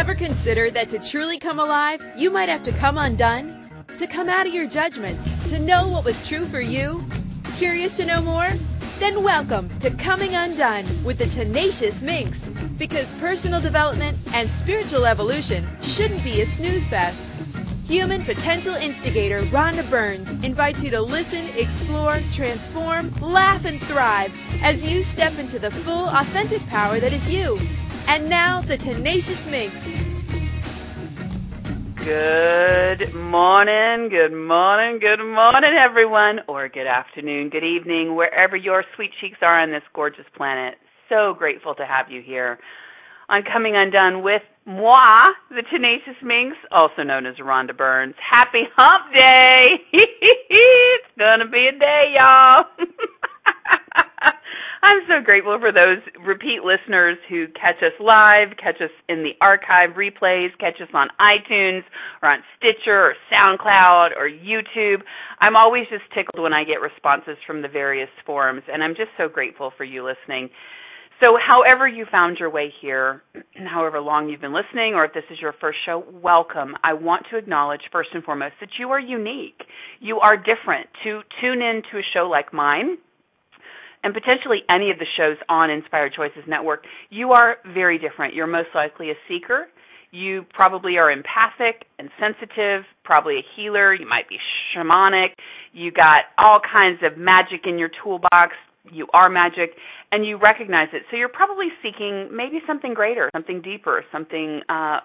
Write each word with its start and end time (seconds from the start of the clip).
Ever 0.00 0.14
consider 0.14 0.70
that 0.70 0.88
to 0.90 0.98
truly 0.98 1.38
come 1.38 1.58
alive, 1.58 2.02
you 2.16 2.30
might 2.30 2.48
have 2.48 2.62
to 2.62 2.72
come 2.72 2.96
undone? 2.96 3.68
To 3.98 4.06
come 4.06 4.30
out 4.30 4.46
of 4.46 4.54
your 4.54 4.66
judgment, 4.66 5.18
to 5.50 5.58
know 5.58 5.88
what 5.88 6.06
was 6.06 6.26
true 6.26 6.46
for 6.46 6.58
you? 6.58 7.04
Curious 7.58 7.98
to 7.98 8.06
know 8.06 8.22
more? 8.22 8.48
Then 8.98 9.22
welcome 9.22 9.68
to 9.80 9.90
Coming 9.90 10.34
Undone 10.34 10.86
with 11.04 11.18
the 11.18 11.26
Tenacious 11.26 12.00
Minx. 12.00 12.38
Because 12.78 13.12
personal 13.20 13.60
development 13.60 14.16
and 14.32 14.50
spiritual 14.50 15.04
evolution 15.04 15.68
shouldn't 15.82 16.24
be 16.24 16.40
a 16.40 16.46
snooze 16.46 16.86
fest. 16.86 17.20
Human 17.86 18.24
potential 18.24 18.76
instigator 18.76 19.42
Rhonda 19.52 19.88
Burns 19.90 20.30
invites 20.42 20.82
you 20.82 20.92
to 20.92 21.02
listen, 21.02 21.44
explore, 21.58 22.20
transform, 22.32 23.12
laugh, 23.20 23.66
and 23.66 23.78
thrive 23.82 24.32
as 24.62 24.82
you 24.82 25.02
step 25.02 25.38
into 25.38 25.58
the 25.58 25.70
full, 25.70 26.08
authentic 26.08 26.66
power 26.68 26.98
that 26.98 27.12
is 27.12 27.28
you. 27.28 27.60
And 28.10 28.28
now, 28.28 28.60
the 28.60 28.76
Tenacious 28.76 29.46
Minx. 29.46 29.72
Good 32.02 33.12
morning, 33.14 34.08
good 34.08 34.32
morning, 34.32 35.00
good 35.00 35.22
morning, 35.22 35.78
everyone, 35.84 36.40
or 36.48 36.68
good 36.68 36.86
afternoon, 36.86 37.50
good 37.50 37.62
evening, 37.64 38.16
wherever 38.16 38.56
your 38.56 38.84
sweet 38.96 39.10
cheeks 39.20 39.36
are 39.42 39.60
on 39.60 39.70
this 39.70 39.82
gorgeous 39.94 40.24
planet. 40.34 40.76
So 41.10 41.34
grateful 41.34 41.74
to 41.74 41.84
have 41.84 42.10
you 42.10 42.22
here 42.22 42.58
on 43.28 43.42
Coming 43.42 43.74
Undone 43.76 44.22
with 44.22 44.42
moi, 44.64 45.28
the 45.50 45.62
Tenacious 45.70 46.16
Minx, 46.22 46.56
also 46.70 47.02
known 47.02 47.26
as 47.26 47.36
Rhonda 47.36 47.76
Burns. 47.76 48.14
Happy 48.30 48.64
Hump 48.78 49.14
Day! 49.14 49.68
it's 49.92 51.08
gonna 51.18 51.48
be 51.50 51.68
a 51.68 51.78
day, 51.78 52.14
y'all. 52.18 52.64
I'm 54.82 55.00
so 55.06 55.22
grateful 55.22 55.58
for 55.60 55.72
those 55.72 56.00
repeat 56.24 56.64
listeners 56.64 57.18
who 57.28 57.46
catch 57.48 57.82
us 57.84 57.92
live, 58.00 58.56
catch 58.56 58.80
us 58.80 58.90
in 59.10 59.22
the 59.22 59.36
archive 59.44 59.90
replays, 59.90 60.48
catch 60.58 60.80
us 60.80 60.88
on 60.94 61.08
iTunes 61.20 61.82
or 62.22 62.30
on 62.30 62.40
Stitcher 62.56 63.12
or 63.12 63.14
SoundCloud 63.30 64.16
or 64.16 64.28
YouTube. 64.28 65.02
I'm 65.40 65.54
always 65.54 65.84
just 65.90 66.04
tickled 66.14 66.42
when 66.42 66.54
I 66.54 66.64
get 66.64 66.80
responses 66.80 67.36
from 67.46 67.60
the 67.60 67.68
various 67.68 68.08
forums, 68.24 68.62
and 68.72 68.82
I'm 68.82 68.94
just 68.94 69.10
so 69.18 69.28
grateful 69.28 69.70
for 69.76 69.84
you 69.84 70.02
listening. 70.02 70.48
So, 71.22 71.36
however 71.36 71.86
you 71.86 72.06
found 72.10 72.38
your 72.38 72.48
way 72.48 72.72
here, 72.80 73.22
however 73.70 74.00
long 74.00 74.30
you've 74.30 74.40
been 74.40 74.54
listening, 74.54 74.94
or 74.94 75.04
if 75.04 75.12
this 75.12 75.24
is 75.30 75.38
your 75.42 75.52
first 75.60 75.76
show, 75.84 76.02
welcome. 76.10 76.74
I 76.82 76.94
want 76.94 77.26
to 77.30 77.36
acknowledge 77.36 77.82
first 77.92 78.08
and 78.14 78.24
foremost 78.24 78.54
that 78.60 78.70
you 78.78 78.88
are 78.92 79.00
unique. 79.00 79.60
You 80.00 80.20
are 80.20 80.38
different. 80.38 80.88
To 81.04 81.20
tune 81.42 81.60
in 81.60 81.82
to 81.92 81.98
a 81.98 82.02
show 82.14 82.30
like 82.30 82.54
mine, 82.54 82.96
and 84.02 84.14
potentially 84.14 84.60
any 84.68 84.90
of 84.90 84.98
the 84.98 85.06
shows 85.16 85.36
on 85.48 85.70
Inspired 85.70 86.12
Choices 86.16 86.44
Network, 86.48 86.84
you 87.10 87.32
are 87.32 87.56
very 87.74 87.98
different. 87.98 88.34
You're 88.34 88.46
most 88.46 88.70
likely 88.74 89.10
a 89.10 89.14
seeker. 89.28 89.66
You 90.12 90.44
probably 90.52 90.96
are 90.96 91.10
empathic 91.10 91.86
and 91.98 92.10
sensitive, 92.18 92.82
probably 93.04 93.36
a 93.36 93.44
healer. 93.56 93.94
You 93.94 94.08
might 94.08 94.28
be 94.28 94.36
shamanic. 94.74 95.34
You 95.72 95.92
got 95.92 96.22
all 96.42 96.58
kinds 96.60 97.00
of 97.04 97.16
magic 97.16 97.62
in 97.64 97.78
your 97.78 97.90
toolbox 98.02 98.54
you 98.92 99.06
are 99.12 99.28
magic 99.28 99.70
and 100.12 100.26
you 100.26 100.38
recognize 100.38 100.88
it. 100.92 101.02
So 101.10 101.16
you're 101.16 101.28
probably 101.28 101.68
seeking 101.82 102.28
maybe 102.34 102.60
something 102.66 102.94
greater, 102.94 103.30
something 103.32 103.62
deeper, 103.62 104.04
something 104.10 104.62
uh, 104.68 105.00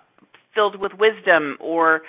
filled 0.53 0.79
with 0.79 0.93
wisdom 0.97 1.57
or 1.59 2.01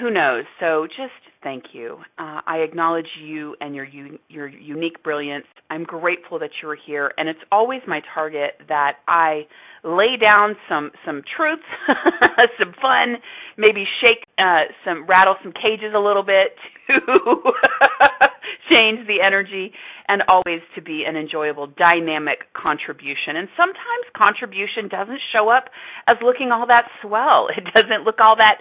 who 0.00 0.10
knows. 0.10 0.44
So 0.60 0.86
just 0.86 1.14
thank 1.44 1.64
you. 1.72 1.98
Uh, 2.18 2.40
I 2.46 2.58
acknowledge 2.58 3.06
you 3.22 3.54
and 3.60 3.74
your 3.74 3.86
your 4.28 4.48
unique 4.48 5.02
brilliance. 5.04 5.44
I'm 5.70 5.84
grateful 5.84 6.40
that 6.40 6.50
you 6.60 6.68
are 6.70 6.78
here, 6.86 7.12
and 7.16 7.28
it's 7.28 7.38
always 7.52 7.82
my 7.86 8.00
target 8.14 8.54
that 8.68 8.94
I 9.06 9.46
lay 9.84 10.16
down 10.18 10.56
some 10.68 10.90
some 11.06 11.22
truths, 11.36 11.62
some 12.58 12.74
fun, 12.82 13.16
maybe 13.56 13.84
shake 14.02 14.24
uh, 14.38 14.72
some 14.84 15.06
rattle 15.06 15.36
some 15.42 15.52
cages 15.52 15.92
a 15.94 16.00
little 16.00 16.24
bit 16.24 16.56
to 16.88 16.98
change 18.70 19.06
the 19.06 19.20
energy, 19.24 19.72
and 20.08 20.22
always 20.28 20.62
to 20.74 20.82
be 20.82 21.04
an 21.06 21.16
enjoyable, 21.16 21.68
dynamic 21.68 22.52
contribution. 22.54 23.36
And 23.36 23.48
sometimes 23.56 24.04
contribution 24.16 24.88
doesn't 24.88 25.20
show 25.32 25.50
up 25.50 25.68
as 26.08 26.16
looking 26.24 26.50
all 26.50 26.66
that 26.66 26.88
swell. 27.02 27.48
It 27.56 27.64
doesn't 27.74 28.04
look 28.04 28.16
all 28.20 28.36
that 28.36 28.58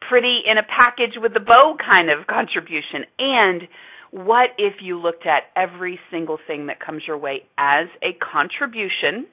pretty 0.00 0.40
in 0.46 0.58
a 0.58 0.62
package 0.62 1.14
with 1.16 1.32
a 1.36 1.40
bow 1.40 1.76
kind 1.78 2.10
of 2.10 2.26
contribution. 2.26 3.04
And 3.18 3.62
what 4.10 4.50
if 4.58 4.74
you 4.80 4.98
looked 4.98 5.26
at 5.26 5.44
every 5.56 5.98
single 6.10 6.38
thing 6.46 6.66
that 6.66 6.80
comes 6.80 7.02
your 7.06 7.18
way 7.18 7.42
as 7.58 7.86
a 8.02 8.16
contribution? 8.32 9.26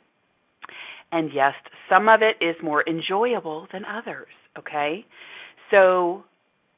And 1.12 1.30
yes, 1.34 1.54
some 1.90 2.10
of 2.10 2.22
it 2.22 2.44
is 2.44 2.56
more 2.64 2.84
enjoyable 2.88 3.68
than 3.72 3.84
others, 3.86 4.28
okay? 4.58 5.06
So, 5.70 6.24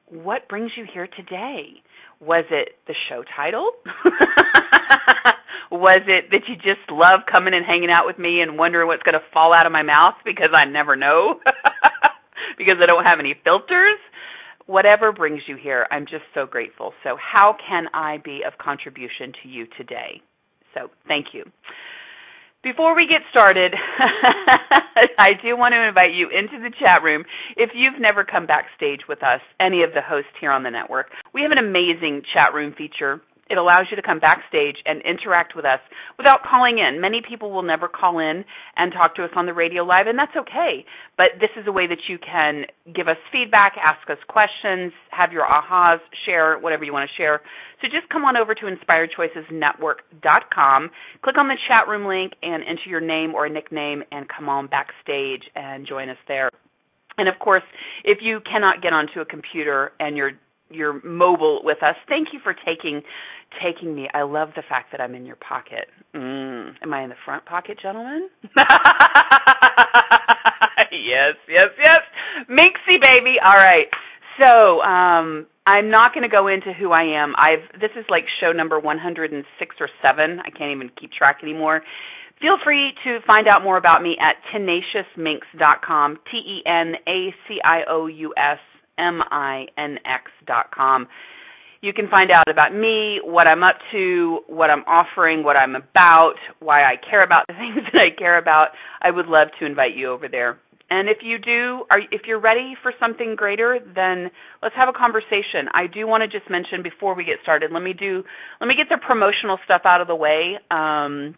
what 0.09 0.47
brings 0.50 0.72
you 0.78 0.85
here 0.94 1.07
today? 1.07 1.81
Was 2.19 2.46
it 2.52 2.69
the 2.88 2.94
show 3.09 3.23
title? 3.35 3.72
Was 5.72 6.02
it 6.07 6.29
that 6.31 6.41
you 6.47 6.56
just 6.56 6.90
love 6.91 7.22
coming 7.34 7.53
and 7.53 7.66
hanging 7.66 7.90
out 7.90 8.06
with 8.06 8.19
me 8.19 8.41
and 8.41 8.57
wondering 8.57 8.88
what's 8.88 9.03
going 9.03 9.16
to 9.16 9.25
fall 9.34 9.53
out 9.53 9.66
of 9.66 9.72
my 9.72 9.84
mouth 9.84 10.16
because 10.23 10.50
I 10.53 10.66
never 10.66 10.96
know? 10.96 11.40
because 12.57 12.75
I 12.81 12.85
don't 12.85 13.03
have 13.03 13.19
any 13.19 13.35
filters? 13.43 13.99
Whatever 14.66 15.11
brings 15.11 15.41
you 15.47 15.57
here, 15.57 15.85
I'm 15.91 16.05
just 16.05 16.25
so 16.33 16.45
grateful. 16.45 16.93
So, 17.03 17.17
how 17.21 17.55
can 17.67 17.85
I 17.93 18.17
be 18.23 18.41
of 18.45 18.57
contribution 18.57 19.31
to 19.43 19.49
you 19.49 19.67
today? 19.77 20.21
So, 20.73 20.89
thank 21.07 21.27
you. 21.33 21.43
Before 22.63 22.95
we 22.95 23.05
get 23.05 23.21
started, 23.29 23.75
I 25.19 25.38
do 25.38 25.55
want 25.55 25.73
to 25.73 25.88
invite 25.88 26.16
you 26.16 26.29
into 26.33 26.57
the 26.57 26.73
chat 26.79 27.03
room. 27.03 27.23
If 27.55 27.69
you've 27.75 28.01
never 28.01 28.25
come 28.25 28.47
backstage 28.47 29.01
with 29.07 29.22
us, 29.22 29.39
any 29.59 29.83
of 29.83 29.93
the 29.93 30.01
hosts 30.01 30.33
here 30.41 30.49
on 30.49 30.63
the 30.63 30.72
network, 30.72 31.11
we 31.31 31.43
have 31.43 31.51
an 31.51 31.59
amazing 31.59 32.23
chat 32.33 32.55
room 32.55 32.73
feature 32.75 33.22
it 33.50 33.57
allows 33.57 33.88
you 33.89 33.95
to 33.95 34.01
come 34.01 34.19
backstage 34.19 34.75
and 34.85 35.01
interact 35.03 35.56
with 35.56 35.63
us 35.66 35.79
without 36.17 36.44
calling 36.44 36.79
in. 36.79 37.00
Many 37.00 37.22
people 37.22 37.51
will 37.51 37.63
never 37.63 37.88
call 37.88 38.17
in 38.19 38.44
and 38.75 38.91
talk 38.91 39.16
to 39.16 39.23
us 39.23 39.29
on 39.35 39.45
the 39.45 39.53
radio 39.53 39.83
live, 39.83 40.07
and 40.07 40.17
that's 40.17 40.35
okay. 40.35 40.83
But 41.17 41.39
this 41.39 41.51
is 41.55 41.67
a 41.67 41.72
way 41.72 41.85
that 41.88 42.09
you 42.09 42.17
can 42.17 42.66
give 42.94 43.07
us 43.07 43.17
feedback, 43.31 43.78
ask 43.78 44.09
us 44.09 44.17
questions, 44.28 44.91
have 45.11 45.31
your 45.31 45.45
ahas, 45.45 46.00
share 46.25 46.57
whatever 46.57 46.84
you 46.84 46.94
want 46.94 47.07
to 47.09 47.16
share. 47.22 47.41
So 47.81 47.88
just 47.88 48.09
come 48.09 48.25
on 48.25 48.35
over 48.35 48.55
to 48.55 48.66
inspiredchoicesnetwork.com, 48.66 50.89
click 51.22 51.38
on 51.38 51.47
the 51.47 51.57
chat 51.69 51.88
room 51.88 52.07
link, 52.07 52.34
and 52.41 52.63
enter 52.63 52.89
your 52.89 53.01
name 53.01 53.35
or 53.35 53.47
nickname, 53.47 54.03
and 54.11 54.28
come 54.28 54.50
on 54.50 54.66
backstage 54.67 55.44
and 55.55 55.88
join 55.88 56.09
us 56.09 56.17
there. 56.28 56.50
And 57.17 57.29
of 57.29 57.39
course, 57.39 57.63
if 58.03 58.17
you 58.22 58.41
cannot 58.41 58.81
get 58.81 58.91
onto 58.91 59.22
a 59.22 59.25
computer 59.25 59.94
and 60.00 60.17
you're 60.17 60.34
you're 60.69 61.01
mobile 61.03 61.61
with 61.63 61.81
us. 61.83 61.95
Thank 62.07 62.29
you 62.33 62.39
for 62.43 62.53
taking 62.53 63.01
taking 63.63 63.95
me. 63.95 64.07
I 64.13 64.23
love 64.23 64.49
the 64.55 64.63
fact 64.67 64.91
that 64.91 64.99
I'm 65.01 65.15
in 65.15 65.25
your 65.25 65.37
pocket. 65.37 65.87
Mm. 66.13 66.73
Am 66.81 66.93
I 66.93 67.03
in 67.03 67.09
the 67.09 67.15
front 67.23 67.45
pocket, 67.45 67.79
gentlemen? 67.81 68.29
yes, 70.91 71.35
yes, 71.47 71.69
yes. 71.79 72.01
Minxie 72.49 73.01
baby. 73.01 73.35
All 73.45 73.55
right. 73.55 73.87
So, 74.41 74.81
um 74.81 75.47
I'm 75.67 75.89
not 75.89 76.13
going 76.13 76.21
to 76.21 76.29
go 76.29 76.47
into 76.47 76.73
who 76.73 76.91
I 76.91 77.03
am. 77.03 77.33
I've 77.37 77.81
this 77.81 77.89
is 77.97 78.05
like 78.09 78.25
show 78.39 78.51
number 78.51 78.79
106 78.79 79.75
or 79.79 79.89
7. 80.01 80.39
I 80.39 80.49
can't 80.51 80.75
even 80.75 80.91
keep 80.99 81.11
track 81.11 81.39
anymore. 81.41 81.81
Feel 82.39 82.57
free 82.63 82.91
to 83.03 83.19
find 83.25 83.47
out 83.47 83.63
more 83.63 83.77
about 83.77 84.03
me 84.03 84.15
at 84.21 84.35
tenaciousminx.com. 84.53 86.17
T 86.29 86.37
E 86.37 86.63
N 86.67 86.93
A 87.07 87.33
C 87.47 87.57
I 87.63 87.81
O 87.89 88.05
U 88.07 88.33
S 88.37 88.59
M-I-N-X 88.97 90.31
dot 90.45 90.72
com. 90.75 91.07
You 91.81 91.94
can 91.94 92.09
find 92.09 92.31
out 92.31 92.50
about 92.50 92.73
me, 92.73 93.19
what 93.23 93.47
I'm 93.47 93.61
up 93.61 93.75
to, 93.91 94.39
what 94.47 94.72
I'm 94.72 94.83
offering, 94.88 95.44
what 95.44 95.56
I'm 95.56 95.75
about, 95.75 96.35
why 96.59 96.81
I 96.81 96.95
care 96.97 97.22
about 97.22 97.45
the 97.47 97.53
things 97.53 97.85
that 97.93 97.99
I 97.99 98.09
care 98.17 98.37
about. 98.37 98.69
I 99.02 99.11
would 99.11 99.28
love 99.28 99.49
to 99.59 99.66
invite 99.66 99.96
you 99.96 100.11
over 100.11 100.28
there. 100.28 100.58
And 100.90 101.09
if 101.09 101.17
you 101.23 101.37
do, 101.40 101.84
are, 101.91 101.99
if 102.11 102.22
you're 102.28 102.40
ready 102.40 102.75
for 102.81 102.93
something 102.99 103.35
greater, 103.35 103.79
then 103.96 104.29
let's 104.61 104.75
have 104.75 104.87
a 104.87 104.93
conversation. 104.93 105.67
I 105.73 105.87
do 105.87 106.08
want 106.08 106.22
to 106.22 106.28
just 106.28 106.49
mention 106.49 106.84
before 106.84 107.16
we 107.16 107.23
get 107.23 107.37
started. 107.41 107.72
Let 107.72 107.81
me 107.81 107.93
do, 107.93 108.23
let 108.61 108.67
me 108.67 108.75
get 108.78 108.87
the 108.90 108.99
promotional 109.05 109.58
stuff 109.66 109.81
out 109.85 110.02
of 110.02 110.08
the 110.08 110.16
way, 110.16 110.58
um, 110.69 111.35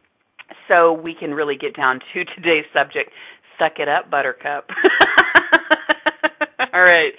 so 0.67 0.93
we 0.93 1.15
can 1.17 1.33
really 1.33 1.55
get 1.55 1.75
down 1.75 1.99
to 2.13 2.25
today's 2.35 2.65
subject. 2.73 3.11
Suck 3.57 3.79
it 3.79 3.87
up, 3.87 4.11
Buttercup. 4.11 4.69
All 6.73 6.83
right. 6.83 7.13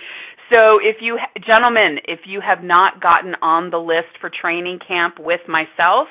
So 0.52 0.78
if 0.80 0.96
you 1.00 1.18
gentlemen, 1.46 1.98
if 2.06 2.20
you 2.24 2.40
have 2.40 2.64
not 2.64 3.02
gotten 3.02 3.34
on 3.42 3.70
the 3.70 3.78
list 3.78 4.16
for 4.20 4.30
training 4.30 4.78
camp 4.86 5.16
with 5.18 5.40
myself, 5.46 6.08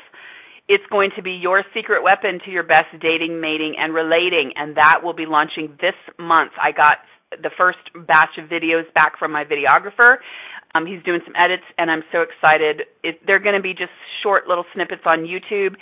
it's 0.67 0.83
going 0.91 1.09
to 1.15 1.23
be 1.23 1.31
your 1.31 1.63
secret 1.73 2.03
weapon 2.03 2.39
to 2.45 2.51
your 2.51 2.63
best 2.63 2.91
dating, 3.01 3.41
mating, 3.41 3.75
and 3.79 3.93
relating, 3.93 4.53
and 4.55 4.75
that 4.77 5.01
will 5.03 5.13
be 5.13 5.25
launching 5.25 5.77
this 5.81 5.95
month. 6.19 6.51
I 6.61 6.71
got 6.71 6.97
the 7.41 7.49
first 7.57 7.79
batch 8.05 8.37
of 8.37 8.49
videos 8.49 8.83
back 8.93 9.17
from 9.17 9.31
my 9.31 9.43
videographer. 9.43 10.17
Um, 10.75 10.85
he's 10.85 11.01
doing 11.03 11.21
some 11.25 11.33
edits, 11.35 11.63
and 11.77 11.89
I'm 11.89 12.03
so 12.11 12.21
excited. 12.21 12.83
It, 13.03 13.19
they're 13.25 13.39
going 13.39 13.55
to 13.55 13.61
be 13.61 13.73
just 13.73 13.95
short 14.21 14.47
little 14.47 14.65
snippets 14.75 15.03
on 15.05 15.25
YouTube, 15.25 15.75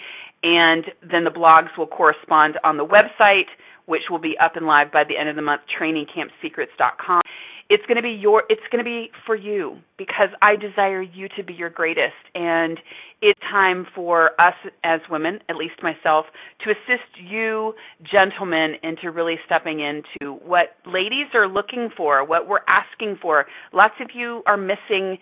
and 0.43 0.85
then 1.01 1.25
the 1.25 1.31
blogs 1.31 1.75
will 1.77 1.87
correspond 1.87 2.57
on 2.63 2.77
the 2.77 2.85
website 2.85 3.49
which 3.85 4.01
will 4.09 4.19
be 4.19 4.35
up 4.43 4.55
and 4.55 4.65
live 4.65 4.91
by 4.91 5.03
the 5.07 5.17
end 5.17 5.29
of 5.29 5.35
the 5.35 5.41
month, 5.41 5.61
trainingcampsecrets.com. 5.79 7.21
It's 7.69 7.83
going 7.87 7.97
to 7.97 8.03
be 8.03 8.11
your 8.11 8.43
it's 8.49 8.61
going 8.71 8.83
to 8.83 8.87
be 8.87 9.09
for 9.25 9.35
you 9.35 9.77
because 9.97 10.29
I 10.41 10.55
desire 10.55 11.01
you 11.01 11.27
to 11.37 11.43
be 11.43 11.53
your 11.53 11.69
greatest 11.69 12.13
and 12.35 12.79
it's 13.21 13.39
time 13.39 13.87
for 13.95 14.31
us 14.39 14.53
as 14.83 14.99
women, 15.09 15.39
at 15.49 15.55
least 15.55 15.81
myself, 15.81 16.25
to 16.63 16.69
assist 16.69 17.09
you 17.19 17.73
gentlemen 18.11 18.75
into 18.83 19.09
really 19.09 19.35
stepping 19.45 19.79
into 19.79 20.33
what 20.45 20.75
ladies 20.85 21.27
are 21.33 21.47
looking 21.47 21.89
for, 21.95 22.23
what 22.25 22.47
we're 22.47 22.65
asking 22.67 23.17
for. 23.21 23.45
Lots 23.73 23.95
of 23.99 24.09
you 24.13 24.43
are 24.45 24.57
missing 24.57 25.17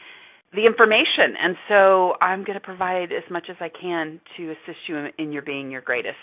the 0.54 0.66
information. 0.66 1.36
And 1.42 1.56
so 1.68 2.14
I'm 2.22 2.44
going 2.44 2.60
to 2.60 2.64
provide 2.64 3.12
as 3.12 3.24
much 3.32 3.48
as 3.50 3.56
I 3.60 3.70
can 3.70 4.20
to 4.38 4.52
assist 4.52 4.80
you 4.88 4.98
in, 4.98 5.10
in 5.18 5.32
your 5.32 5.42
being 5.42 5.72
your 5.72 5.82
greatest. 5.82 6.18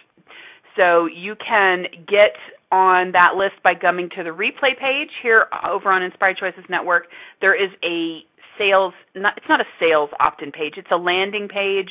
So 0.77 1.07
you 1.07 1.35
can 1.37 1.85
get 2.07 2.37
on 2.73 3.13
that 3.13 3.35
list 3.37 3.63
by 3.63 3.75
coming 3.75 4.09
to 4.17 4.23
the 4.23 4.31
replay 4.31 4.79
page 4.79 5.11
here 5.23 5.47
over 5.69 5.91
on 5.91 6.03
Inspired 6.03 6.37
Choices 6.39 6.65
Network. 6.69 7.05
There 7.41 7.55
is 7.55 7.71
a 7.85 8.21
sales, 8.59 8.95
not, 9.15 9.35
it's 9.37 9.49
not 9.49 9.61
a 9.61 9.69
sales 9.81 10.11
opt-in 10.21 10.53
page. 10.53 10.75
It's 10.77 10.91
a 10.93 10.97
landing 10.97 11.49
page. 11.49 11.91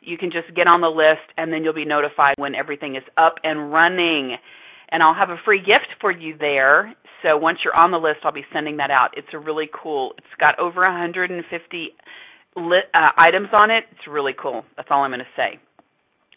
You 0.00 0.18
can 0.18 0.30
just 0.30 0.54
get 0.54 0.66
on 0.66 0.80
the 0.80 0.88
list 0.88 1.32
and 1.36 1.52
then 1.52 1.64
you'll 1.64 1.74
be 1.74 1.84
notified 1.84 2.34
when 2.38 2.54
everything 2.54 2.96
is 2.96 3.04
up 3.16 3.36
and 3.42 3.72
running. 3.72 4.36
And 4.90 5.02
I'll 5.02 5.14
have 5.14 5.30
a 5.30 5.40
free 5.44 5.60
gift 5.60 5.88
for 6.00 6.10
you 6.10 6.36
there 6.38 6.94
so 7.22 7.36
once 7.36 7.58
you're 7.64 7.74
on 7.74 7.90
the 7.90 7.98
list, 7.98 8.20
I'll 8.24 8.32
be 8.32 8.46
sending 8.52 8.76
that 8.76 8.90
out. 8.90 9.10
It's 9.16 9.28
a 9.32 9.38
really 9.38 9.68
cool. 9.72 10.12
It's 10.18 10.26
got 10.38 10.58
over 10.58 10.82
150 10.82 11.88
lit, 12.56 12.84
uh, 12.94 13.10
items 13.16 13.48
on 13.52 13.70
it. 13.70 13.84
It's 13.92 14.06
really 14.08 14.34
cool. 14.40 14.64
That's 14.76 14.88
all 14.90 15.02
I'm 15.02 15.10
going 15.10 15.20
to 15.20 15.36
say. 15.36 15.58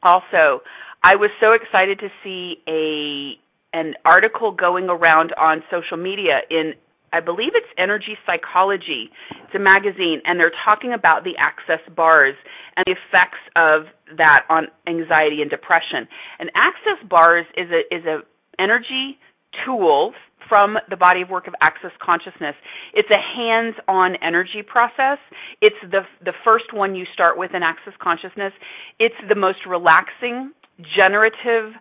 Also, 0.03 0.63
I 1.03 1.15
was 1.15 1.31
so 1.39 1.53
excited 1.53 1.99
to 1.99 2.09
see 2.23 2.57
a 2.67 3.39
an 3.73 3.95
article 4.05 4.51
going 4.51 4.89
around 4.89 5.33
on 5.33 5.63
social 5.71 5.97
media 5.97 6.41
in 6.49 6.73
I 7.13 7.19
believe 7.19 7.51
it's 7.55 7.67
Energy 7.77 8.17
Psychology. 8.25 9.09
It's 9.31 9.55
a 9.55 9.59
magazine 9.59 10.21
and 10.25 10.39
they're 10.39 10.53
talking 10.63 10.93
about 10.93 11.23
the 11.23 11.33
access 11.37 11.81
bars 11.95 12.35
and 12.77 12.85
the 12.85 12.93
effects 12.93 13.41
of 13.55 13.91
that 14.17 14.45
on 14.49 14.67
anxiety 14.87 15.41
and 15.41 15.49
depression. 15.49 16.07
And 16.39 16.51
access 16.55 17.01
bars 17.09 17.45
is 17.57 17.67
a 17.71 17.81
is 17.93 18.05
a 18.05 18.21
energy 18.59 19.17
tool 19.65 20.13
from 20.47 20.77
the 20.89 20.97
body 20.97 21.21
of 21.21 21.29
work 21.29 21.47
of 21.47 21.55
access 21.61 21.91
consciousness. 22.03 22.55
It's 22.93 23.09
a 23.09 23.19
hands-on 23.19 24.17
energy 24.21 24.61
process. 24.61 25.17
It's 25.61 25.79
the 25.81 26.01
the 26.23 26.33
first 26.43 26.73
one 26.73 26.93
you 26.93 27.05
start 27.13 27.37
with 27.37 27.55
in 27.55 27.63
access 27.63 27.93
consciousness. 27.99 28.53
It's 28.99 29.15
the 29.27 29.35
most 29.35 29.65
relaxing, 29.67 30.51
generative, 30.95 31.73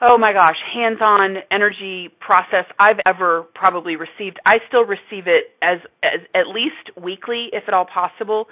oh 0.00 0.18
my 0.18 0.32
gosh, 0.32 0.56
hands-on 0.74 1.36
energy 1.50 2.10
process 2.20 2.64
I've 2.78 3.00
ever 3.06 3.44
probably 3.54 3.96
received. 3.96 4.38
I 4.46 4.58
still 4.68 4.84
receive 4.84 5.26
it 5.26 5.54
as, 5.62 5.78
as 6.02 6.20
at 6.34 6.48
least 6.48 6.96
weekly, 7.02 7.48
if 7.52 7.64
at 7.68 7.74
all 7.74 7.86
possible, 7.86 8.46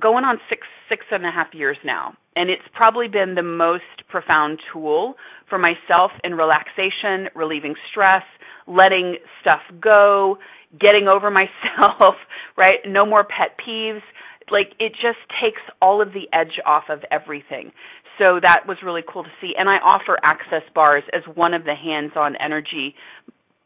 going 0.00 0.24
on 0.24 0.38
six 0.48 0.66
six 0.88 1.04
and 1.10 1.24
a 1.24 1.30
half 1.30 1.48
years 1.54 1.76
now. 1.84 2.14
And 2.34 2.50
it's 2.50 2.62
probably 2.74 3.08
been 3.08 3.34
the 3.34 3.42
most 3.42 4.06
profound 4.08 4.58
tool 4.72 5.14
for 5.48 5.58
myself 5.58 6.10
in 6.22 6.34
relaxation, 6.34 7.28
relieving 7.34 7.74
stress, 7.90 8.22
letting 8.66 9.16
stuff 9.40 9.62
go, 9.80 10.38
getting 10.78 11.08
over 11.08 11.30
myself, 11.42 12.14
right? 12.56 12.80
No 12.86 13.06
more 13.06 13.24
pet 13.24 13.56
peeves. 13.66 14.02
Like 14.50 14.74
it 14.78 14.92
just 14.92 15.18
takes 15.42 15.62
all 15.82 16.00
of 16.00 16.12
the 16.12 16.28
edge 16.32 16.60
off 16.64 16.84
of 16.88 17.00
everything. 17.10 17.72
So 18.18 18.40
that 18.40 18.66
was 18.66 18.78
really 18.84 19.02
cool 19.06 19.24
to 19.24 19.30
see. 19.40 19.52
And 19.58 19.68
I 19.68 19.76
offer 19.76 20.18
access 20.22 20.62
bars 20.74 21.02
as 21.12 21.22
one 21.34 21.54
of 21.54 21.64
the 21.64 21.74
hands-on 21.74 22.36
energy 22.36 22.94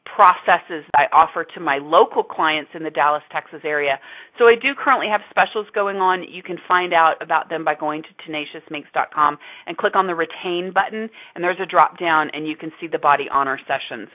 processes 0.05 0.85
I 0.97 1.05
offer 1.13 1.47
to 1.55 1.61
my 1.61 1.79
local 1.79 2.23
clients 2.23 2.71
in 2.75 2.83
the 2.83 2.91
Dallas, 2.91 3.23
Texas 3.33 3.61
area. 3.65 3.99
So 4.39 4.45
I 4.45 4.55
do 4.61 4.75
currently 4.77 5.07
have 5.11 5.21
specials 5.31 5.67
going 5.75 5.97
on. 5.97 6.25
You 6.29 6.43
can 6.43 6.57
find 6.67 6.93
out 6.93 7.15
about 7.23 7.49
them 7.49 7.65
by 7.65 7.75
going 7.75 8.03
to 8.03 8.31
tenaciousminx.com 8.31 9.39
and 9.67 9.77
click 9.77 9.95
on 9.95 10.07
the 10.07 10.15
retain 10.15 10.73
button 10.75 11.09
and 11.35 11.45
there's 11.45 11.61
a 11.63 11.67
drop 11.67 11.99
down 11.99 12.31
and 12.33 12.47
you 12.47 12.57
can 12.57 12.73
see 12.81 12.87
the 12.87 12.99
body 12.99 13.27
honor 13.33 13.59
sessions. 13.67 14.09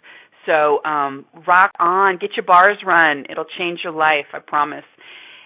So 0.46 0.84
um, 0.86 1.26
rock 1.48 1.72
on, 1.80 2.18
get 2.20 2.32
your 2.36 2.46
bars 2.46 2.78
run. 2.86 3.26
It'll 3.30 3.50
change 3.58 3.80
your 3.84 3.94
life, 3.94 4.28
I 4.34 4.40
promise. 4.40 4.86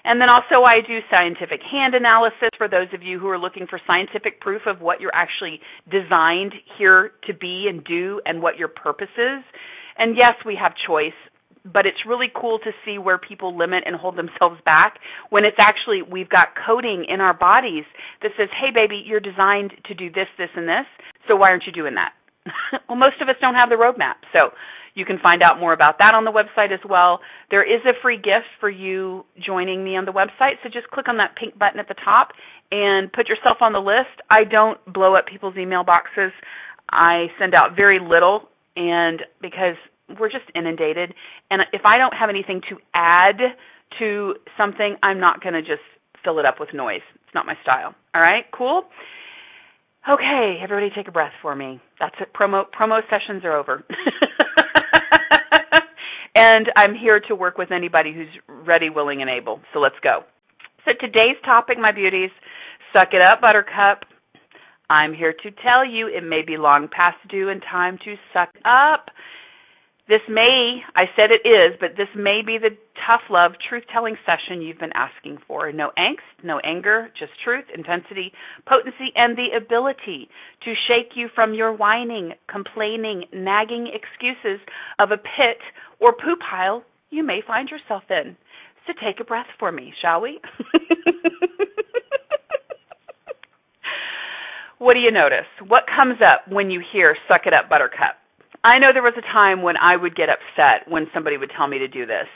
And 0.03 0.21
then 0.21 0.29
also 0.29 0.63
I 0.65 0.81
do 0.85 0.99
scientific 1.09 1.61
hand 1.61 1.95
analysis 1.95 2.49
for 2.57 2.67
those 2.67 2.87
of 2.93 3.03
you 3.03 3.19
who 3.19 3.27
are 3.27 3.37
looking 3.37 3.67
for 3.67 3.79
scientific 3.85 4.39
proof 4.41 4.63
of 4.65 4.81
what 4.81 5.01
you're 5.01 5.15
actually 5.15 5.59
designed 5.89 6.53
here 6.77 7.11
to 7.27 7.33
be 7.33 7.67
and 7.69 7.83
do 7.83 8.21
and 8.25 8.41
what 8.41 8.57
your 8.57 8.69
purpose 8.69 9.13
is. 9.17 9.43
And 9.97 10.15
yes, 10.17 10.35
we 10.45 10.55
have 10.55 10.73
choice, 10.87 11.17
but 11.65 11.85
it's 11.85 12.07
really 12.07 12.31
cool 12.33 12.59
to 12.59 12.71
see 12.85 12.97
where 12.97 13.17
people 13.17 13.57
limit 13.57 13.83
and 13.85 13.95
hold 13.95 14.15
themselves 14.15 14.59
back 14.65 14.99
when 15.29 15.43
it's 15.43 15.59
actually 15.59 16.01
we've 16.01 16.29
got 16.29 16.55
coding 16.65 17.05
in 17.07 17.19
our 17.19 17.33
bodies 17.33 17.83
that 18.21 18.31
says, 18.37 18.49
"Hey 18.55 18.71
baby, 18.71 19.03
you're 19.05 19.19
designed 19.19 19.73
to 19.85 19.93
do 19.93 20.09
this, 20.09 20.27
this 20.37 20.49
and 20.55 20.67
this, 20.67 20.87
so 21.27 21.35
why 21.35 21.49
aren't 21.49 21.65
you 21.65 21.73
doing 21.73 21.95
that?" 21.95 22.13
well, 22.87 22.97
most 22.97 23.21
of 23.21 23.27
us 23.27 23.35
don't 23.41 23.55
have 23.55 23.69
the 23.69 23.75
roadmap. 23.75 24.23
So 24.31 24.51
you 24.99 25.05
can 25.05 25.17
find 25.23 25.41
out 25.41 25.59
more 25.59 25.73
about 25.73 25.95
that 25.99 26.13
on 26.13 26.25
the 26.25 26.31
website 26.31 26.73
as 26.73 26.81
well. 26.87 27.21
There 27.49 27.63
is 27.63 27.81
a 27.85 27.93
free 28.01 28.17
gift 28.17 28.51
for 28.59 28.69
you 28.69 29.25
joining 29.39 29.83
me 29.83 29.95
on 29.95 30.05
the 30.05 30.11
website, 30.11 30.59
so 30.61 30.69
just 30.69 30.87
click 30.89 31.07
on 31.07 31.17
that 31.17 31.35
pink 31.39 31.57
button 31.57 31.79
at 31.79 31.87
the 31.87 31.95
top 32.03 32.29
and 32.71 33.11
put 33.11 33.27
yourself 33.29 33.57
on 33.61 33.73
the 33.73 33.79
list. 33.79 34.13
I 34.29 34.43
don't 34.43 34.77
blow 34.91 35.15
up 35.15 35.25
people's 35.25 35.55
email 35.57 35.83
boxes. 35.83 36.31
I 36.91 37.27
send 37.39 37.55
out 37.55 37.75
very 37.75 37.99
little 37.99 38.49
and 38.75 39.21
because 39.41 39.79
we're 40.19 40.29
just 40.29 40.45
inundated 40.53 41.13
and 41.49 41.61
if 41.71 41.81
I 41.85 41.97
don't 41.97 42.13
have 42.13 42.29
anything 42.29 42.61
to 42.69 42.77
add 42.93 43.39
to 43.99 44.35
something, 44.57 44.97
I'm 45.01 45.19
not 45.19 45.41
going 45.41 45.53
to 45.53 45.61
just 45.61 45.85
fill 46.23 46.39
it 46.39 46.45
up 46.45 46.59
with 46.59 46.69
noise. 46.73 47.01
It's 47.15 47.33
not 47.33 47.45
my 47.45 47.55
style. 47.63 47.95
All 48.13 48.21
right? 48.21 48.43
Cool. 48.51 48.83
Okay, 50.07 50.57
everybody 50.63 50.89
take 50.95 51.07
a 51.07 51.11
breath 51.11 51.33
for 51.41 51.55
me. 51.55 51.79
That's 51.99 52.15
it. 52.21 52.29
Promo 52.33 52.63
promo 52.69 53.01
sessions 53.09 53.43
are 53.43 53.57
over. 53.57 53.83
and 56.35 56.67
I'm 56.75 56.95
here 56.95 57.19
to 57.27 57.35
work 57.35 57.57
with 57.57 57.71
anybody 57.71 58.13
who's 58.13 58.29
ready, 58.65 58.89
willing, 58.89 59.21
and 59.21 59.29
able. 59.29 59.61
So 59.73 59.79
let's 59.79 59.99
go. 60.03 60.23
So 60.85 60.91
today's 60.99 61.37
topic, 61.45 61.77
my 61.79 61.91
beauties, 61.91 62.31
suck 62.93 63.09
it 63.13 63.21
up, 63.23 63.41
buttercup. 63.41 64.05
I'm 64.89 65.13
here 65.13 65.33
to 65.33 65.51
tell 65.51 65.85
you 65.85 66.07
it 66.07 66.23
may 66.23 66.41
be 66.45 66.57
long 66.57 66.87
past 66.91 67.17
due 67.29 67.49
and 67.49 67.61
time 67.61 67.99
to 68.05 68.15
suck 68.33 68.49
up. 68.65 69.09
This 70.09 70.21
may, 70.27 70.81
I 70.95 71.03
said 71.15 71.29
it 71.29 71.47
is, 71.47 71.77
but 71.79 71.91
this 71.95 72.07
may 72.15 72.41
be 72.43 72.57
the 72.57 72.75
tough 73.05 73.21
love, 73.29 73.51
truth 73.69 73.83
telling 73.93 74.17
session 74.25 74.59
you've 74.59 74.79
been 74.79 74.95
asking 74.95 75.37
for. 75.47 75.71
No 75.71 75.91
angst, 75.99 76.43
no 76.43 76.59
anger, 76.65 77.11
just 77.19 77.33
truth, 77.43 77.65
intensity, 77.71 78.33
potency, 78.67 79.13
and 79.15 79.37
the 79.37 79.55
ability 79.55 80.27
to 80.65 80.73
shake 80.87 81.11
you 81.13 81.27
from 81.35 81.53
your 81.53 81.73
whining, 81.73 82.33
complaining, 82.49 83.25
nagging 83.31 83.91
excuses 83.93 84.59
of 84.97 85.11
a 85.11 85.17
pit 85.17 85.61
or 85.99 86.13
poo 86.13 86.37
pile 86.41 86.83
you 87.11 87.23
may 87.23 87.41
find 87.45 87.69
yourself 87.69 88.01
in. 88.09 88.35
So 88.87 88.93
take 88.93 89.19
a 89.19 89.23
breath 89.23 89.45
for 89.59 89.71
me, 89.71 89.93
shall 90.01 90.21
we? 90.21 90.39
what 94.79 94.95
do 94.95 95.01
you 95.01 95.11
notice? 95.11 95.45
What 95.67 95.83
comes 95.85 96.17
up 96.25 96.47
when 96.51 96.71
you 96.71 96.81
hear 96.91 97.15
suck 97.27 97.41
it 97.45 97.53
up, 97.53 97.69
buttercup? 97.69 98.15
I 98.63 98.79
know 98.79 98.87
there 98.93 99.03
was 99.03 99.17
a 99.17 99.21
time 99.21 99.61
when 99.61 99.75
I 99.77 99.95
would 99.95 100.15
get 100.15 100.29
upset 100.29 100.91
when 100.91 101.07
somebody 101.13 101.37
would 101.37 101.51
tell 101.55 101.67
me 101.67 101.79
to 101.79 101.87
do 101.87 102.05
this. 102.05 102.27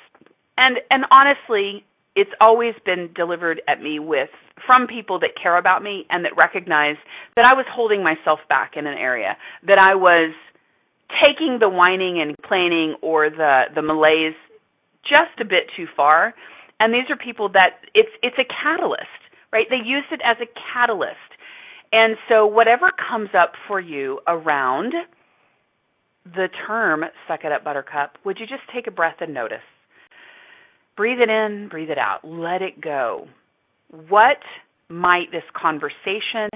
And 0.57 0.77
and 0.89 1.03
honestly, 1.11 1.83
it's 2.15 2.31
always 2.39 2.75
been 2.85 3.09
delivered 3.15 3.61
at 3.67 3.81
me 3.81 3.99
with 3.99 4.29
from 4.65 4.87
people 4.87 5.19
that 5.19 5.31
care 5.41 5.57
about 5.57 5.83
me 5.83 6.05
and 6.09 6.23
that 6.25 6.31
recognize 6.37 6.95
that 7.35 7.45
I 7.45 7.55
was 7.55 7.65
holding 7.69 8.03
myself 8.03 8.39
back 8.47 8.73
in 8.75 8.85
an 8.87 8.97
area, 8.97 9.35
that 9.67 9.79
I 9.79 9.95
was 9.95 10.33
taking 11.21 11.57
the 11.59 11.69
whining 11.69 12.21
and 12.21 12.35
complaining 12.35 12.95
or 13.01 13.29
the 13.29 13.63
the 13.75 13.81
malaise 13.81 14.37
just 15.03 15.39
a 15.41 15.45
bit 15.45 15.69
too 15.75 15.87
far. 15.95 16.33
And 16.79 16.93
these 16.93 17.09
are 17.09 17.17
people 17.17 17.49
that 17.49 17.81
it's 17.93 18.13
it's 18.21 18.37
a 18.37 18.45
catalyst, 18.45 19.21
right? 19.51 19.65
They 19.69 19.83
use 19.83 20.05
it 20.11 20.21
as 20.23 20.37
a 20.41 20.47
catalyst. 20.73 21.17
And 21.91 22.17
so 22.27 22.47
whatever 22.47 22.89
comes 23.09 23.29
up 23.37 23.53
for 23.67 23.79
you 23.79 24.19
around 24.27 24.93
the 26.25 26.47
term 26.67 27.03
suck 27.27 27.41
it 27.43 27.51
up 27.51 27.63
buttercup, 27.63 28.17
would 28.25 28.37
you 28.39 28.45
just 28.45 28.63
take 28.73 28.87
a 28.87 28.91
breath 28.91 29.17
and 29.19 29.33
notice? 29.33 29.57
Breathe 30.95 31.19
it 31.19 31.29
in, 31.29 31.69
breathe 31.69 31.89
it 31.89 31.97
out. 31.97 32.19
Let 32.23 32.61
it 32.61 32.79
go. 32.79 33.27
What 34.09 34.37
might 34.89 35.31
this 35.31 35.43
conversation, 35.59 36.49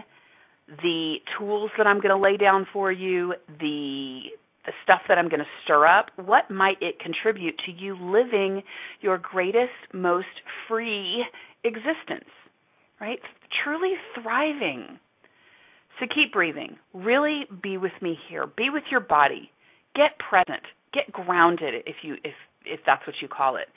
the 0.68 1.16
tools 1.38 1.72
that 1.78 1.88
I'm 1.88 2.00
going 2.00 2.16
to 2.16 2.22
lay 2.22 2.38
down 2.38 2.68
for 2.72 2.92
you, 2.92 3.34
the 3.60 4.22
the 4.66 4.74
stuff 4.84 5.00
that 5.08 5.18
I'm 5.18 5.30
going 5.30 5.40
to 5.40 5.46
stir 5.64 5.88
up, 5.88 6.08
what 6.18 6.52
might 6.52 6.76
it 6.82 7.00
contribute 7.00 7.56
to 7.66 7.72
you 7.72 7.96
living 7.96 8.64
your 9.00 9.18
greatest, 9.18 9.72
most 9.94 10.28
free 10.68 11.24
existence? 11.64 12.30
Right? 13.00 13.20
Truly 13.64 13.94
thriving. 14.22 15.00
So 16.00 16.06
keep 16.14 16.34
breathing. 16.34 16.76
Really 16.94 17.46
be 17.64 17.78
with 17.78 17.94
me 18.02 18.18
here. 18.30 18.46
Be 18.46 18.70
with 18.70 18.84
your 18.92 19.00
body. 19.00 19.50
Get 19.98 20.18
present. 20.20 20.64
Get 20.94 21.12
grounded 21.12 21.74
if 21.86 21.98
you 22.04 22.14
if 22.24 22.34
if 22.66 22.80
that's 22.86 23.06
what 23.06 23.16
you 23.22 23.28
call 23.28 23.58
it. 23.58 23.68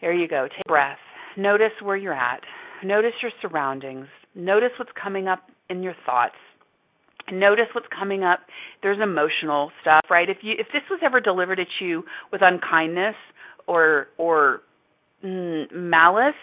There 0.00 0.12
you 0.12 0.26
go. 0.26 0.48
Take 0.48 0.66
a 0.66 0.68
breath. 0.68 0.98
Notice 1.36 1.72
where 1.82 1.96
you're 1.96 2.14
at. 2.14 2.40
Notice 2.84 3.12
your 3.22 3.30
surroundings. 3.40 4.06
Notice 4.34 4.70
what's 4.78 4.90
coming 5.00 5.28
up 5.28 5.40
in 5.70 5.82
your 5.82 5.94
thoughts. 6.04 6.34
Notice 7.32 7.66
what's 7.74 7.86
coming 7.96 8.22
up. 8.22 8.40
There's 8.82 8.98
emotional 9.02 9.70
stuff, 9.80 10.02
right? 10.10 10.28
If 10.28 10.38
you 10.42 10.54
if 10.58 10.66
this 10.72 10.82
was 10.90 11.00
ever 11.04 11.20
delivered 11.20 11.60
at 11.60 11.68
you 11.80 12.02
with 12.32 12.42
unkindness 12.42 13.14
or 13.66 14.08
or 14.18 14.60
mm, 15.24 15.72
malice, 15.72 16.34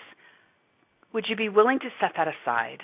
would 1.13 1.25
you 1.29 1.35
be 1.35 1.49
willing 1.49 1.79
to 1.79 1.89
set 1.99 2.11
that 2.17 2.27
aside? 2.27 2.79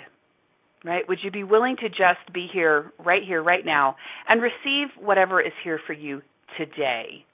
Right? 0.84 1.02
Would 1.08 1.18
you 1.24 1.30
be 1.30 1.42
willing 1.42 1.76
to 1.80 1.88
just 1.88 2.32
be 2.32 2.46
here, 2.52 2.92
right 3.04 3.22
here, 3.26 3.42
right 3.42 3.64
now, 3.64 3.96
and 4.28 4.40
receive 4.40 4.88
whatever 5.00 5.40
is 5.40 5.52
here 5.64 5.80
for 5.86 5.92
you 5.92 6.22
today 6.56 7.24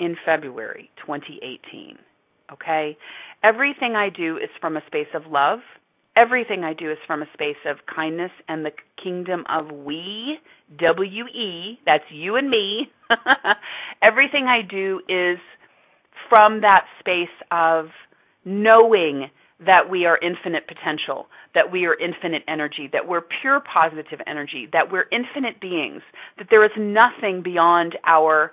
in 0.00 0.16
February 0.26 0.90
2018? 1.06 1.96
Okay? 2.52 2.96
Everything 3.44 3.94
I 3.94 4.08
do 4.08 4.36
is 4.38 4.50
from 4.60 4.76
a 4.76 4.82
space 4.86 5.06
of 5.14 5.30
love. 5.30 5.60
Everything 6.16 6.62
I 6.64 6.74
do 6.74 6.90
is 6.90 6.98
from 7.06 7.22
a 7.22 7.26
space 7.32 7.56
of 7.66 7.76
kindness 7.92 8.30
and 8.48 8.64
the 8.64 8.70
kingdom 9.02 9.44
of 9.48 9.70
we, 9.70 10.38
W 10.78 11.24
E, 11.26 11.78
that's 11.86 12.04
you 12.10 12.36
and 12.36 12.48
me. 12.48 12.88
Everything 14.02 14.46
I 14.46 14.62
do 14.68 15.00
is 15.08 15.38
from 16.28 16.60
that 16.62 16.84
space 17.00 17.34
of 17.50 17.86
knowing 18.44 19.28
that 19.60 19.88
we 19.88 20.04
are 20.04 20.18
infinite 20.18 20.66
potential, 20.66 21.26
that 21.54 21.70
we 21.70 21.86
are 21.86 21.94
infinite 21.94 22.42
energy, 22.48 22.88
that 22.92 23.06
we're 23.06 23.22
pure 23.40 23.60
positive 23.60 24.20
energy, 24.26 24.68
that 24.72 24.90
we're 24.90 25.06
infinite 25.12 25.60
beings, 25.60 26.02
that 26.38 26.48
there 26.50 26.64
is 26.64 26.72
nothing 26.76 27.42
beyond 27.42 27.96
our 28.04 28.52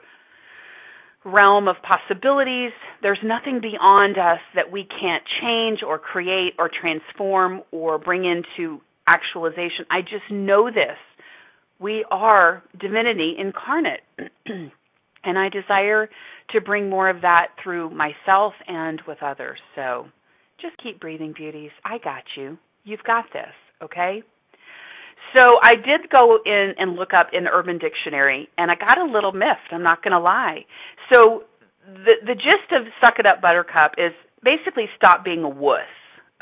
realm 1.25 1.67
of 1.67 1.75
possibilities. 1.83 2.71
There's 3.01 3.19
nothing 3.23 3.61
beyond 3.61 4.17
us 4.17 4.39
that 4.55 4.71
we 4.71 4.87
can't 4.99 5.23
change 5.41 5.79
or 5.85 5.99
create 5.99 6.53
or 6.57 6.69
transform 6.69 7.61
or 7.71 7.97
bring 7.97 8.25
into 8.25 8.79
actualization. 9.07 9.85
I 9.89 10.01
just 10.01 10.29
know 10.31 10.69
this. 10.69 10.97
We 11.79 12.05
are 12.11 12.63
divinity 12.79 13.35
incarnate. 13.37 14.01
and 15.23 15.37
I 15.37 15.49
desire 15.49 16.09
to 16.51 16.61
bring 16.61 16.89
more 16.89 17.09
of 17.09 17.21
that 17.21 17.49
through 17.63 17.91
myself 17.91 18.53
and 18.67 19.01
with 19.07 19.21
others. 19.21 19.59
So 19.75 20.07
just 20.61 20.77
keep 20.81 20.99
breathing, 20.99 21.33
beauties. 21.35 21.71
I 21.83 21.97
got 21.97 22.23
you. 22.37 22.57
You've 22.83 23.03
got 23.05 23.25
this, 23.33 23.53
okay? 23.83 24.23
So 25.35 25.57
I 25.63 25.75
did 25.75 26.09
go 26.09 26.39
in 26.45 26.73
and 26.77 26.95
look 26.95 27.13
up 27.13 27.29
in 27.33 27.47
Urban 27.47 27.77
Dictionary, 27.77 28.49
and 28.57 28.69
I 28.69 28.75
got 28.75 28.97
a 28.97 29.05
little 29.05 29.31
miffed. 29.31 29.71
I'm 29.71 29.83
not 29.83 30.03
going 30.03 30.11
to 30.11 30.19
lie. 30.19 30.65
So 31.13 31.43
the 31.85 32.15
the 32.25 32.35
gist 32.35 32.71
of 32.71 32.87
"suck 33.03 33.19
it 33.19 33.25
up, 33.25 33.41
Buttercup" 33.41 33.93
is 33.97 34.11
basically 34.43 34.85
stop 34.97 35.23
being 35.23 35.43
a 35.43 35.49
wuss. 35.49 35.87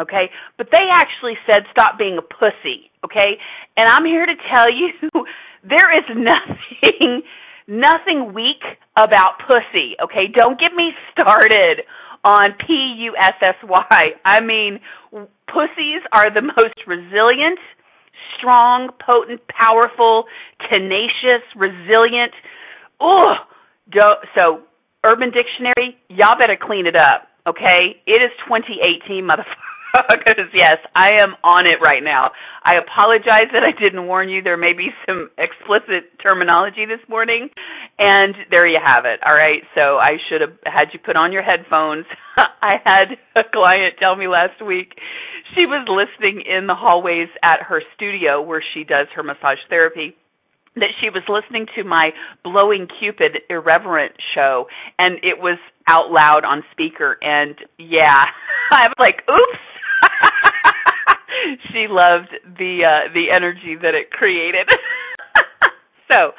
Okay, 0.02 0.32
but 0.58 0.68
they 0.72 0.86
actually 0.96 1.36
said 1.46 1.64
stop 1.72 1.98
being 2.00 2.18
a 2.18 2.22
pussy. 2.22 2.90
Okay, 3.06 3.38
and 3.78 3.88
I'm 3.88 4.06
here 4.06 4.26
to 4.26 4.36
tell 4.56 4.72
you 4.72 4.90
there 5.64 5.92
is 5.98 6.06
nothing 6.16 7.22
nothing 7.68 8.34
weak 8.34 8.64
about 8.98 9.44
pussy. 9.46 9.96
Okay, 10.02 10.32
don't 10.34 10.60
get 10.60 10.74
me 10.74 10.92
started 11.12 11.86
on 12.24 12.54
P 12.66 12.74
U 13.06 13.16
S 13.18 13.34
S 13.42 13.56
Y. 13.64 14.02
I 14.26 14.42
mean, 14.42 14.80
pussies 15.48 16.02
are 16.12 16.34
the 16.34 16.42
most 16.42 16.80
resilient 16.88 17.60
strong, 18.38 18.90
potent, 19.06 19.42
powerful, 19.48 20.26
tenacious, 20.70 21.44
resilient. 21.56 22.34
Ugh. 23.02 23.38
So, 24.38 24.62
Urban 25.04 25.32
Dictionary, 25.32 25.98
y'all 26.10 26.38
better 26.38 26.58
clean 26.60 26.86
it 26.86 26.96
up, 26.96 27.28
okay? 27.48 27.98
It 28.06 28.22
is 28.22 28.32
2018, 28.48 29.24
motherfucker 29.24 29.69
because 30.10 30.50
yes, 30.54 30.78
I 30.96 31.22
am 31.22 31.36
on 31.44 31.66
it 31.66 31.82
right 31.82 32.04
now. 32.04 32.32
I 32.64 32.76
apologize 32.78 33.50
that 33.54 33.66
I 33.68 33.74
didn't 33.80 34.06
warn 34.08 34.30
you. 34.30 34.42
There 34.42 34.58
may 34.58 34.74
be 34.74 34.90
some 35.08 35.30
explicit 35.38 36.12
terminology 36.26 36.86
this 36.86 37.02
morning, 37.10 37.50
and 37.98 38.36
there 38.52 38.68
you 38.68 38.80
have 38.84 39.06
it. 39.06 39.20
All 39.26 39.36
right, 39.36 39.64
so 39.76 39.98
I 39.98 40.18
should 40.30 40.42
have 40.42 40.58
had 40.66 40.94
you 40.94 41.00
put 41.00 41.16
on 41.16 41.32
your 41.32 41.44
headphones. 41.44 42.06
I 42.38 42.76
had 42.86 43.18
a 43.36 43.44
client 43.52 43.96
tell 44.00 44.16
me 44.16 44.28
last 44.28 44.62
week 44.66 44.94
she 45.56 45.66
was 45.66 45.88
listening 45.90 46.44
in 46.46 46.68
the 46.68 46.76
hallways 46.76 47.30
at 47.44 47.60
her 47.68 47.82
studio 47.96 48.42
where 48.42 48.64
she 48.74 48.84
does 48.84 49.08
her 49.16 49.24
massage 49.24 49.58
therapy 49.70 50.16
that 50.76 50.94
she 51.02 51.10
was 51.10 51.24
listening 51.28 51.66
to 51.76 51.84
my 51.84 52.12
blowing 52.44 52.88
cupid 53.00 53.40
irreverent 53.50 54.14
show 54.36 54.68
and 54.98 55.18
it 55.24 55.40
was 55.40 55.58
out 55.88 56.12
loud 56.12 56.46
on 56.46 56.64
speaker 56.72 57.18
and 57.22 57.56
yeah 57.78 58.26
i 58.72 58.88
was 58.88 58.96
like 59.00 59.22
oops 59.30 59.60
she 61.72 61.88
loved 61.90 62.30
the 62.58 62.84
uh 62.86 63.14
the 63.14 63.32
energy 63.36 63.76
that 63.82 63.96
it 63.96 64.12
created. 64.12 64.68
so, 66.12 66.34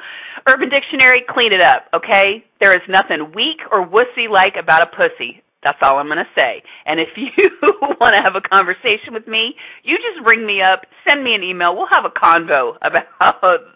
Urban 0.51 0.69
Dictionary, 0.69 1.23
clean 1.27 1.53
it 1.53 1.61
up, 1.61 1.87
okay? 1.93 2.43
There 2.59 2.75
is 2.75 2.83
nothing 2.89 3.33
weak 3.35 3.59
or 3.71 3.85
wussy 3.87 4.29
like 4.29 4.53
about 4.61 4.81
a 4.81 4.87
pussy. 4.87 5.43
That's 5.63 5.77
all 5.83 5.97
I'm 5.99 6.07
going 6.07 6.17
to 6.17 6.33
say. 6.39 6.63
And 6.85 6.99
if 6.99 7.09
you 7.15 7.29
want 8.01 8.17
to 8.17 8.23
have 8.23 8.33
a 8.35 8.41
conversation 8.41 9.13
with 9.13 9.27
me, 9.27 9.53
you 9.83 9.97
just 9.97 10.25
ring 10.25 10.45
me 10.45 10.59
up, 10.61 10.81
send 11.07 11.23
me 11.23 11.35
an 11.35 11.43
email. 11.43 11.75
We'll 11.75 11.91
have 11.91 12.05
a 12.05 12.09
convo 12.09 12.77
about 12.81 13.05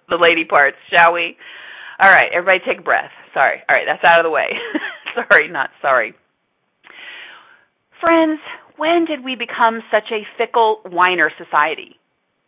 the 0.09 0.17
lady 0.17 0.45
parts, 0.45 0.77
shall 0.89 1.13
we? 1.13 1.37
All 2.01 2.09
right, 2.09 2.25
everybody 2.33 2.59
take 2.65 2.79
a 2.79 2.81
breath. 2.81 3.11
Sorry. 3.33 3.61
All 3.69 3.75
right, 3.75 3.85
that's 3.85 4.03
out 4.03 4.19
of 4.19 4.25
the 4.25 4.31
way. 4.31 4.49
sorry, 5.15 5.47
not 5.47 5.69
sorry. 5.81 6.15
Friends, 8.01 8.39
when 8.77 9.05
did 9.05 9.24
we 9.24 9.36
become 9.36 9.82
such 9.91 10.12
a 10.12 10.25
fickle 10.38 10.82
whiner 10.86 11.32
society? 11.38 11.96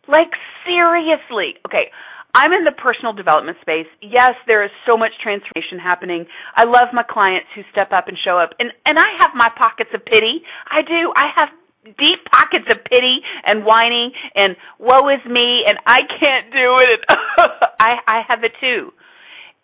Like 0.06 0.32
seriously. 0.64 1.56
Okay, 1.66 1.90
I'm 2.34 2.52
in 2.52 2.64
the 2.64 2.72
personal 2.72 3.12
development 3.12 3.58
space. 3.60 3.86
Yes, 4.00 4.34
there 4.46 4.64
is 4.64 4.70
so 4.86 4.96
much 4.96 5.12
transformation 5.22 5.78
happening. 5.78 6.26
I 6.54 6.64
love 6.64 6.92
my 6.92 7.02
clients 7.02 7.48
who 7.54 7.62
step 7.72 7.92
up 7.92 8.08
and 8.08 8.16
show 8.24 8.38
up. 8.38 8.50
And 8.58 8.70
and 8.84 8.98
I 8.98 9.16
have 9.20 9.30
my 9.34 9.48
pockets 9.56 9.90
of 9.94 10.04
pity. 10.04 10.42
I 10.68 10.82
do. 10.82 11.12
I 11.16 11.28
have 11.34 11.48
deep 11.84 12.20
pockets 12.30 12.66
of 12.70 12.84
pity 12.84 13.20
and 13.46 13.64
whining 13.64 14.12
and 14.34 14.56
woe 14.78 15.08
is 15.08 15.24
me 15.24 15.64
and 15.66 15.78
I 15.86 16.00
can't 16.20 16.52
do 16.52 16.78
it. 16.84 17.00
I 17.80 17.96
I 18.06 18.20
have 18.28 18.44
it 18.44 18.52
too. 18.60 18.92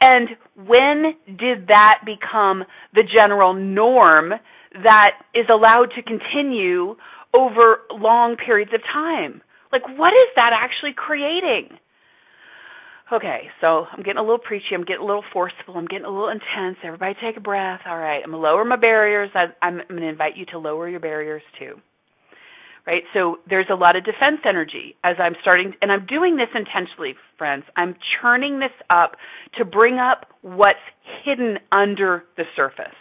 And 0.00 0.30
when 0.66 1.14
did 1.26 1.68
that 1.68 2.00
become 2.04 2.64
the 2.92 3.02
general 3.02 3.54
norm 3.54 4.32
that 4.82 5.22
is 5.34 5.46
allowed 5.48 5.90
to 5.96 6.02
continue 6.02 6.96
over 7.36 7.78
long 7.92 8.36
periods 8.36 8.72
of 8.74 8.80
time. 8.82 9.42
Like, 9.72 9.82
what 9.98 10.12
is 10.12 10.28
that 10.36 10.50
actually 10.54 10.94
creating? 10.96 11.78
Okay, 13.12 13.50
so 13.60 13.84
I'm 13.92 14.02
getting 14.02 14.18
a 14.18 14.22
little 14.22 14.38
preachy. 14.38 14.74
I'm 14.74 14.84
getting 14.84 15.02
a 15.02 15.06
little 15.06 15.24
forceful. 15.32 15.76
I'm 15.76 15.86
getting 15.86 16.06
a 16.06 16.10
little 16.10 16.30
intense. 16.30 16.78
Everybody 16.82 17.14
take 17.20 17.36
a 17.36 17.40
breath. 17.40 17.80
All 17.86 17.98
right, 17.98 18.20
I'm 18.24 18.30
going 18.30 18.42
to 18.42 18.48
lower 18.48 18.64
my 18.64 18.76
barriers. 18.76 19.30
I, 19.34 19.46
I'm, 19.60 19.80
I'm 19.80 19.88
going 19.88 20.02
to 20.02 20.08
invite 20.08 20.36
you 20.36 20.46
to 20.46 20.58
lower 20.58 20.88
your 20.88 21.00
barriers 21.00 21.42
too. 21.58 21.74
Right? 22.86 23.02
So 23.12 23.36
there's 23.48 23.68
a 23.70 23.74
lot 23.74 23.96
of 23.96 24.04
defense 24.04 24.40
energy 24.48 24.96
as 25.04 25.16
I'm 25.18 25.34
starting, 25.42 25.72
and 25.80 25.90
I'm 25.90 26.06
doing 26.06 26.36
this 26.36 26.48
intentionally, 26.54 27.14
friends. 27.38 27.64
I'm 27.76 27.94
churning 28.20 28.58
this 28.58 28.74
up 28.90 29.12
to 29.58 29.64
bring 29.64 29.98
up 29.98 30.26
what's 30.42 30.78
hidden 31.24 31.58
under 31.72 32.24
the 32.36 32.44
surface. 32.56 32.96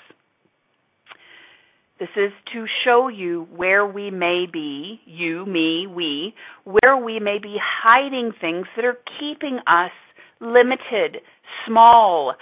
This 2.03 2.25
is 2.25 2.33
to 2.51 2.65
show 2.83 3.07
you 3.07 3.47
where 3.55 3.87
we 3.87 4.11
may 4.11 4.43
be, 4.51 4.99
you, 5.05 5.45
me, 5.45 5.87
we, 5.87 6.33
where 6.65 6.97
we 6.97 7.21
may 7.21 7.37
be 7.41 7.55
hiding 7.81 8.33
things 8.41 8.65
that 8.75 8.83
are 8.83 8.97
keeping 9.21 9.59
us 9.59 9.91
limited, 10.41 11.21
small, 11.65 12.33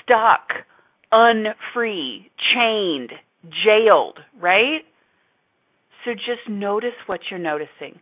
stuck, 0.00 0.64
unfree, 1.10 2.30
chained, 2.54 3.10
jailed, 3.66 4.20
right? 4.40 4.82
So 6.04 6.12
just 6.12 6.48
notice 6.48 6.94
what 7.06 7.18
you're 7.32 7.40
noticing. 7.40 7.98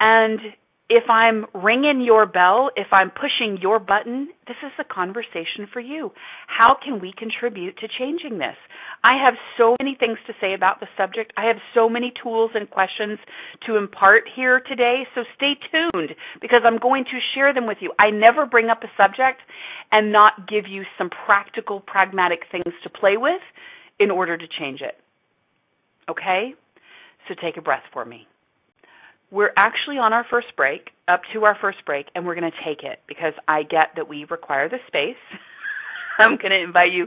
And 0.00 0.40
if 0.90 1.04
I'm 1.10 1.44
ringing 1.52 2.00
your 2.00 2.24
bell, 2.24 2.70
if 2.74 2.86
I'm 2.92 3.10
pushing 3.10 3.58
your 3.60 3.78
button, 3.78 4.28
this 4.46 4.56
is 4.64 4.72
a 4.78 4.84
conversation 4.84 5.68
for 5.70 5.80
you. 5.80 6.12
How 6.46 6.76
can 6.82 6.98
we 6.98 7.12
contribute 7.16 7.76
to 7.78 7.88
changing 7.98 8.38
this? 8.38 8.56
I 9.04 9.22
have 9.22 9.34
so 9.58 9.76
many 9.80 9.96
things 10.00 10.16
to 10.26 10.32
say 10.40 10.54
about 10.54 10.80
the 10.80 10.86
subject. 10.96 11.32
I 11.36 11.46
have 11.46 11.56
so 11.74 11.90
many 11.90 12.12
tools 12.22 12.52
and 12.54 12.70
questions 12.70 13.18
to 13.66 13.76
impart 13.76 14.24
here 14.34 14.60
today, 14.60 15.06
so 15.14 15.24
stay 15.36 15.52
tuned 15.70 16.14
because 16.40 16.60
I'm 16.64 16.78
going 16.78 17.04
to 17.04 17.18
share 17.34 17.52
them 17.52 17.66
with 17.66 17.78
you. 17.80 17.92
I 17.98 18.10
never 18.10 18.46
bring 18.46 18.70
up 18.70 18.82
a 18.82 18.90
subject 18.96 19.40
and 19.92 20.10
not 20.10 20.48
give 20.48 20.66
you 20.66 20.84
some 20.96 21.10
practical, 21.10 21.80
pragmatic 21.80 22.40
things 22.50 22.74
to 22.82 22.88
play 22.88 23.18
with 23.18 23.42
in 24.00 24.10
order 24.10 24.38
to 24.38 24.46
change 24.58 24.80
it. 24.80 24.96
Okay? 26.10 26.54
So 27.28 27.34
take 27.34 27.58
a 27.58 27.62
breath 27.62 27.84
for 27.92 28.06
me 28.06 28.26
we're 29.30 29.52
actually 29.56 29.96
on 29.98 30.12
our 30.12 30.24
first 30.30 30.48
break, 30.56 30.90
up 31.06 31.22
to 31.32 31.44
our 31.44 31.56
first 31.60 31.78
break, 31.84 32.06
and 32.14 32.26
we're 32.26 32.34
going 32.34 32.50
to 32.50 32.64
take 32.64 32.82
it 32.82 33.00
because 33.06 33.34
I 33.46 33.62
get 33.62 33.96
that 33.96 34.08
we 34.08 34.24
require 34.30 34.68
the 34.68 34.78
space. 34.86 35.20
I'm 36.18 36.36
going 36.36 36.50
to 36.50 36.62
invite 36.62 36.92
you 36.92 37.06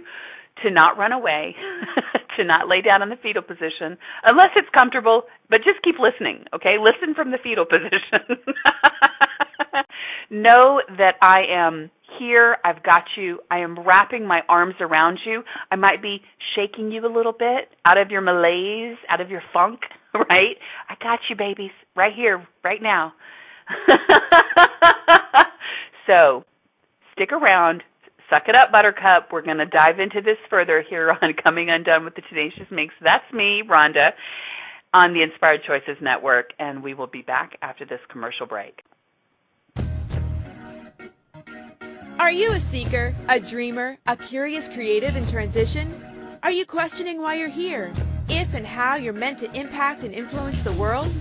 to 0.64 0.72
not 0.72 0.98
run 0.98 1.12
away, 1.12 1.56
to 2.38 2.44
not 2.44 2.68
lay 2.68 2.82
down 2.82 3.02
in 3.02 3.10
the 3.10 3.16
fetal 3.22 3.42
position, 3.42 3.98
unless 4.24 4.50
it's 4.56 4.70
comfortable, 4.74 5.24
but 5.50 5.58
just 5.58 5.82
keep 5.84 5.96
listening, 6.00 6.46
okay? 6.54 6.76
Listen 6.80 7.16
from 7.16 7.32
the 7.32 7.40
fetal 7.42 7.66
position. 7.70 8.38
know 10.30 10.82
that 10.98 11.16
I 11.22 11.44
am 11.52 11.90
here. 12.20 12.58
I've 12.64 12.84
got 12.84 13.04
you. 13.18 13.40
I 13.50 13.60
am 13.60 13.80
wrapping 13.80 14.26
my 14.28 14.42
arms 14.48 14.76
around 14.80 15.20
you. 15.26 15.44
I 15.72 15.76
might 15.76 16.02
be 16.02 16.22
shaking 16.56 16.92
you 16.92 17.06
a 17.06 17.12
little 17.14 17.34
bit 17.34 17.70
out 17.86 17.98
of 17.98 18.12
your 18.12 18.22
malaise, 18.22 18.98
out 19.10 19.22
of 19.22 19.30
your 19.30 19.42
funk, 19.54 19.80
right? 20.30 20.58
I 20.90 20.96
got 21.02 21.20
you, 21.30 21.36
babies, 21.36 21.72
right 21.96 22.14
here, 22.14 22.46
right 22.64 22.82
now. 22.82 23.14
so, 26.08 26.44
stick 27.14 27.32
around. 27.32 27.84
Suck 28.30 28.44
it 28.48 28.56
up, 28.56 28.72
Buttercup. 28.72 29.30
We're 29.32 29.42
going 29.42 29.58
to 29.58 29.66
dive 29.66 30.00
into 30.00 30.22
this 30.22 30.38
further 30.50 30.84
here 30.88 31.12
on 31.22 31.34
Coming 31.44 31.70
Undone 31.70 32.06
with 32.06 32.16
the 32.16 32.22
Tenacious 32.30 32.68
Minx. 32.72 32.94
That's 33.02 33.32
me, 33.34 33.62
Rhonda, 33.68 34.12
on 34.94 35.14
the 35.14 35.22
Inspired 35.22 35.62
Choices 35.66 36.02
Network, 36.02 36.52
and 36.60 36.84
we 36.84 36.94
will 36.94 37.08
be 37.08 37.22
back 37.22 37.58
after 37.62 37.86
this 37.86 38.00
commercial 38.10 38.46
break. 38.46 38.82
Are 42.20 42.32
you 42.32 42.52
a 42.52 42.60
seeker, 42.60 43.16
a 43.30 43.40
dreamer, 43.40 43.98
a 44.06 44.16
curious 44.16 44.70
creative 44.70 45.16
in 45.16 45.26
transition? 45.28 45.92
Are 46.44 46.52
you 46.52 46.66
questioning 46.66 47.20
why 47.22 47.36
you're 47.36 47.50
here? 47.50 47.92
If 48.34 48.54
and 48.54 48.66
how 48.66 48.96
you're 48.96 49.12
meant 49.12 49.40
to 49.40 49.54
impact 49.54 50.06
and 50.06 50.14
influence 50.14 50.64
the 50.64 50.72
world? 50.72 51.12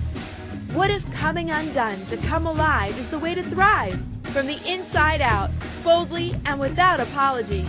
What 0.71 0.89
if 0.89 1.03
coming 1.11 1.51
undone 1.51 2.05
to 2.05 2.15
come 2.15 2.47
alive 2.47 2.97
is 2.97 3.11
the 3.11 3.19
way 3.19 3.35
to 3.35 3.43
thrive? 3.43 4.01
From 4.23 4.47
the 4.47 4.57
inside 4.65 5.19
out, 5.19 5.49
boldly 5.83 6.33
and 6.45 6.57
without 6.57 7.01
apology. 7.01 7.65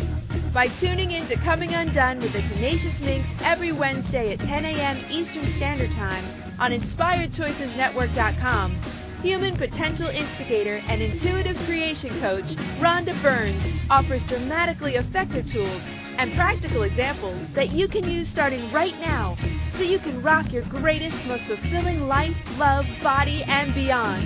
By 0.54 0.68
tuning 0.68 1.10
in 1.10 1.26
to 1.26 1.34
Coming 1.38 1.74
Undone 1.74 2.20
with 2.20 2.32
the 2.32 2.42
Tenacious 2.54 3.00
Minx 3.00 3.28
every 3.42 3.72
Wednesday 3.72 4.32
at 4.32 4.38
10 4.38 4.64
a.m. 4.64 4.96
Eastern 5.10 5.44
Standard 5.46 5.90
Time 5.90 6.24
on 6.60 6.70
InspiredChoicesNetwork.com, 6.70 8.78
human 9.22 9.56
potential 9.56 10.06
instigator 10.06 10.80
and 10.86 11.02
intuitive 11.02 11.58
creation 11.66 12.10
coach 12.20 12.54
Rhonda 12.78 13.20
Burns 13.24 13.60
offers 13.90 14.24
dramatically 14.24 14.94
effective 14.94 15.50
tools 15.50 15.82
and 16.22 16.32
practical 16.34 16.82
examples 16.84 17.36
that 17.48 17.72
you 17.72 17.88
can 17.88 18.08
use 18.08 18.28
starting 18.28 18.70
right 18.70 18.94
now 19.00 19.36
so 19.72 19.82
you 19.82 19.98
can 19.98 20.22
rock 20.22 20.52
your 20.52 20.62
greatest, 20.66 21.26
most 21.26 21.42
fulfilling 21.42 22.06
life, 22.06 22.60
love, 22.60 22.86
body, 23.02 23.42
and 23.48 23.74
beyond. 23.74 24.22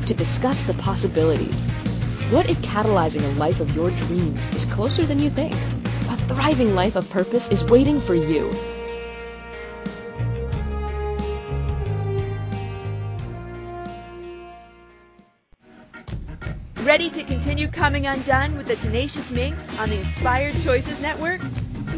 to 0.07 0.15
discuss 0.15 0.63
the 0.63 0.73
possibilities. 0.73 1.71
What 2.31 2.49
if 2.49 2.57
catalyzing 2.59 3.25
a 3.25 3.39
life 3.41 3.59
of 3.59 3.75
your 3.75 3.91
dreams 3.91 4.55
is 4.55 4.65
closer 4.65 5.05
than 5.05 5.19
you 5.19 5.31
think? 5.31 5.53
A 5.53 6.17
thriving 6.29 6.77
life 6.77 6.95
of 6.95 7.11
purpose 7.11 7.51
is 7.51 7.65
waiting 7.65 8.01
for 8.01 8.15
you. 8.15 8.49
Ready 16.85 17.11
to 17.11 17.25
continue 17.25 17.67
coming 17.67 18.07
undone 18.07 18.57
with 18.57 18.69
the 18.69 18.77
Tenacious 18.77 19.33
Minx 19.33 19.67
on 19.81 19.91
the 19.91 19.99
Inspired 19.99 20.57
Choices 20.61 21.03
Network? 21.03 21.41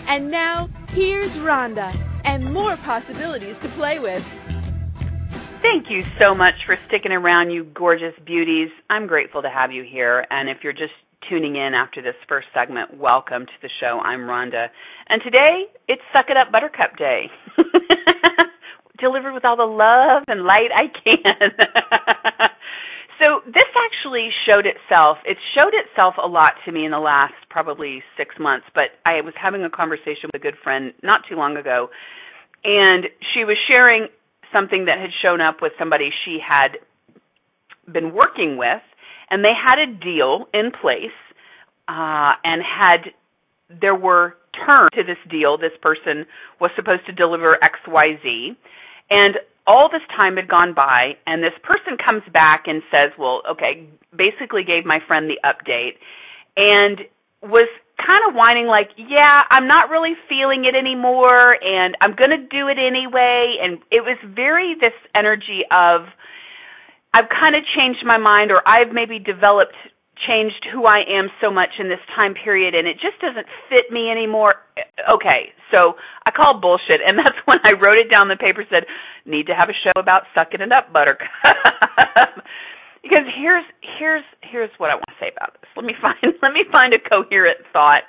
And 0.08 0.28
now, 0.30 0.68
here's 0.88 1.36
Rhonda 1.38 1.94
and 2.24 2.52
more 2.52 2.76
possibilities 2.78 3.58
to 3.60 3.68
play 3.68 3.98
with. 3.98 4.26
Thank 5.62 5.90
you 5.90 6.04
so 6.20 6.34
much 6.34 6.54
for 6.66 6.76
sticking 6.88 7.12
around, 7.12 7.50
you 7.50 7.64
gorgeous 7.64 8.12
beauties. 8.26 8.68
I'm 8.90 9.06
grateful 9.06 9.40
to 9.42 9.48
have 9.48 9.72
you 9.72 9.82
here. 9.82 10.26
And 10.30 10.50
if 10.50 10.62
you're 10.62 10.74
just 10.74 10.92
tuning 11.28 11.56
in 11.56 11.74
after 11.74 12.02
this 12.02 12.14
first 12.28 12.48
segment, 12.54 12.96
welcome 12.98 13.46
to 13.46 13.52
the 13.62 13.70
show. 13.80 14.00
I'm 14.00 14.20
Rhonda. 14.20 14.68
And 15.08 15.22
today, 15.22 15.66
it's 15.88 16.02
Suck 16.14 16.26
It 16.28 16.36
Up 16.36 16.52
Buttercup 16.52 16.96
Day. 16.96 17.30
Delivered 18.98 19.32
with 19.32 19.44
all 19.44 19.56
the 19.56 19.64
love 19.64 20.24
and 20.28 20.44
light 20.44 20.70
I 20.74 20.86
can. 20.88 21.50
So 23.22 23.40
this 23.46 23.70
actually 23.78 24.28
showed 24.44 24.66
itself. 24.66 25.18
It 25.24 25.38
showed 25.54 25.72
itself 25.72 26.14
a 26.22 26.26
lot 26.26 26.54
to 26.64 26.72
me 26.72 26.84
in 26.84 26.90
the 26.90 26.98
last 26.98 27.34
probably 27.48 28.02
six 28.16 28.34
months. 28.40 28.66
But 28.74 28.90
I 29.06 29.20
was 29.20 29.34
having 29.40 29.62
a 29.62 29.70
conversation 29.70 30.26
with 30.26 30.34
a 30.34 30.42
good 30.42 30.56
friend 30.64 30.92
not 31.02 31.22
too 31.28 31.36
long 31.36 31.56
ago, 31.56 31.88
and 32.64 33.06
she 33.32 33.44
was 33.44 33.56
sharing 33.70 34.08
something 34.52 34.86
that 34.86 34.98
had 34.98 35.10
shown 35.22 35.40
up 35.40 35.62
with 35.62 35.72
somebody 35.78 36.10
she 36.24 36.38
had 36.42 36.78
been 37.90 38.12
working 38.12 38.56
with, 38.56 38.82
and 39.34 39.44
they 39.44 39.50
had 39.52 39.80
a 39.80 39.86
deal 39.90 40.46
in 40.54 40.70
place, 40.70 41.18
uh, 41.88 42.38
and 42.44 42.62
had 42.62 43.10
there 43.68 43.96
were 43.96 44.36
terms 44.54 44.90
to 44.94 45.02
this 45.02 45.18
deal. 45.28 45.58
This 45.58 45.74
person 45.82 46.24
was 46.60 46.70
supposed 46.76 47.04
to 47.06 47.12
deliver 47.12 47.58
X, 47.60 47.80
Y, 47.88 48.16
Z, 48.22 48.56
and 49.10 49.34
all 49.66 49.90
this 49.90 50.06
time 50.20 50.36
had 50.36 50.46
gone 50.46 50.72
by 50.72 51.16
and 51.26 51.42
this 51.42 51.56
person 51.64 51.98
comes 51.98 52.22
back 52.32 52.68
and 52.68 52.80
says, 52.92 53.10
"Well, 53.18 53.42
okay, 53.50 53.88
basically 54.14 54.62
gave 54.62 54.84
my 54.84 55.00
friend 55.08 55.28
the 55.28 55.40
update 55.42 55.98
and 56.56 57.00
was 57.42 57.66
kind 57.98 58.22
of 58.28 58.36
whining 58.36 58.68
like, 58.68 58.90
"Yeah, 58.96 59.40
I'm 59.50 59.66
not 59.66 59.90
really 59.90 60.14
feeling 60.28 60.64
it 60.64 60.76
anymore 60.76 61.58
and 61.60 61.96
I'm 62.00 62.14
going 62.14 62.30
to 62.30 62.46
do 62.46 62.68
it 62.68 62.78
anyway." 62.78 63.56
And 63.60 63.82
it 63.90 64.04
was 64.04 64.16
very 64.22 64.76
this 64.78 64.94
energy 65.12 65.64
of 65.72 66.06
I've 67.14 67.30
kind 67.30 67.54
of 67.54 67.62
changed 67.78 68.02
my 68.04 68.18
mind 68.18 68.50
or 68.50 68.58
I've 68.66 68.90
maybe 68.92 69.22
developed 69.22 69.78
changed 70.26 70.66
who 70.72 70.84
I 70.84 71.06
am 71.06 71.30
so 71.40 71.50
much 71.50 71.78
in 71.78 71.88
this 71.88 72.02
time 72.14 72.34
period 72.34 72.74
and 72.74 72.88
it 72.88 72.98
just 72.98 73.22
doesn't 73.22 73.46
fit 73.70 73.94
me 73.94 74.10
anymore. 74.10 74.54
Okay, 75.06 75.54
so 75.70 75.94
I 76.26 76.30
call 76.34 76.58
bullshit 76.58 76.98
and 77.06 77.18
that's 77.22 77.38
when 77.46 77.58
I 77.62 77.78
wrote 77.78 78.02
it 78.02 78.10
down 78.10 78.26
the 78.26 78.36
paper 78.36 78.66
said, 78.68 78.82
need 79.24 79.46
to 79.46 79.54
have 79.54 79.70
a 79.70 79.78
show 79.78 79.94
about 79.94 80.26
sucking 80.34 80.60
it 80.60 80.72
up, 80.72 80.92
buttercup. 80.92 81.30
because 83.02 83.26
here's 83.38 83.64
here's 83.98 84.24
here's 84.42 84.70
what 84.78 84.90
I 84.90 84.94
want 84.94 85.06
to 85.08 85.18
say 85.20 85.30
about 85.36 85.54
this. 85.60 85.70
Let 85.76 85.84
me 85.86 85.94
find 86.02 86.34
let 86.42 86.52
me 86.52 86.64
find 86.72 86.94
a 86.94 86.98
coherent 86.98 87.58
thought 87.72 88.02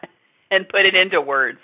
and 0.50 0.68
put 0.68 0.82
it 0.82 0.96
into 0.96 1.22
words. 1.22 1.60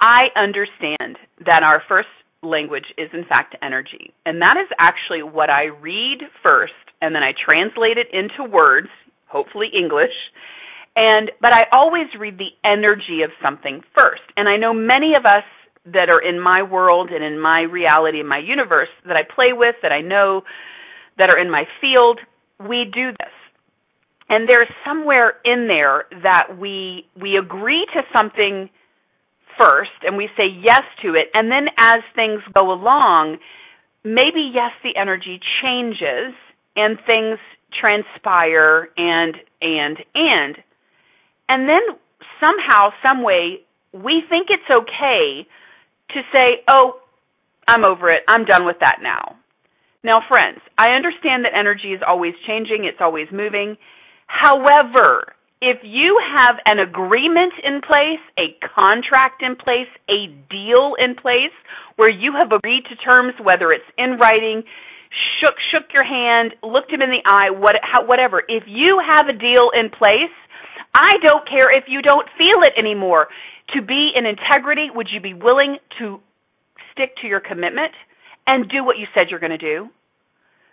I 0.00 0.26
understand 0.34 1.18
that 1.46 1.62
our 1.62 1.82
first 1.88 2.08
language 2.42 2.86
is 2.98 3.08
in 3.12 3.24
fact 3.24 3.56
energy. 3.62 4.12
And 4.24 4.42
that 4.42 4.56
is 4.56 4.68
actually 4.78 5.22
what 5.22 5.50
I 5.50 5.64
read 5.64 6.18
first 6.42 6.72
and 7.00 7.14
then 7.14 7.22
I 7.22 7.32
translate 7.32 7.98
it 7.98 8.08
into 8.12 8.50
words 8.50 8.88
hopefully 9.26 9.68
English. 9.76 10.14
And 10.94 11.30
but 11.40 11.52
I 11.52 11.66
always 11.72 12.06
read 12.18 12.38
the 12.38 12.50
energy 12.64 13.22
of 13.22 13.30
something 13.42 13.82
first. 13.98 14.22
And 14.36 14.48
I 14.48 14.56
know 14.56 14.72
many 14.72 15.14
of 15.18 15.26
us 15.26 15.44
that 15.92 16.08
are 16.08 16.20
in 16.20 16.40
my 16.40 16.62
world 16.62 17.10
and 17.10 17.22
in 17.22 17.38
my 17.38 17.60
reality 17.60 18.20
in 18.20 18.26
my 18.26 18.38
universe 18.38 18.88
that 19.06 19.16
I 19.16 19.22
play 19.22 19.52
with, 19.52 19.76
that 19.82 19.92
I 19.92 20.00
know 20.00 20.42
that 21.18 21.30
are 21.30 21.38
in 21.38 21.50
my 21.50 21.64
field, 21.80 22.18
we 22.58 22.90
do 22.92 23.10
this. 23.12 23.34
And 24.28 24.48
there's 24.48 24.68
somewhere 24.84 25.34
in 25.44 25.68
there 25.68 26.06
that 26.22 26.58
we 26.58 27.06
we 27.20 27.36
agree 27.36 27.86
to 27.94 28.02
something 28.14 28.70
first 29.58 29.90
and 30.02 30.16
we 30.16 30.28
say 30.36 30.44
yes 30.60 30.82
to 31.02 31.14
it, 31.14 31.28
and 31.34 31.50
then 31.50 31.66
as 31.78 31.98
things 32.14 32.40
go 32.54 32.72
along, 32.72 33.38
maybe 34.04 34.50
yes, 34.54 34.72
the 34.82 34.98
energy 34.98 35.40
changes 35.62 36.34
and 36.76 36.98
things 37.06 37.38
transpire 37.80 38.88
and, 38.96 39.36
and, 39.60 39.98
and. 40.14 40.56
And 41.48 41.68
then 41.68 41.96
somehow, 42.40 42.90
some 43.06 43.22
way, 43.22 43.60
we 43.92 44.22
think 44.28 44.48
it's 44.50 44.70
okay 44.70 45.46
to 46.10 46.20
say, 46.34 46.62
oh, 46.68 47.00
I'm 47.68 47.84
over 47.84 48.08
it. 48.08 48.22
I'm 48.28 48.44
done 48.44 48.66
with 48.66 48.76
that 48.80 48.98
now. 49.02 49.36
Now, 50.04 50.22
friends, 50.28 50.60
I 50.78 50.90
understand 50.90 51.44
that 51.44 51.52
energy 51.58 51.92
is 51.92 52.00
always 52.06 52.34
changing. 52.46 52.84
It's 52.84 53.00
always 53.00 53.26
moving. 53.32 53.76
However, 54.26 55.34
if 55.60 55.78
you 55.82 56.20
have 56.36 56.56
an 56.66 56.78
agreement 56.78 57.54
in 57.64 57.80
place, 57.80 58.20
a 58.38 58.52
contract 58.74 59.42
in 59.42 59.56
place, 59.56 59.88
a 60.08 60.28
deal 60.50 60.94
in 60.98 61.14
place 61.14 61.54
where 61.96 62.10
you 62.10 62.32
have 62.32 62.52
agreed 62.52 62.84
to 62.90 62.96
terms, 62.96 63.34
whether 63.42 63.70
it's 63.70 63.88
in 63.96 64.18
writing, 64.18 64.62
shook 65.40 65.54
shook 65.72 65.92
your 65.94 66.04
hand, 66.04 66.52
looked 66.62 66.92
him 66.92 67.00
in 67.00 67.10
the 67.10 67.24
eye, 67.24 67.50
what, 67.50 67.76
how, 67.82 68.04
whatever. 68.04 68.42
If 68.48 68.64
you 68.66 69.00
have 69.08 69.28
a 69.28 69.32
deal 69.32 69.70
in 69.72 69.88
place, 69.88 70.34
I 70.92 71.16
don't 71.22 71.48
care 71.48 71.72
if 71.76 71.84
you 71.88 72.02
don't 72.02 72.28
feel 72.36 72.60
it 72.62 72.72
anymore. 72.78 73.28
To 73.74 73.82
be 73.82 74.12
in 74.14 74.26
integrity, 74.26 74.88
would 74.94 75.08
you 75.10 75.20
be 75.20 75.34
willing 75.34 75.78
to 75.98 76.20
stick 76.92 77.16
to 77.22 77.26
your 77.26 77.40
commitment 77.40 77.92
and 78.46 78.68
do 78.68 78.84
what 78.84 78.98
you 78.98 79.06
said 79.14 79.28
you're 79.30 79.40
going 79.40 79.50
to 79.50 79.58
do? 79.58 79.88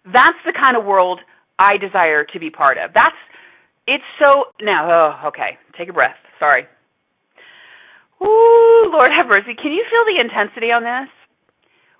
That's 0.05 0.37
the 0.45 0.53
kind 0.53 0.75
of 0.75 0.83
world 0.83 1.21
I 1.57 1.77
desire 1.77 2.25
to 2.25 2.39
be 2.39 2.49
part 2.49 2.77
of. 2.77 2.91
That's 2.93 3.15
it's 3.87 4.03
so 4.21 4.45
now. 4.61 4.89
Oh, 4.89 5.27
okay. 5.29 5.57
Take 5.77 5.89
a 5.89 5.93
breath. 5.93 6.15
Sorry. 6.39 6.65
Ooh, 8.21 8.89
Lord 8.91 9.11
have 9.11 9.27
mercy. 9.27 9.55
Can 9.55 9.73
you 9.73 9.83
feel 9.89 10.05
the 10.05 10.21
intensity 10.21 10.71
on 10.71 10.83
this? 10.83 11.11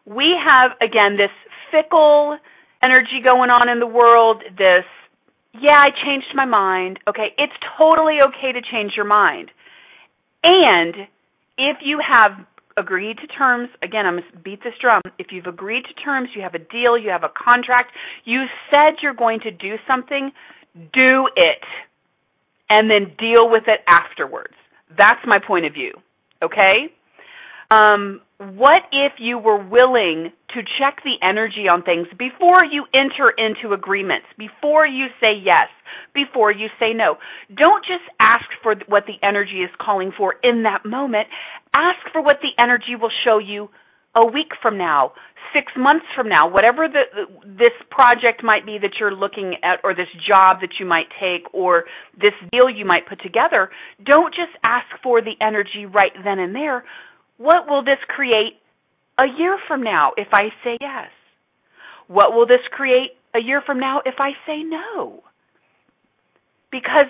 We 0.05 0.35
have 0.47 0.71
again 0.81 1.17
this 1.17 1.31
fickle 1.71 2.37
energy 2.83 3.23
going 3.23 3.49
on 3.49 3.69
in 3.69 3.79
the 3.79 3.87
world. 3.87 4.43
This, 4.57 4.85
yeah, 5.53 5.79
I 5.79 5.89
changed 6.05 6.27
my 6.35 6.45
mind. 6.45 6.99
Okay, 7.07 7.33
it's 7.37 7.53
totally 7.77 8.17
okay 8.21 8.51
to 8.51 8.61
change 8.61 8.93
your 8.95 9.05
mind. 9.05 9.51
And 10.43 11.07
if 11.57 11.77
you 11.83 11.99
have 12.03 12.31
agreed 12.75 13.17
to 13.17 13.27
terms, 13.27 13.69
again, 13.81 14.05
I'm 14.05 14.15
going 14.19 14.31
to 14.31 14.39
beat 14.39 14.63
this 14.63 14.73
drum. 14.81 15.01
If 15.19 15.27
you've 15.31 15.45
agreed 15.45 15.83
to 15.85 15.93
terms, 16.03 16.29
you 16.35 16.41
have 16.41 16.55
a 16.55 16.59
deal, 16.59 16.97
you 16.97 17.09
have 17.09 17.23
a 17.23 17.31
contract, 17.31 17.91
you 18.25 18.45
said 18.69 18.99
you're 19.01 19.13
going 19.13 19.39
to 19.41 19.51
do 19.51 19.75
something, 19.87 20.31
do 20.75 21.27
it. 21.35 21.63
And 22.69 22.89
then 22.89 23.15
deal 23.19 23.49
with 23.49 23.63
it 23.67 23.81
afterwards. 23.87 24.55
That's 24.97 25.19
my 25.25 25.37
point 25.45 25.65
of 25.65 25.73
view. 25.73 25.93
Okay? 26.41 26.89
Um, 27.69 28.21
what 28.37 28.81
if 28.91 29.13
you 29.19 29.37
were 29.37 29.57
willing 29.57 30.31
to 30.53 30.61
check 30.77 31.01
the 31.03 31.15
energy 31.25 31.65
on 31.71 31.83
things 31.83 32.07
before 32.17 32.65
you 32.69 32.85
enter 32.93 33.31
into 33.31 33.73
agreements, 33.73 34.25
before 34.37 34.85
you 34.85 35.07
say 35.19 35.33
yes, 35.41 35.69
before 36.13 36.51
you 36.51 36.67
say 36.79 36.93
no? 36.93 37.15
Don't 37.55 37.83
just 37.85 38.03
ask 38.19 38.45
for 38.61 38.75
what 38.87 39.05
the 39.07 39.25
energy 39.25 39.61
is 39.61 39.69
calling 39.79 40.11
for 40.15 40.35
in 40.43 40.63
that 40.63 40.85
moment. 40.85 41.27
Ask 41.73 41.99
for 42.11 42.21
what 42.21 42.37
the 42.41 42.61
energy 42.61 42.95
will 42.99 43.11
show 43.23 43.37
you 43.37 43.69
a 44.15 44.25
week 44.25 44.51
from 44.61 44.77
now, 44.77 45.13
six 45.53 45.71
months 45.77 46.05
from 46.15 46.29
now, 46.29 46.49
whatever 46.49 46.87
the, 46.87 47.25
this 47.45 47.73
project 47.89 48.43
might 48.43 48.65
be 48.65 48.77
that 48.81 48.91
you're 48.99 49.13
looking 49.13 49.55
at, 49.63 49.79
or 49.83 49.93
this 49.93 50.07
job 50.27 50.61
that 50.61 50.79
you 50.79 50.85
might 50.85 51.07
take, 51.19 51.51
or 51.53 51.85
this 52.19 52.33
deal 52.51 52.69
you 52.69 52.85
might 52.85 53.07
put 53.07 53.21
together. 53.21 53.69
Don't 54.03 54.33
just 54.33 54.51
ask 54.63 54.85
for 55.01 55.21
the 55.21 55.33
energy 55.41 55.85
right 55.85 56.13
then 56.23 56.39
and 56.39 56.55
there 56.55 56.83
what 57.37 57.67
will 57.67 57.83
this 57.83 57.99
create 58.07 58.59
a 59.19 59.25
year 59.37 59.57
from 59.67 59.83
now 59.83 60.11
if 60.17 60.27
I 60.31 60.49
say 60.63 60.77
yes? 60.79 61.09
What 62.07 62.33
will 62.33 62.45
this 62.45 62.61
create 62.71 63.11
a 63.35 63.39
year 63.39 63.61
from 63.65 63.79
now 63.79 64.01
if 64.05 64.15
I 64.19 64.31
say 64.45 64.63
no? 64.63 65.23
Because 66.71 67.09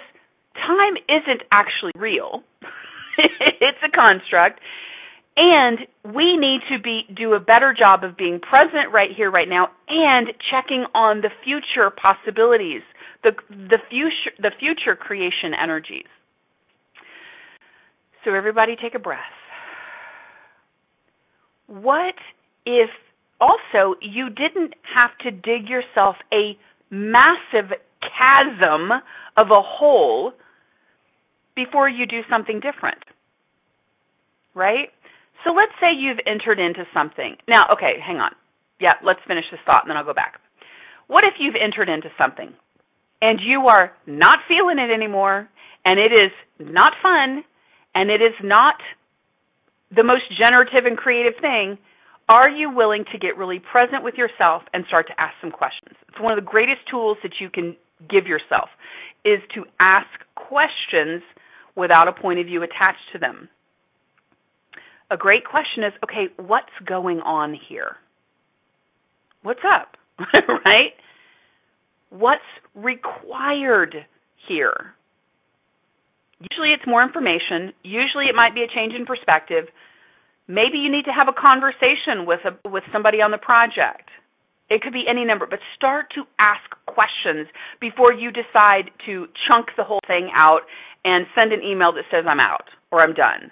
time 0.55 0.95
isn't 1.07 1.41
actually 1.51 1.93
real. 1.95 2.43
it's 3.17 3.77
a 3.83 3.91
construct. 3.91 4.59
And 5.35 5.79
we 6.13 6.37
need 6.37 6.61
to 6.69 6.79
be 6.81 7.03
do 7.15 7.33
a 7.33 7.39
better 7.39 7.73
job 7.73 8.03
of 8.03 8.15
being 8.15 8.39
present 8.39 8.93
right 8.93 9.09
here 9.15 9.31
right 9.31 9.49
now 9.49 9.69
and 9.87 10.27
checking 10.51 10.85
on 10.93 11.21
the 11.21 11.31
future 11.43 11.89
possibilities, 11.89 12.81
the 13.23 13.31
the 13.49 13.79
future 13.89 14.31
the 14.37 14.51
future 14.59 14.95
creation 14.95 15.53
energies. 15.59 16.05
So 18.23 18.33
everybody 18.33 18.75
take 18.81 18.93
a 18.93 18.99
breath. 18.99 19.19
What 21.67 22.15
if 22.65 22.89
also 23.41 23.95
you 24.01 24.29
didn't 24.29 24.75
have 24.95 25.17
to 25.23 25.31
dig 25.31 25.67
yourself 25.67 26.15
a 26.31 26.57
massive 26.91 27.71
chasm 28.01 28.91
of 29.35 29.47
a 29.49 29.61
hole 29.61 30.33
before 31.55 31.89
you 31.89 32.05
do 32.05 32.21
something 32.29 32.59
different? 32.59 33.03
Right? 34.53 34.89
So 35.43 35.51
let's 35.51 35.73
say 35.79 35.91
you've 35.97 36.19
entered 36.25 36.59
into 36.59 36.85
something. 36.93 37.35
Now, 37.47 37.73
okay, 37.73 37.99
hang 37.99 38.17
on. 38.17 38.31
Yeah, 38.79 38.93
let's 39.03 39.19
finish 39.27 39.45
this 39.51 39.59
thought 39.65 39.83
and 39.83 39.89
then 39.89 39.97
I'll 39.97 40.05
go 40.05 40.13
back. 40.13 40.39
What 41.07 41.23
if 41.23 41.35
you've 41.39 41.55
entered 41.59 41.89
into 41.89 42.09
something 42.17 42.53
and 43.21 43.39
you 43.43 43.67
are 43.67 43.91
not 44.07 44.39
feeling 44.47 44.79
it 44.79 44.91
anymore 44.91 45.49
and 45.85 45.99
it 45.99 46.11
is 46.11 46.31
not 46.59 46.93
fun 47.01 47.43
and 47.93 48.09
it 48.09 48.21
is 48.21 48.35
not 48.43 48.75
the 49.95 50.03
most 50.03 50.23
generative 50.37 50.85
and 50.85 50.97
creative 50.97 51.33
thing, 51.39 51.77
are 52.29 52.49
you 52.49 52.71
willing 52.71 53.05
to 53.11 53.17
get 53.17 53.37
really 53.37 53.59
present 53.59 54.03
with 54.03 54.15
yourself 54.15 54.63
and 54.73 54.85
start 54.87 55.07
to 55.07 55.21
ask 55.21 55.35
some 55.41 55.51
questions? 55.51 55.95
It's 56.09 56.19
one 56.19 56.31
of 56.31 56.43
the 56.43 56.49
greatest 56.49 56.81
tools 56.89 57.17
that 57.21 57.33
you 57.39 57.49
can 57.49 57.75
give 58.09 58.27
yourself 58.27 58.69
is 59.25 59.39
to 59.55 59.65
ask 59.79 60.07
questions 60.35 61.21
without 61.75 62.07
a 62.07 62.13
point 62.13 62.39
of 62.39 62.45
view 62.45 62.63
attached 62.63 63.11
to 63.13 63.19
them. 63.19 63.49
A 65.13 65.17
great 65.17 65.45
question 65.45 65.83
is, 65.83 65.93
okay, 66.03 66.33
what's 66.37 66.73
going 66.83 67.19
on 67.19 67.55
here? 67.69 67.97
What's 69.43 69.61
up? 69.61 69.95
right? 70.65 70.97
What's 72.09 72.41
required 72.73 73.93
here? 74.47 74.95
Usually 76.39 76.73
it's 76.73 76.87
more 76.87 77.03
information. 77.03 77.73
Usually 77.83 78.25
it 78.25 78.33
might 78.35 78.55
be 78.55 78.63
a 78.63 78.73
change 78.73 78.95
in 78.97 79.05
perspective. 79.05 79.65
Maybe 80.47 80.79
you 80.79 80.91
need 80.91 81.05
to 81.05 81.13
have 81.13 81.27
a 81.29 81.39
conversation 81.39 82.25
with 82.25 82.39
a, 82.49 82.67
with 82.67 82.83
somebody 82.91 83.21
on 83.21 83.29
the 83.29 83.37
project. 83.37 84.09
It 84.71 84.81
could 84.81 84.93
be 84.93 85.05
any 85.07 85.25
number, 85.25 85.45
but 85.45 85.59
start 85.75 86.07
to 86.15 86.23
ask 86.39 86.65
questions 86.87 87.45
before 87.79 88.13
you 88.13 88.31
decide 88.31 88.89
to 89.05 89.27
chunk 89.47 89.67
the 89.77 89.83
whole 89.83 90.01
thing 90.07 90.31
out 90.33 90.61
and 91.05 91.27
send 91.37 91.53
an 91.53 91.61
email 91.61 91.93
that 91.93 92.09
says 92.09 92.25
I'm 92.27 92.39
out 92.39 92.65
or 92.91 93.03
I'm 93.03 93.13
done. 93.13 93.51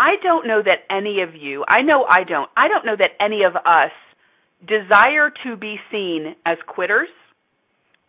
I 0.00 0.16
don't 0.22 0.46
know 0.46 0.62
that 0.64 0.88
any 0.88 1.20
of 1.20 1.34
you, 1.34 1.62
I 1.68 1.82
know 1.82 2.06
I 2.08 2.24
don't, 2.24 2.48
I 2.56 2.68
don't 2.68 2.86
know 2.86 2.96
that 2.96 3.22
any 3.22 3.42
of 3.44 3.54
us 3.54 3.92
desire 4.66 5.30
to 5.44 5.56
be 5.56 5.76
seen 5.92 6.34
as 6.46 6.56
quitters 6.66 7.10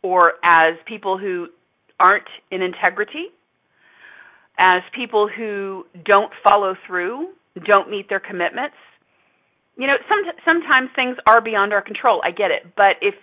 or 0.02 0.34
as 0.42 0.76
people 0.88 1.18
who 1.18 1.48
aren't 2.00 2.30
in 2.50 2.62
integrity, 2.62 3.26
as 4.58 4.84
people 4.96 5.28
who 5.28 5.84
don't 6.06 6.32
follow 6.42 6.76
through, 6.88 7.34
don't 7.66 7.92
meet 7.92 8.08
their 8.08 8.22
commitments. 8.22 8.78
You 9.76 9.88
know, 9.88 9.98
some, 10.08 10.20
sometimes 10.46 10.92
things 10.96 11.18
are 11.28 11.42
beyond 11.42 11.74
our 11.74 11.82
control. 11.82 12.22
I 12.24 12.32
get 12.32 12.52
it. 12.52 12.72
But 12.78 13.02
if, 13.02 13.16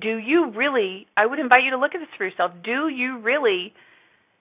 do 0.00 0.16
you 0.16 0.50
really, 0.56 1.06
I 1.14 1.26
would 1.26 1.38
invite 1.38 1.64
you 1.64 1.72
to 1.72 1.78
look 1.78 1.94
at 1.94 1.98
this 1.98 2.08
for 2.16 2.24
yourself. 2.24 2.52
Do 2.64 2.88
you 2.88 3.18
really 3.18 3.74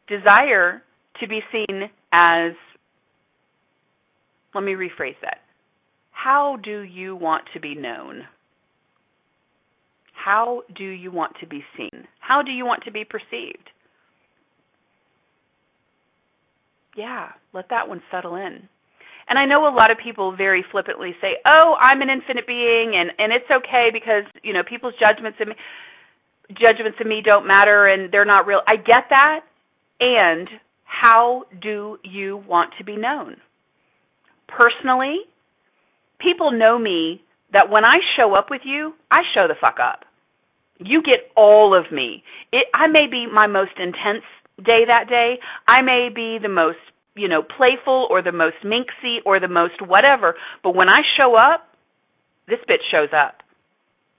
desire 0.07 0.81
to 1.19 1.27
be 1.27 1.41
seen 1.51 1.89
as, 2.13 2.53
let 4.53 4.63
me 4.63 4.73
rephrase 4.73 5.15
that. 5.21 5.39
How 6.11 6.57
do 6.63 6.81
you 6.81 7.15
want 7.15 7.43
to 7.53 7.59
be 7.59 7.75
known? 7.75 8.23
How 10.13 10.63
do 10.75 10.85
you 10.85 11.11
want 11.11 11.33
to 11.41 11.47
be 11.47 11.63
seen? 11.75 12.07
How 12.19 12.41
do 12.41 12.51
you 12.51 12.65
want 12.65 12.83
to 12.85 12.91
be 12.91 13.03
perceived? 13.03 13.69
Yeah, 16.95 17.29
let 17.53 17.69
that 17.69 17.89
one 17.89 18.01
settle 18.11 18.35
in. 18.35 18.69
And 19.27 19.39
I 19.39 19.45
know 19.45 19.67
a 19.67 19.73
lot 19.73 19.91
of 19.91 19.97
people 19.97 20.35
very 20.35 20.63
flippantly 20.71 21.15
say, 21.19 21.37
"Oh, 21.45 21.75
I'm 21.79 22.01
an 22.01 22.09
infinite 22.09 22.45
being 22.45 22.95
and 22.95 23.11
and 23.17 23.31
it's 23.33 23.49
okay 23.49 23.89
because, 23.91 24.25
you 24.43 24.53
know, 24.53 24.63
people's 24.63 24.93
judgments 24.99 25.39
of 25.41 25.47
me 25.47 25.55
judgments 26.53 26.99
of 26.99 27.07
me 27.07 27.21
don't 27.21 27.47
matter 27.47 27.87
and 27.87 28.11
they're 28.11 28.25
not 28.25 28.45
real." 28.45 28.61
I 28.67 28.75
get 28.75 29.09
that. 29.09 29.41
And 29.99 30.49
how 30.85 31.45
do 31.61 31.99
you 32.03 32.37
want 32.37 32.73
to 32.77 32.83
be 32.83 32.95
known? 32.97 33.37
Personally, 34.55 35.17
people 36.19 36.51
know 36.51 36.77
me 36.77 37.21
that 37.53 37.69
when 37.69 37.85
I 37.85 37.97
show 38.17 38.35
up 38.35 38.47
with 38.49 38.61
you, 38.65 38.93
I 39.11 39.21
show 39.33 39.47
the 39.47 39.55
fuck 39.59 39.77
up. 39.79 40.05
You 40.79 41.01
get 41.01 41.31
all 41.35 41.77
of 41.77 41.91
me. 41.91 42.23
It, 42.51 42.67
I 42.73 42.87
may 42.87 43.07
be 43.09 43.27
my 43.31 43.47
most 43.47 43.73
intense 43.77 44.25
day 44.57 44.85
that 44.87 45.07
day. 45.07 45.39
I 45.67 45.81
may 45.81 46.09
be 46.13 46.39
the 46.41 46.49
most, 46.49 46.79
you 47.15 47.27
know, 47.27 47.41
playful 47.41 48.07
or 48.09 48.21
the 48.21 48.31
most 48.31 48.57
minxy 48.65 49.17
or 49.25 49.39
the 49.39 49.47
most 49.47 49.81
whatever, 49.81 50.35
but 50.63 50.75
when 50.75 50.89
I 50.89 51.01
show 51.17 51.35
up, 51.35 51.67
this 52.47 52.59
bitch 52.69 52.83
shows 52.91 53.09
up. 53.15 53.41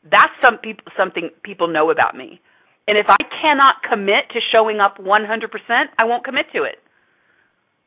That's 0.04 0.32
some 0.44 0.58
people 0.58 0.84
something 0.96 1.30
people 1.42 1.68
know 1.68 1.90
about 1.90 2.16
me. 2.16 2.40
And 2.86 2.98
if 2.98 3.06
I 3.08 3.16
cannot 3.40 3.76
commit 3.88 4.28
to 4.32 4.40
showing 4.52 4.78
up 4.78 4.98
100%, 4.98 5.84
I 5.98 6.04
won't 6.04 6.24
commit 6.24 6.46
to 6.54 6.64
it. 6.64 6.76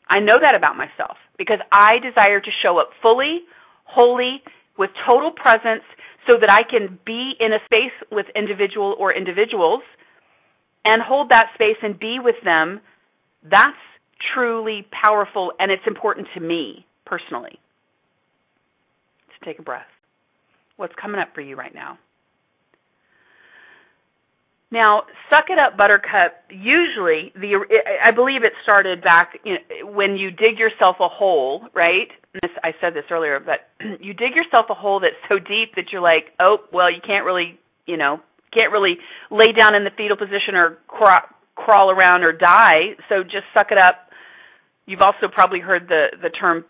I 0.09 0.19
know 0.19 0.37
that 0.39 0.55
about 0.55 0.77
myself 0.77 1.17
because 1.37 1.59
I 1.71 1.99
desire 1.99 2.39
to 2.39 2.51
show 2.63 2.79
up 2.79 2.89
fully, 3.01 3.41
wholly, 3.85 4.41
with 4.77 4.91
total 5.09 5.31
presence 5.31 5.83
so 6.29 6.37
that 6.39 6.51
I 6.51 6.63
can 6.69 6.99
be 7.05 7.33
in 7.39 7.53
a 7.53 7.59
space 7.65 7.93
with 8.11 8.25
individual 8.35 8.95
or 8.99 9.13
individuals 9.13 9.81
and 10.85 11.01
hold 11.01 11.29
that 11.29 11.47
space 11.55 11.77
and 11.81 11.99
be 11.99 12.19
with 12.21 12.35
them. 12.43 12.79
That's 13.43 13.77
truly 14.33 14.87
powerful 14.91 15.53
and 15.59 15.71
it's 15.71 15.83
important 15.87 16.27
to 16.35 16.39
me 16.39 16.85
personally. 17.05 17.59
So 19.29 19.45
take 19.45 19.59
a 19.59 19.63
breath. 19.63 19.87
What's 20.75 20.93
coming 21.01 21.19
up 21.19 21.29
for 21.33 21.41
you 21.41 21.55
right 21.55 21.73
now? 21.73 21.97
Now, 24.69 25.03
suck 25.29 25.45
it 25.49 25.57
up, 25.57 25.77
Buttercup. 25.77 26.43
Usually, 26.49 27.31
the 27.35 27.65
I 28.03 28.11
believe 28.11 28.43
it 28.43 28.51
started 28.63 29.01
back 29.01 29.39
you 29.45 29.53
know, 29.53 29.91
when 29.91 30.17
you 30.17 30.29
dig 30.29 30.59
yourself 30.59 30.97
a 30.99 31.07
hole, 31.07 31.67
right? 31.73 32.09
This, 32.33 32.51
I 32.63 32.71
said 32.81 32.93
this 32.93 33.05
earlier, 33.09 33.39
but 33.39 33.69
you 34.01 34.13
dig 34.13 34.35
yourself 34.35 34.65
a 34.69 34.73
hole 34.73 34.99
that's 34.99 35.15
so 35.29 35.39
deep 35.39 35.75
that 35.75 35.85
you're 35.91 36.01
like, 36.01 36.35
oh, 36.39 36.57
well, 36.73 36.91
you 36.91 36.99
can't 37.05 37.25
really, 37.25 37.57
you 37.85 37.95
know, 37.95 38.19
can't 38.53 38.73
really 38.73 38.97
lay 39.31 39.53
down 39.57 39.73
in 39.73 39.85
the 39.85 39.91
fetal 39.95 40.17
position 40.17 40.55
or 40.55 40.77
crawl, 40.87 41.21
crawl 41.55 41.89
around 41.89 42.23
or 42.23 42.33
die. 42.33 42.95
So 43.07 43.23
just 43.23 43.47
suck 43.53 43.67
it 43.71 43.77
up. 43.77 44.09
You've 44.85 45.01
also 45.01 45.27
probably 45.31 45.59
heard 45.59 45.87
the 45.87 46.07
the 46.21 46.29
term 46.29 46.65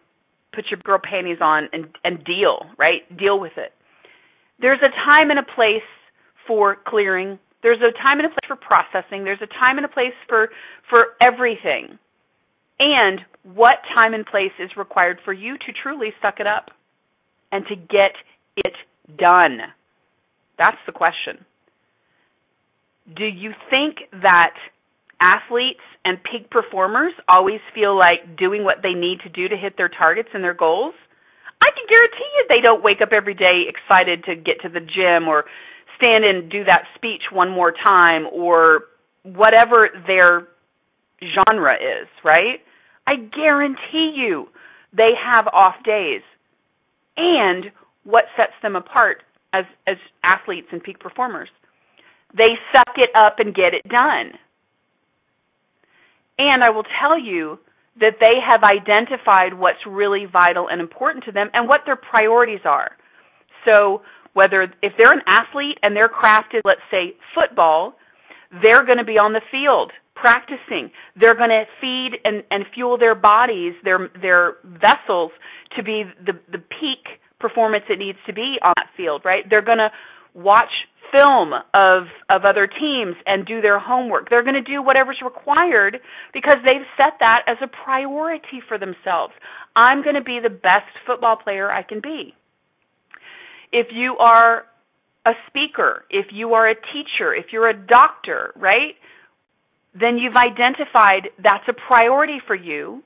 "put 0.54 0.66
your 0.70 0.80
girl 0.84 1.00
panties 1.02 1.38
on" 1.42 1.70
and 1.74 1.88
and 2.04 2.24
deal, 2.24 2.66
right? 2.78 3.02
Deal 3.18 3.40
with 3.40 3.54
it. 3.58 3.74
There's 4.60 4.82
a 4.82 4.90
time 4.90 5.30
and 5.32 5.40
a 5.40 5.44
place 5.44 5.86
for 6.48 6.78
clearing 6.88 7.40
there's 7.64 7.80
a 7.82 7.92
time 8.02 8.20
and 8.20 8.28
a 8.28 8.30
place 8.30 8.48
for 8.48 8.56
processing. 8.56 9.24
There's 9.24 9.42
a 9.42 9.48
time 9.48 9.78
and 9.78 9.86
a 9.86 9.90
place 9.90 10.14
for 10.28 10.50
for 10.90 11.18
everything. 11.22 11.98
And 12.80 13.22
what 13.44 13.78
time 13.98 14.14
and 14.14 14.26
place 14.26 14.52
is 14.60 14.70
required 14.78 15.20
for 15.26 15.34
you 15.34 15.58
to 15.58 15.74
truly 15.82 16.10
suck 16.22 16.40
it 16.40 16.48
up 16.48 16.70
and 17.52 17.66
to 17.68 17.76
get 17.76 18.14
it 18.56 18.74
done? 19.18 19.60
That's 20.58 20.78
the 20.86 20.92
question. 20.92 21.46
Do 23.16 23.26
you 23.26 23.52
think 23.70 23.98
that 24.12 24.54
athletes 25.22 25.82
and 26.06 26.18
peak 26.24 26.50
performers 26.52 27.14
always 27.30 27.60
feel 27.74 27.98
like 27.98 28.38
doing 28.38 28.64
what 28.64 28.78
they 28.84 28.94
need 28.94 29.20
to 29.24 29.30
do 29.30 29.48
to 29.48 29.56
hit 29.56 29.78
their 29.78 29.90
targets 29.90 30.30
and 30.34 30.44
their 30.44 30.54
goals? 30.54 30.94
I 31.62 31.70
can 31.74 31.88
guarantee 31.90 32.30
you 32.36 32.46
they 32.50 32.62
don't 32.62 32.84
wake 32.84 33.02
up 33.02 33.10
every 33.12 33.34
day 33.34 33.66
excited 33.68 34.26
to 34.26 34.36
get 34.36 34.62
to 34.62 34.70
the 34.70 34.82
gym 34.82 35.28
or 35.28 35.46
stand 35.98 36.24
and 36.24 36.50
do 36.50 36.64
that 36.64 36.84
speech 36.96 37.24
one 37.32 37.50
more 37.50 37.74
time 37.86 38.26
or 38.32 38.86
whatever 39.24 39.90
their 40.08 40.48
genre 41.22 41.76
is, 41.76 42.08
right? 42.24 42.62
I 43.06 43.16
guarantee 43.16 44.14
you 44.16 44.48
they 44.96 45.12
have 45.22 45.48
off 45.48 45.76
days. 45.84 46.22
And 47.18 47.72
what 48.04 48.26
sets 48.36 48.54
them 48.62 48.76
apart 48.76 49.24
as 49.54 49.66
as 49.88 49.98
athletes 50.24 50.68
and 50.72 50.82
peak 50.84 51.00
performers? 51.00 51.50
They 52.36 52.58
suck 52.74 52.94
it 52.98 53.10
up 53.16 53.40
and 53.40 53.56
get 53.56 53.74
it 53.74 53.88
done. 53.88 54.34
And 56.38 56.64
I 56.64 56.70
will 56.70 56.86
tell 57.02 57.20
you 57.20 57.58
that 58.00 58.18
they 58.22 58.36
have 58.46 58.64
identified 58.64 59.58
what's 59.58 59.80
really 59.88 60.26
vital 60.32 60.68
and 60.70 60.80
important 60.80 61.26
to 61.26 61.32
them 61.32 61.50
and 61.54 61.68
what 61.68 61.82
their 61.86 61.96
priorities 61.96 62.60
are. 62.64 62.92
So 63.66 64.04
whether 64.38 64.62
if 64.84 64.94
they're 65.00 65.12
an 65.12 65.26
athlete 65.26 65.80
and 65.82 65.96
their 65.96 66.08
craft 66.08 66.54
is 66.54 66.62
let's 66.64 66.86
say 66.92 67.18
football, 67.34 67.96
they're 68.62 68.86
going 68.86 69.00
to 69.00 69.04
be 69.04 69.18
on 69.18 69.34
the 69.34 69.42
field 69.50 69.92
practicing. 70.14 70.92
They're 71.20 71.36
going 71.36 71.50
to 71.50 71.66
feed 71.82 72.22
and, 72.24 72.44
and 72.52 72.64
fuel 72.74 73.00
their 73.00 73.16
bodies, 73.16 73.74
their 73.84 74.10
their 74.22 74.58
vessels 74.64 75.32
to 75.76 75.82
be 75.82 76.04
the 76.24 76.34
the 76.52 76.60
peak 76.60 77.18
performance 77.40 77.86
it 77.90 77.98
needs 77.98 78.20
to 78.28 78.34
be 78.34 78.58
on 78.62 78.74
that 78.78 78.94
field, 78.96 79.24
right? 79.26 79.44
They're 79.50 79.66
going 79.66 79.82
to 79.82 79.90
watch 80.34 80.86
film 81.12 81.54
of 81.74 82.06
of 82.30 82.46
other 82.46 82.68
teams 82.68 83.16
and 83.26 83.44
do 83.44 83.62
their 83.62 83.80
homework. 83.80 84.30
They're 84.30 84.46
going 84.46 84.62
to 84.62 84.62
do 84.62 84.84
whatever's 84.84 85.22
required 85.26 85.98
because 86.32 86.58
they've 86.64 86.86
set 86.96 87.18
that 87.22 87.42
as 87.48 87.58
a 87.64 87.68
priority 87.68 88.62
for 88.68 88.78
themselves. 88.78 89.34
I'm 89.76 90.04
going 90.04 90.16
to 90.16 90.24
be 90.24 90.38
the 90.44 90.54
best 90.54 90.94
football 91.08 91.38
player 91.38 91.72
I 91.72 91.82
can 91.82 92.02
be. 92.02 92.37
If 93.72 93.88
you 93.92 94.16
are 94.18 94.66
a 95.26 95.32
speaker, 95.48 96.06
if 96.10 96.28
you 96.32 96.54
are 96.54 96.70
a 96.70 96.76
teacher, 96.76 97.34
if 97.36 97.48
you're 97.52 97.70
a 97.70 97.78
doctor, 97.78 98.54
right? 98.56 98.96
Then 99.94 100.18
you've 100.18 100.36
identified 100.36 101.30
that's 101.42 101.68
a 101.68 101.74
priority 101.74 102.40
for 102.46 102.56
you 102.56 103.04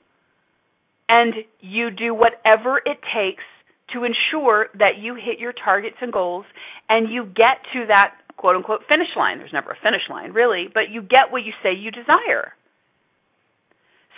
and 1.08 1.34
you 1.60 1.90
do 1.90 2.14
whatever 2.14 2.78
it 2.78 2.98
takes 3.14 3.44
to 3.92 4.04
ensure 4.04 4.68
that 4.78 4.98
you 4.98 5.14
hit 5.14 5.38
your 5.38 5.52
targets 5.52 5.96
and 6.00 6.12
goals 6.12 6.44
and 6.88 7.12
you 7.12 7.24
get 7.24 7.60
to 7.72 7.86
that 7.88 8.14
quote 8.36 8.56
unquote 8.56 8.82
finish 8.88 9.08
line. 9.16 9.38
There's 9.38 9.52
never 9.52 9.70
a 9.72 9.76
finish 9.82 10.02
line, 10.08 10.32
really, 10.32 10.68
but 10.72 10.90
you 10.90 11.02
get 11.02 11.30
what 11.30 11.44
you 11.44 11.52
say 11.62 11.74
you 11.74 11.90
desire. 11.90 12.52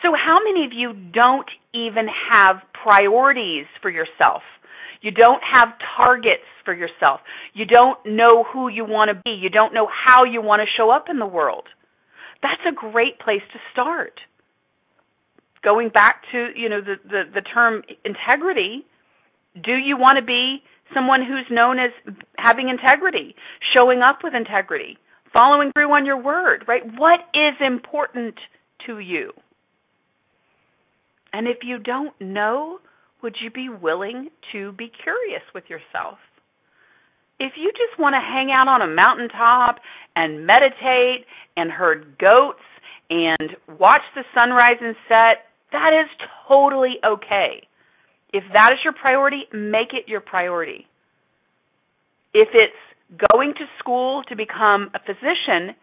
So, 0.02 0.12
how 0.12 0.38
many 0.44 0.66
of 0.66 0.72
you 0.72 0.92
don't 1.12 1.48
even 1.72 2.06
have 2.30 2.56
priorities 2.72 3.66
for 3.80 3.90
yourself? 3.90 4.42
You 5.04 5.10
don't 5.10 5.42
have 5.52 5.68
targets 6.00 6.48
for 6.64 6.72
yourself. 6.72 7.20
You 7.52 7.66
don't 7.66 7.98
know 8.06 8.42
who 8.50 8.68
you 8.68 8.86
want 8.86 9.10
to 9.10 9.22
be. 9.22 9.32
You 9.38 9.50
don't 9.50 9.74
know 9.74 9.86
how 9.86 10.24
you 10.24 10.40
want 10.40 10.62
to 10.62 10.66
show 10.78 10.90
up 10.90 11.08
in 11.10 11.18
the 11.18 11.26
world. 11.26 11.64
That's 12.40 12.62
a 12.66 12.74
great 12.74 13.18
place 13.18 13.42
to 13.52 13.58
start. 13.70 14.18
Going 15.62 15.90
back 15.90 16.22
to, 16.32 16.48
you 16.56 16.70
know, 16.70 16.80
the, 16.80 16.94
the, 17.06 17.22
the 17.34 17.42
term 17.42 17.82
integrity, 18.02 18.86
do 19.62 19.72
you 19.72 19.98
want 19.98 20.16
to 20.16 20.24
be 20.24 20.62
someone 20.94 21.20
who's 21.20 21.46
known 21.50 21.78
as 21.78 21.90
having 22.38 22.70
integrity, 22.70 23.34
showing 23.76 24.00
up 24.00 24.20
with 24.24 24.32
integrity, 24.34 24.96
following 25.36 25.70
through 25.72 25.92
on 25.92 26.06
your 26.06 26.22
word, 26.22 26.64
right? 26.66 26.82
What 26.96 27.20
is 27.34 27.60
important 27.60 28.36
to 28.86 29.00
you? 29.00 29.32
And 31.34 31.46
if 31.46 31.58
you 31.62 31.78
don't 31.78 32.18
know, 32.22 32.78
would 33.24 33.36
you 33.42 33.50
be 33.50 33.70
willing 33.70 34.28
to 34.52 34.72
be 34.72 34.92
curious 35.02 35.42
with 35.54 35.64
yourself? 35.68 36.18
If 37.40 37.54
you 37.56 37.72
just 37.72 37.98
want 37.98 38.12
to 38.12 38.20
hang 38.20 38.52
out 38.52 38.68
on 38.68 38.82
a 38.82 38.94
mountaintop 38.94 39.80
and 40.14 40.46
meditate 40.46 41.24
and 41.56 41.70
herd 41.70 42.18
goats 42.18 42.62
and 43.08 43.56
watch 43.80 44.02
the 44.14 44.24
sunrise 44.34 44.76
and 44.80 44.94
set, 45.08 45.48
that 45.72 45.90
is 45.94 46.08
totally 46.46 46.96
okay. 47.04 47.66
If 48.32 48.44
that 48.52 48.72
is 48.72 48.78
your 48.84 48.92
priority, 48.92 49.44
make 49.52 49.94
it 49.94 50.06
your 50.06 50.20
priority. 50.20 50.86
If 52.34 52.48
it's 52.52 53.28
going 53.30 53.54
to 53.54 53.64
school 53.78 54.22
to 54.28 54.36
become 54.36 54.90
a 54.94 54.98
physician, 54.98 55.74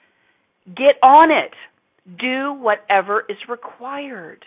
get 0.67 0.95
on 1.01 1.31
it. 1.31 1.53
Do 2.19 2.53
whatever 2.53 3.23
is 3.27 3.37
required. 3.49 4.45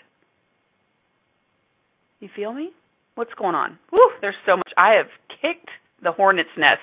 You 2.20 2.28
feel 2.36 2.52
me? 2.52 2.70
What's 3.14 3.34
going 3.34 3.54
on? 3.54 3.78
Whew, 3.90 4.10
there's 4.20 4.34
so 4.44 4.56
much. 4.56 4.72
I 4.76 4.94
have 4.94 5.06
kicked 5.40 5.70
the 6.02 6.12
hornet's 6.12 6.50
nest. 6.58 6.80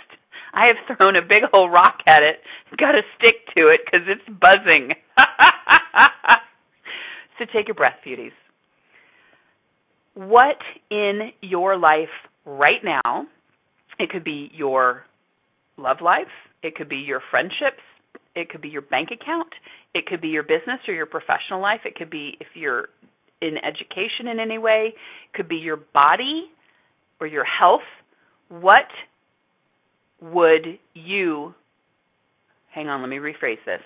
I 0.53 0.67
have 0.67 0.97
thrown 0.97 1.15
a 1.15 1.21
big 1.21 1.43
old 1.53 1.71
rock 1.71 1.99
at 2.07 2.23
it. 2.23 2.39
Got 2.77 2.93
to 2.93 3.01
stick 3.17 3.53
to 3.55 3.67
it 3.67 3.81
because 3.85 4.07
it's 4.07 4.39
buzzing. 4.39 4.93
so 7.37 7.45
take 7.53 7.69
a 7.69 7.73
breath, 7.73 7.97
beauties. 8.03 8.31
What 10.13 10.57
in 10.89 11.31
your 11.41 11.77
life 11.77 12.09
right 12.45 12.83
now, 12.83 13.27
it 13.99 14.09
could 14.09 14.23
be 14.23 14.49
your 14.53 15.03
love 15.77 15.97
life, 16.01 16.27
it 16.63 16.75
could 16.75 16.89
be 16.89 16.97
your 16.97 17.21
friendships, 17.29 17.81
it 18.35 18.49
could 18.49 18.61
be 18.61 18.69
your 18.69 18.81
bank 18.81 19.09
account, 19.11 19.49
it 19.93 20.05
could 20.05 20.21
be 20.21 20.29
your 20.29 20.43
business 20.43 20.79
or 20.87 20.93
your 20.93 21.05
professional 21.05 21.61
life, 21.61 21.81
it 21.85 21.95
could 21.95 22.09
be 22.09 22.37
if 22.39 22.47
you're 22.55 22.89
in 23.41 23.57
education 23.57 24.27
in 24.31 24.39
any 24.39 24.57
way, 24.57 24.93
it 24.93 25.33
could 25.35 25.49
be 25.49 25.57
your 25.57 25.77
body 25.77 26.45
or 27.19 27.27
your 27.27 27.45
health. 27.45 27.81
What 28.49 28.87
would 30.21 30.79
you, 30.93 31.53
hang 32.73 32.87
on, 32.87 33.01
let 33.01 33.09
me 33.09 33.17
rephrase 33.17 33.63
this. 33.65 33.81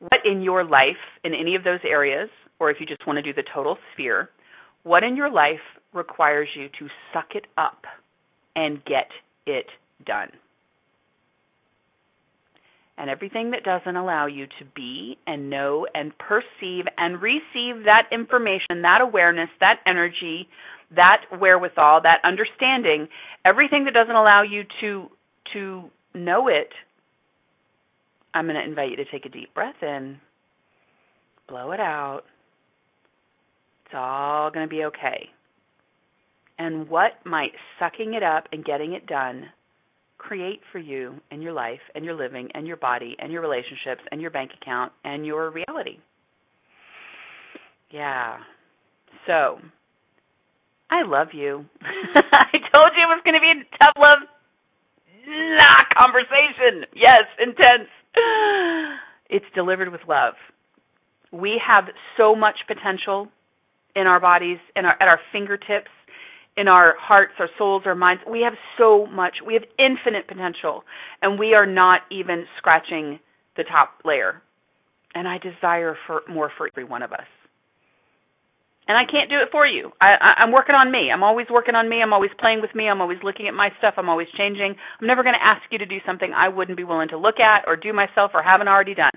What 0.00 0.20
in 0.24 0.42
your 0.42 0.64
life, 0.64 1.00
in 1.24 1.32
any 1.34 1.54
of 1.54 1.64
those 1.64 1.80
areas, 1.88 2.28
or 2.60 2.70
if 2.70 2.76
you 2.80 2.86
just 2.86 3.06
want 3.06 3.16
to 3.16 3.22
do 3.22 3.32
the 3.32 3.44
total 3.54 3.78
sphere, 3.92 4.28
what 4.82 5.02
in 5.02 5.16
your 5.16 5.30
life 5.30 5.60
requires 5.94 6.48
you 6.54 6.68
to 6.78 6.88
suck 7.12 7.28
it 7.34 7.46
up 7.56 7.84
and 8.54 8.84
get 8.84 9.08
it 9.46 9.66
done? 10.04 10.28
And 12.96 13.10
everything 13.10 13.50
that 13.50 13.64
doesn't 13.64 13.96
allow 13.96 14.26
you 14.26 14.46
to 14.46 14.64
be 14.74 15.16
and 15.26 15.50
know 15.50 15.86
and 15.94 16.12
perceive 16.18 16.84
and 16.96 17.20
receive 17.20 17.84
that 17.84 18.04
information, 18.12 18.82
that 18.82 19.00
awareness, 19.00 19.48
that 19.60 19.80
energy, 19.86 20.48
that 20.94 21.22
wherewithal, 21.40 22.02
that 22.02 22.20
understanding, 22.24 23.08
everything 23.44 23.84
that 23.84 23.94
doesn't 23.94 24.14
allow 24.14 24.42
you 24.42 24.62
to 24.80 25.08
to 25.52 25.90
know 26.14 26.48
it, 26.48 26.70
I'm 28.32 28.46
going 28.46 28.56
to 28.56 28.64
invite 28.64 28.90
you 28.90 28.96
to 28.96 29.04
take 29.04 29.26
a 29.26 29.28
deep 29.28 29.52
breath 29.54 29.82
in, 29.82 30.18
blow 31.48 31.72
it 31.72 31.80
out. 31.80 32.22
It's 33.84 33.94
all 33.94 34.50
going 34.50 34.66
to 34.66 34.70
be 34.70 34.84
okay. 34.84 35.28
And 36.58 36.88
what 36.88 37.12
might 37.24 37.52
sucking 37.78 38.14
it 38.14 38.22
up 38.22 38.44
and 38.52 38.64
getting 38.64 38.92
it 38.92 39.06
done 39.06 39.46
create 40.26 40.60
for 40.72 40.78
you 40.78 41.14
in 41.30 41.42
your 41.42 41.52
life 41.52 41.80
and 41.94 42.04
your 42.04 42.14
living 42.14 42.48
and 42.54 42.66
your 42.66 42.76
body 42.76 43.16
and 43.18 43.30
your 43.32 43.42
relationships 43.42 44.00
and 44.10 44.20
your 44.20 44.30
bank 44.30 44.50
account 44.60 44.92
and 45.04 45.26
your 45.26 45.50
reality. 45.50 45.98
Yeah. 47.90 48.38
So, 49.26 49.58
I 50.90 51.02
love 51.04 51.28
you. 51.32 51.64
I 51.82 52.52
told 52.74 52.90
you 52.96 53.04
it 53.04 53.12
was 53.12 53.20
going 53.24 53.34
to 53.34 53.40
be 53.40 53.52
a 53.52 53.84
tough 53.84 53.94
love 54.00 54.18
nah, 55.26 55.84
conversation. 55.96 56.86
Yes, 56.94 57.22
intense. 57.40 57.88
It's 59.30 59.46
delivered 59.54 59.90
with 59.90 60.02
love. 60.06 60.34
We 61.32 61.60
have 61.66 61.84
so 62.16 62.36
much 62.36 62.56
potential 62.68 63.28
in 63.96 64.06
our 64.06 64.20
bodies, 64.20 64.58
our, 64.76 64.92
at 65.00 65.08
our 65.08 65.18
fingertips 65.32 65.90
in 66.56 66.68
our 66.68 66.94
hearts, 66.98 67.32
our 67.38 67.48
souls, 67.58 67.82
our 67.86 67.94
minds. 67.94 68.22
We 68.30 68.42
have 68.42 68.54
so 68.78 69.06
much. 69.06 69.36
We 69.44 69.54
have 69.54 69.64
infinite 69.78 70.28
potential, 70.28 70.84
and 71.20 71.38
we 71.38 71.54
are 71.54 71.66
not 71.66 72.02
even 72.10 72.44
scratching 72.58 73.18
the 73.56 73.64
top 73.64 74.00
layer. 74.04 74.42
And 75.14 75.28
I 75.28 75.38
desire 75.38 75.96
for 76.06 76.22
more 76.28 76.50
for 76.56 76.68
every 76.72 76.84
one 76.84 77.02
of 77.02 77.12
us. 77.12 77.26
And 78.86 78.98
I 78.98 79.10
can't 79.10 79.30
do 79.30 79.36
it 79.36 79.48
for 79.50 79.66
you. 79.66 79.92
I, 80.00 80.10
I, 80.20 80.42
I'm 80.42 80.52
working 80.52 80.74
on 80.74 80.92
me. 80.92 81.10
I'm 81.12 81.22
always 81.22 81.46
working 81.50 81.74
on 81.74 81.88
me. 81.88 82.02
I'm 82.02 82.12
always 82.12 82.32
playing 82.38 82.60
with 82.60 82.74
me. 82.74 82.88
I'm 82.88 83.00
always 83.00 83.18
looking 83.22 83.48
at 83.48 83.54
my 83.54 83.70
stuff. 83.78 83.94
I'm 83.96 84.10
always 84.10 84.26
changing. 84.36 84.74
I'm 85.00 85.06
never 85.06 85.22
going 85.22 85.36
to 85.40 85.46
ask 85.46 85.62
you 85.70 85.78
to 85.78 85.86
do 85.86 85.98
something 86.04 86.32
I 86.36 86.48
wouldn't 86.48 86.76
be 86.76 86.84
willing 86.84 87.08
to 87.08 87.16
look 87.16 87.40
at 87.40 87.64
or 87.66 87.76
do 87.76 87.92
myself 87.92 88.32
or 88.34 88.42
haven't 88.42 88.68
already 88.68 88.94
done. 88.94 89.12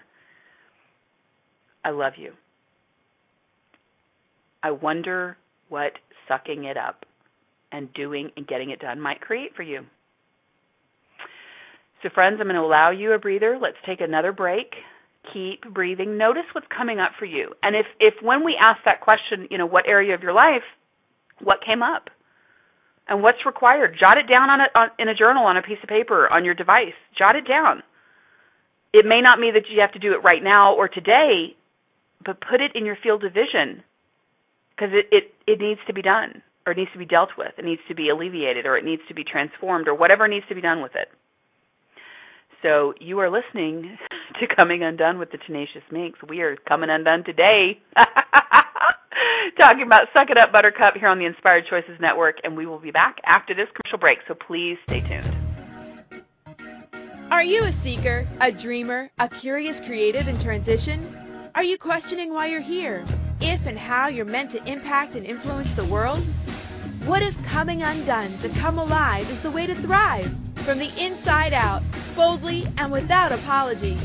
I 1.83 1.89
love 1.89 2.13
you. 2.17 2.31
I 4.63 4.71
wonder 4.71 5.37
what 5.67 5.93
sucking 6.27 6.63
it 6.63 6.77
up 6.77 7.06
and 7.71 7.93
doing 7.93 8.31
and 8.37 8.47
getting 8.47 8.69
it 8.71 8.79
done 8.79 8.99
might 8.99 9.21
create 9.21 9.55
for 9.55 9.63
you. 9.63 9.81
So, 12.03 12.09
friends, 12.13 12.37
I'm 12.39 12.47
going 12.47 12.55
to 12.55 12.61
allow 12.61 12.91
you 12.91 13.13
a 13.13 13.19
breather. 13.19 13.57
Let's 13.59 13.77
take 13.85 14.01
another 14.01 14.31
break. 14.31 14.73
Keep 15.33 15.73
breathing. 15.73 16.17
Notice 16.17 16.43
what's 16.53 16.67
coming 16.75 16.99
up 16.99 17.11
for 17.17 17.25
you. 17.25 17.53
And 17.63 17.75
if, 17.75 17.85
if 17.99 18.13
when 18.21 18.45
we 18.45 18.55
ask 18.59 18.79
that 18.85 19.01
question, 19.01 19.47
you 19.49 19.57
know, 19.57 19.65
what 19.65 19.87
area 19.87 20.13
of 20.13 20.21
your 20.21 20.33
life, 20.33 20.63
what 21.41 21.57
came 21.65 21.81
up? 21.81 22.09
And 23.09 23.23
what's 23.23 23.45
required? 23.45 23.97
Jot 23.99 24.17
it 24.17 24.27
down 24.29 24.49
on 24.49 24.59
a, 24.61 24.79
on, 24.79 24.89
in 24.99 25.07
a 25.07 25.15
journal, 25.15 25.45
on 25.45 25.57
a 25.57 25.61
piece 25.61 25.79
of 25.81 25.89
paper, 25.89 26.31
on 26.31 26.45
your 26.45 26.53
device. 26.53 26.95
Jot 27.17 27.35
it 27.35 27.47
down. 27.47 27.81
It 28.93 29.05
may 29.05 29.21
not 29.21 29.39
mean 29.39 29.53
that 29.53 29.63
you 29.69 29.81
have 29.81 29.93
to 29.93 29.99
do 29.99 30.13
it 30.13 30.23
right 30.23 30.43
now 30.43 30.75
or 30.75 30.87
today, 30.87 31.55
but 32.23 32.39
put 32.41 32.61
it 32.61 32.71
in 32.75 32.85
your 32.85 32.97
field 33.01 33.23
of 33.23 33.33
vision 33.33 33.83
because 34.75 34.93
it, 34.93 35.07
it, 35.11 35.33
it 35.47 35.59
needs 35.59 35.79
to 35.87 35.93
be 35.93 36.01
done 36.01 36.41
or 36.67 36.71
it 36.71 36.77
needs 36.77 36.91
to 36.91 36.99
be 36.99 37.05
dealt 37.05 37.29
with, 37.37 37.53
it 37.57 37.63
needs 37.63 37.81
to 37.87 37.95
be 37.95 38.09
alleviated, 38.09 38.65
or 38.65 38.77
it 38.77 38.83
needs 38.83 39.01
to 39.07 39.13
be 39.13 39.23
transformed, 39.23 39.87
or 39.87 39.95
whatever 39.95 40.27
needs 40.27 40.45
to 40.49 40.55
be 40.55 40.59
done 40.59 40.81
with 40.81 40.91
it. 40.95 41.07
So 42.61 42.93
you 42.99 43.19
are 43.19 43.31
listening 43.31 43.97
to 44.41 44.47
Coming 44.53 44.83
Undone 44.83 45.17
with 45.17 45.31
the 45.31 45.37
Tenacious 45.37 45.83
Minx. 45.89 46.19
We 46.27 46.41
are 46.41 46.57
coming 46.67 46.89
undone 46.89 47.23
today. 47.23 47.79
Talking 49.59 49.83
about 49.83 50.09
Suck 50.13 50.29
It 50.29 50.37
Up 50.37 50.51
Buttercup 50.51 50.95
here 50.99 51.07
on 51.07 51.19
the 51.19 51.25
Inspired 51.25 51.63
Choices 51.69 51.97
Network, 52.01 52.35
and 52.43 52.57
we 52.57 52.65
will 52.65 52.79
be 52.79 52.91
back 52.91 53.15
after 53.25 53.55
this 53.55 53.67
commercial 53.73 53.97
break, 53.97 54.19
so 54.27 54.35
please 54.35 54.77
stay 54.85 54.99
tuned. 54.99 55.33
Are 57.31 57.43
you 57.43 57.63
a 57.63 57.71
seeker, 57.71 58.27
a 58.41 58.51
dreamer, 58.51 59.09
a 59.19 59.29
curious 59.29 59.79
creative 59.79 60.27
in 60.27 60.37
transition? 60.39 61.15
Are 61.55 61.63
you 61.63 61.77
questioning 61.77 62.33
why 62.33 62.47
you're 62.47 62.59
here? 62.59 63.05
If 63.39 63.65
and 63.65 63.77
how 63.77 64.07
you're 64.07 64.25
meant 64.25 64.51
to 64.51 64.63
impact 64.69 65.15
and 65.15 65.25
influence 65.25 65.73
the 65.75 65.85
world? 65.85 66.23
What 67.05 67.21
if 67.21 67.41
coming 67.45 67.83
undone 67.83 68.35
to 68.39 68.49
come 68.49 68.79
alive 68.79 69.29
is 69.29 69.41
the 69.41 69.51
way 69.51 69.67
to 69.67 69.75
thrive 69.75 70.35
from 70.55 70.79
the 70.79 70.91
inside 70.97 71.53
out, 71.53 71.83
boldly 72.15 72.65
and 72.77 72.91
without 72.91 73.31
apology? 73.31 73.97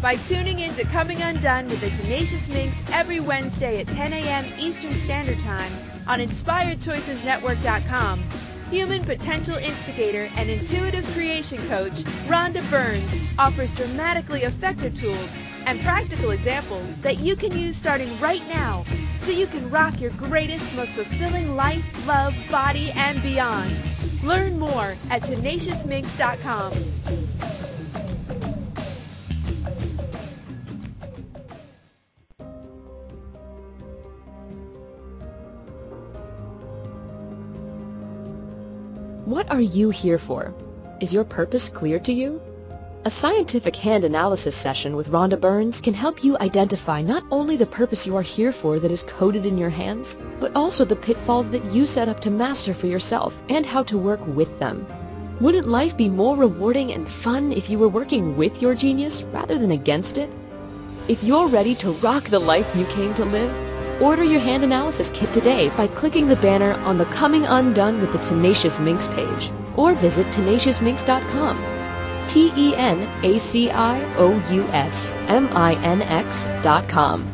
By 0.00 0.14
tuning 0.16 0.60
in 0.60 0.74
to 0.74 0.84
Coming 0.84 1.20
Undone 1.22 1.66
with 1.66 1.80
the 1.80 1.90
Tenacious 1.90 2.48
Minx 2.48 2.76
every 2.92 3.18
Wednesday 3.20 3.80
at 3.80 3.88
10 3.88 4.12
a.m. 4.12 4.44
Eastern 4.58 4.92
Standard 4.92 5.40
Time 5.40 5.72
on 6.06 6.20
InspiredChoicesNetwork.com, 6.20 8.22
human 8.70 9.04
potential 9.04 9.56
instigator 9.56 10.28
and 10.36 10.50
intuitive 10.50 11.06
creation 11.14 11.58
coach 11.68 11.92
Rhonda 12.26 12.68
Burns 12.70 13.08
offers 13.38 13.72
dramatically 13.72 14.42
effective 14.42 14.96
tools 14.96 15.36
and 15.66 15.80
practical 15.80 16.30
examples 16.30 16.84
that 17.02 17.18
you 17.18 17.36
can 17.36 17.56
use 17.56 17.76
starting 17.76 18.18
right 18.18 18.46
now 18.48 18.84
so 19.18 19.30
you 19.30 19.46
can 19.46 19.70
rock 19.70 20.00
your 20.00 20.10
greatest, 20.12 20.74
most 20.76 20.90
fulfilling 20.90 21.56
life, 21.56 22.06
love, 22.06 22.34
body, 22.50 22.90
and 22.92 23.22
beyond. 23.22 23.74
Learn 24.22 24.58
more 24.58 24.94
at 25.10 25.22
tenaciousminx.com. 25.22 27.63
What 39.34 39.50
are 39.50 39.60
you 39.60 39.90
here 39.90 40.18
for? 40.18 40.54
Is 41.00 41.12
your 41.12 41.24
purpose 41.24 41.68
clear 41.68 41.98
to 41.98 42.12
you? 42.12 42.40
A 43.04 43.10
scientific 43.10 43.74
hand 43.74 44.04
analysis 44.04 44.54
session 44.54 44.94
with 44.94 45.08
Rhonda 45.08 45.40
Burns 45.40 45.80
can 45.80 45.92
help 45.92 46.22
you 46.22 46.38
identify 46.38 47.02
not 47.02 47.24
only 47.32 47.56
the 47.56 47.66
purpose 47.66 48.06
you 48.06 48.14
are 48.14 48.22
here 48.22 48.52
for 48.52 48.78
that 48.78 48.92
is 48.92 49.02
coded 49.02 49.44
in 49.44 49.58
your 49.58 49.70
hands, 49.70 50.16
but 50.38 50.54
also 50.54 50.84
the 50.84 50.94
pitfalls 50.94 51.50
that 51.50 51.64
you 51.72 51.84
set 51.84 52.08
up 52.08 52.20
to 52.20 52.30
master 52.30 52.74
for 52.74 52.86
yourself 52.86 53.36
and 53.48 53.66
how 53.66 53.82
to 53.82 53.98
work 53.98 54.24
with 54.24 54.60
them. 54.60 54.86
Wouldn't 55.40 55.66
life 55.66 55.96
be 55.96 56.08
more 56.08 56.36
rewarding 56.36 56.92
and 56.92 57.08
fun 57.08 57.50
if 57.50 57.68
you 57.68 57.80
were 57.80 57.88
working 57.88 58.36
with 58.36 58.62
your 58.62 58.76
genius 58.76 59.24
rather 59.24 59.58
than 59.58 59.72
against 59.72 60.16
it? 60.16 60.30
If 61.08 61.24
you're 61.24 61.48
ready 61.48 61.74
to 61.82 61.90
rock 61.90 62.22
the 62.22 62.38
life 62.38 62.76
you 62.76 62.84
came 62.84 63.12
to 63.14 63.24
live, 63.24 63.52
order 64.00 64.22
your 64.24 64.40
hand 64.40 64.64
analysis 64.64 65.10
kit 65.10 65.32
today 65.32 65.68
by 65.70 65.86
clicking 65.86 66.26
the 66.26 66.36
banner 66.36 66.72
on 66.72 66.98
the 66.98 67.04
Coming 67.06 67.44
Undone 67.46 68.00
with 68.00 68.12
the 68.12 68.18
Tenacious 68.18 68.78
Minx 68.78 69.08
page 69.08 69.50
or 69.76 69.94
visit 69.94 70.26
tenaciousminx.com. 70.28 71.64
T 72.28 72.52
E 72.56 72.74
N 72.74 73.08
A 73.24 73.38
C 73.38 73.70
I 73.70 74.02
O 74.16 74.30
U 74.52 74.62
S 74.72 75.12
M 75.28 75.48
I 75.52 75.74
N 75.74 76.02
X 76.02 76.48
dot 76.62 76.88
com. 76.88 77.30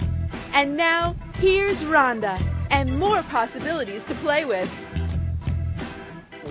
And 0.52 0.76
now, 0.76 1.16
here's 1.38 1.82
Rhonda 1.84 2.38
and 2.74 2.98
more 2.98 3.22
possibilities 3.30 4.02
to 4.02 4.14
play 4.16 4.44
with. 4.44 4.68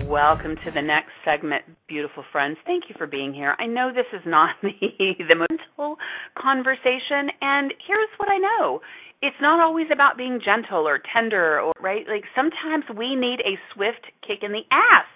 Welcome 0.08 0.56
to 0.64 0.70
the 0.70 0.80
next 0.80 1.12
segment, 1.22 1.64
beautiful 1.86 2.24
friends. 2.32 2.56
Thank 2.64 2.84
you 2.88 2.94
for 2.96 3.06
being 3.06 3.34
here. 3.34 3.54
I 3.58 3.66
know 3.66 3.92
this 3.92 4.08
is 4.10 4.22
not 4.24 4.56
the, 4.62 5.36
mental 5.36 5.96
conversation, 6.32 7.28
and 7.42 7.74
here's 7.86 8.08
what 8.16 8.30
I 8.30 8.38
know 8.38 8.80
it's 9.22 9.36
not 9.40 9.60
always 9.60 9.86
about 9.92 10.18
being 10.18 10.40
gentle 10.44 10.88
or 10.88 11.00
tender 11.12 11.60
or 11.60 11.72
right 11.80 12.04
like 12.08 12.24
sometimes 12.36 12.84
we 12.92 13.16
need 13.16 13.40
a 13.40 13.56
swift 13.72 14.04
kick 14.20 14.40
in 14.42 14.52
the 14.52 14.60
ass 14.70 15.08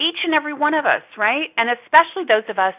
each 0.00 0.18
and 0.24 0.34
every 0.34 0.54
one 0.54 0.74
of 0.74 0.84
us 0.84 1.06
right 1.16 1.54
and 1.56 1.70
especially 1.70 2.26
those 2.26 2.42
of 2.50 2.58
us 2.58 2.74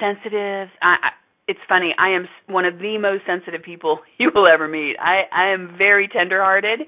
sensitive 0.00 0.72
I, 0.80 1.12
it's 1.48 1.60
funny 1.68 1.94
i 1.98 2.10
am 2.10 2.26
one 2.46 2.64
of 2.64 2.78
the 2.78 2.98
most 2.98 3.24
sensitive 3.26 3.62
people 3.62 4.00
you 4.18 4.30
will 4.34 4.48
ever 4.52 4.68
meet 4.68 4.96
i 4.98 5.22
i 5.32 5.52
am 5.52 5.74
very 5.76 6.08
tender 6.08 6.40
hearted 6.40 6.80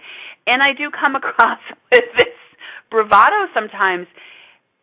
and 0.47 0.63
i 0.63 0.73
do 0.73 0.91
come 0.91 1.15
across 1.21 1.61
with 1.93 2.05
this 2.17 2.35
bravado 2.95 3.51
sometimes. 3.53 4.07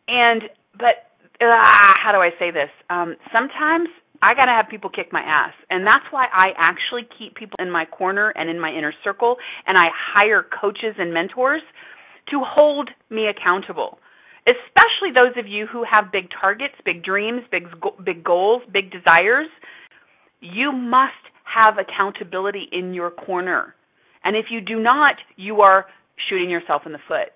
And 0.08 0.44
but 0.78 1.08
uh, 1.40 1.96
how 2.04 2.12
do 2.12 2.20
I 2.20 2.32
say 2.38 2.52
this? 2.52 2.70
Um, 2.90 3.16
sometimes 3.32 3.88
I 4.22 4.36
got 4.36 4.46
to 4.46 4.52
have 4.52 4.68
people 4.70 4.90
kick 4.90 5.12
my 5.12 5.22
ass. 5.22 5.54
And 5.70 5.88
that's 5.88 6.06
why 6.12 6.28
I 6.32 6.52
actually 6.58 7.08
keep 7.18 7.36
people 7.36 7.56
in 7.60 7.72
my 7.72 7.86
corner 7.86 8.30
and 8.36 8.50
in 8.50 8.60
my 8.60 8.70
inner 8.70 8.94
circle 9.04 9.38
and 9.66 9.78
I 9.78 9.88
hire 9.96 10.46
coaches 10.62 10.96
and 11.00 11.14
mentors 11.14 11.62
to 12.30 12.42
hold 12.46 12.90
me 13.10 13.28
accountable. 13.28 13.98
Especially 14.48 15.14
those 15.14 15.38
of 15.38 15.48
you 15.48 15.68
who 15.68 15.84
have 15.90 16.12
big 16.12 16.30
targets, 16.40 16.74
big 16.84 17.04
dreams, 17.04 17.42
big 17.52 17.68
big 18.04 18.24
goals, 18.24 18.64
big 18.72 18.92
desires. 18.92 19.48
You 20.40 20.72
must 20.72 21.14
have 21.46 21.76
accountability 21.78 22.68
in 22.72 22.94
your 22.94 23.12
corner. 23.12 23.76
And 24.24 24.36
if 24.36 24.46
you 24.50 24.62
do 24.62 24.80
not, 24.80 25.16
you 25.36 25.62
are 25.62 25.86
shooting 26.30 26.50
yourself 26.50 26.84
in 26.86 26.92
the 26.92 27.00
foot. 27.08 27.30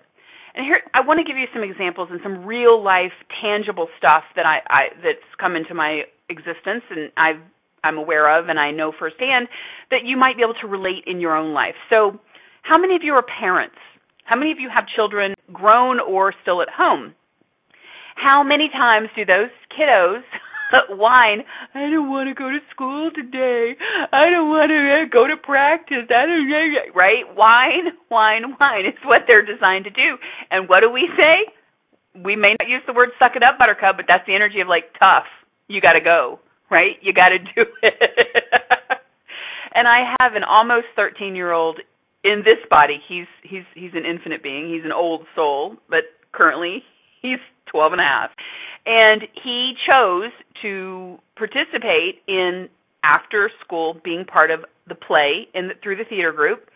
And 0.54 0.64
here, 0.64 0.80
I 0.94 1.00
want 1.06 1.18
to 1.18 1.24
give 1.24 1.36
you 1.36 1.46
some 1.52 1.62
examples 1.62 2.08
and 2.10 2.20
some 2.22 2.44
real 2.44 2.82
life, 2.82 3.12
tangible 3.42 3.88
stuff 3.98 4.24
that 4.36 4.46
I, 4.46 4.58
I 4.68 4.82
that's 4.96 5.28
come 5.38 5.54
into 5.54 5.74
my 5.74 6.02
existence 6.28 6.82
and 6.90 7.12
I've 7.16 7.42
I'm 7.84 7.98
aware 7.98 8.38
of 8.38 8.48
and 8.48 8.58
I 8.58 8.72
know 8.72 8.92
firsthand 8.98 9.48
that 9.90 10.00
you 10.04 10.16
might 10.16 10.36
be 10.36 10.42
able 10.42 10.58
to 10.60 10.66
relate 10.66 11.04
in 11.06 11.20
your 11.20 11.36
own 11.36 11.54
life. 11.54 11.76
So, 11.88 12.18
how 12.62 12.80
many 12.80 12.96
of 12.96 13.02
you 13.04 13.12
are 13.12 13.22
parents? 13.22 13.76
How 14.26 14.36
many 14.36 14.52
of 14.52 14.58
you 14.58 14.68
have 14.74 14.86
children 14.94 15.34
grown 15.52 16.00
or 16.00 16.34
still 16.42 16.62
at 16.62 16.68
home? 16.68 17.14
How 18.16 18.42
many 18.42 18.68
times 18.68 19.08
do 19.14 19.24
those 19.24 19.50
kiddos 19.72 20.22
whine, 20.90 21.44
I 21.74 21.90
don't 21.90 22.10
want 22.10 22.28
to 22.28 22.34
go 22.34 22.50
to 22.50 22.58
school 22.70 23.10
today. 23.14 23.76
I 24.12 24.30
don't 24.30 24.48
want 24.48 24.70
to 24.70 24.78
eh, 24.78 25.04
go 25.10 25.26
to 25.26 25.36
practice. 25.36 26.10
I 26.10 26.26
don't 26.26 26.94
right? 26.94 27.24
Whine, 27.34 27.94
whine, 28.08 28.56
whine. 28.58 28.86
It's 28.86 29.02
what 29.04 29.22
they're 29.28 29.46
designed 29.46 29.84
to 29.84 29.90
do. 29.90 30.18
And 30.50 30.68
what 30.68 30.80
do 30.80 30.90
we 30.90 31.08
say? 31.20 31.52
We 32.14 32.34
may 32.36 32.56
not 32.58 32.68
use 32.68 32.82
the 32.86 32.94
word 32.94 33.10
suck 33.18 33.36
it 33.36 33.42
up, 33.42 33.58
buttercup, 33.58 33.96
but 33.96 34.06
that's 34.08 34.26
the 34.26 34.34
energy 34.34 34.60
of 34.60 34.68
like 34.68 34.90
tough. 34.98 35.28
You 35.68 35.80
got 35.80 35.92
to 35.92 36.00
go, 36.00 36.40
right? 36.70 36.96
You 37.02 37.12
got 37.12 37.30
to 37.30 37.38
do 37.38 37.62
it. 37.82 37.94
and 39.74 39.86
I 39.86 40.16
have 40.20 40.34
an 40.34 40.42
almost 40.42 40.86
13-year-old 40.98 41.80
in 42.24 42.42
this 42.44 42.58
body. 42.70 43.00
He's 43.08 43.26
he's 43.42 43.64
he's 43.74 43.92
an 43.94 44.04
infinite 44.04 44.42
being. 44.42 44.72
He's 44.72 44.84
an 44.84 44.92
old 44.92 45.26
soul, 45.34 45.76
but 45.88 46.04
currently 46.32 46.82
he's 47.22 47.38
12 47.70 47.92
and 47.92 48.00
a 48.00 48.04
half. 48.04 48.30
And 48.84 49.22
he 49.42 49.74
chose 49.88 50.30
to 50.62 51.18
participate 51.36 52.22
in 52.28 52.68
after 53.02 53.50
school 53.64 53.96
being 54.04 54.24
part 54.24 54.50
of 54.50 54.64
the 54.88 54.94
play 54.94 55.48
in 55.54 55.68
the, 55.68 55.74
through 55.82 55.96
the 55.96 56.04
theater 56.04 56.32
group. 56.32 56.68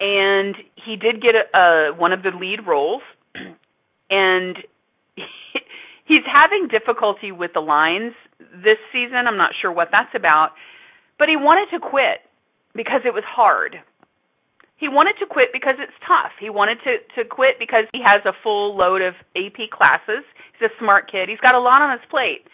And 0.00 0.54
he 0.84 0.96
did 0.96 1.20
get 1.22 1.34
a, 1.34 1.58
a 1.58 1.94
one 1.94 2.12
of 2.12 2.22
the 2.22 2.30
lead 2.30 2.66
roles 2.66 3.02
and 4.10 4.56
he, 5.16 5.24
he's 6.04 6.22
having 6.32 6.68
difficulty 6.68 7.32
with 7.32 7.52
the 7.54 7.60
lines 7.60 8.12
this 8.38 8.78
season. 8.92 9.26
I'm 9.26 9.36
not 9.36 9.52
sure 9.60 9.72
what 9.72 9.88
that's 9.90 10.14
about, 10.14 10.50
but 11.18 11.28
he 11.28 11.36
wanted 11.36 11.76
to 11.76 11.80
quit 11.80 12.20
because 12.74 13.00
it 13.04 13.12
was 13.12 13.24
hard. 13.26 13.76
He 14.78 14.88
wanted 14.88 15.18
to 15.18 15.26
quit 15.26 15.50
because 15.52 15.74
it's 15.78 15.94
tough. 16.06 16.32
He 16.38 16.50
wanted 16.50 16.78
to 16.86 17.02
to 17.18 17.28
quit 17.28 17.58
because 17.58 17.84
he 17.92 18.00
has 18.02 18.22
a 18.24 18.32
full 18.42 18.76
load 18.78 19.02
of 19.02 19.14
AP 19.34 19.70
classes. 19.74 20.22
He's 20.54 20.70
a 20.70 20.78
smart 20.78 21.10
kid. 21.10 21.28
He's 21.28 21.42
got 21.42 21.54
a 21.54 21.60
lot 21.60 21.82
on 21.82 21.98
his 21.98 22.06
plate. 22.08 22.46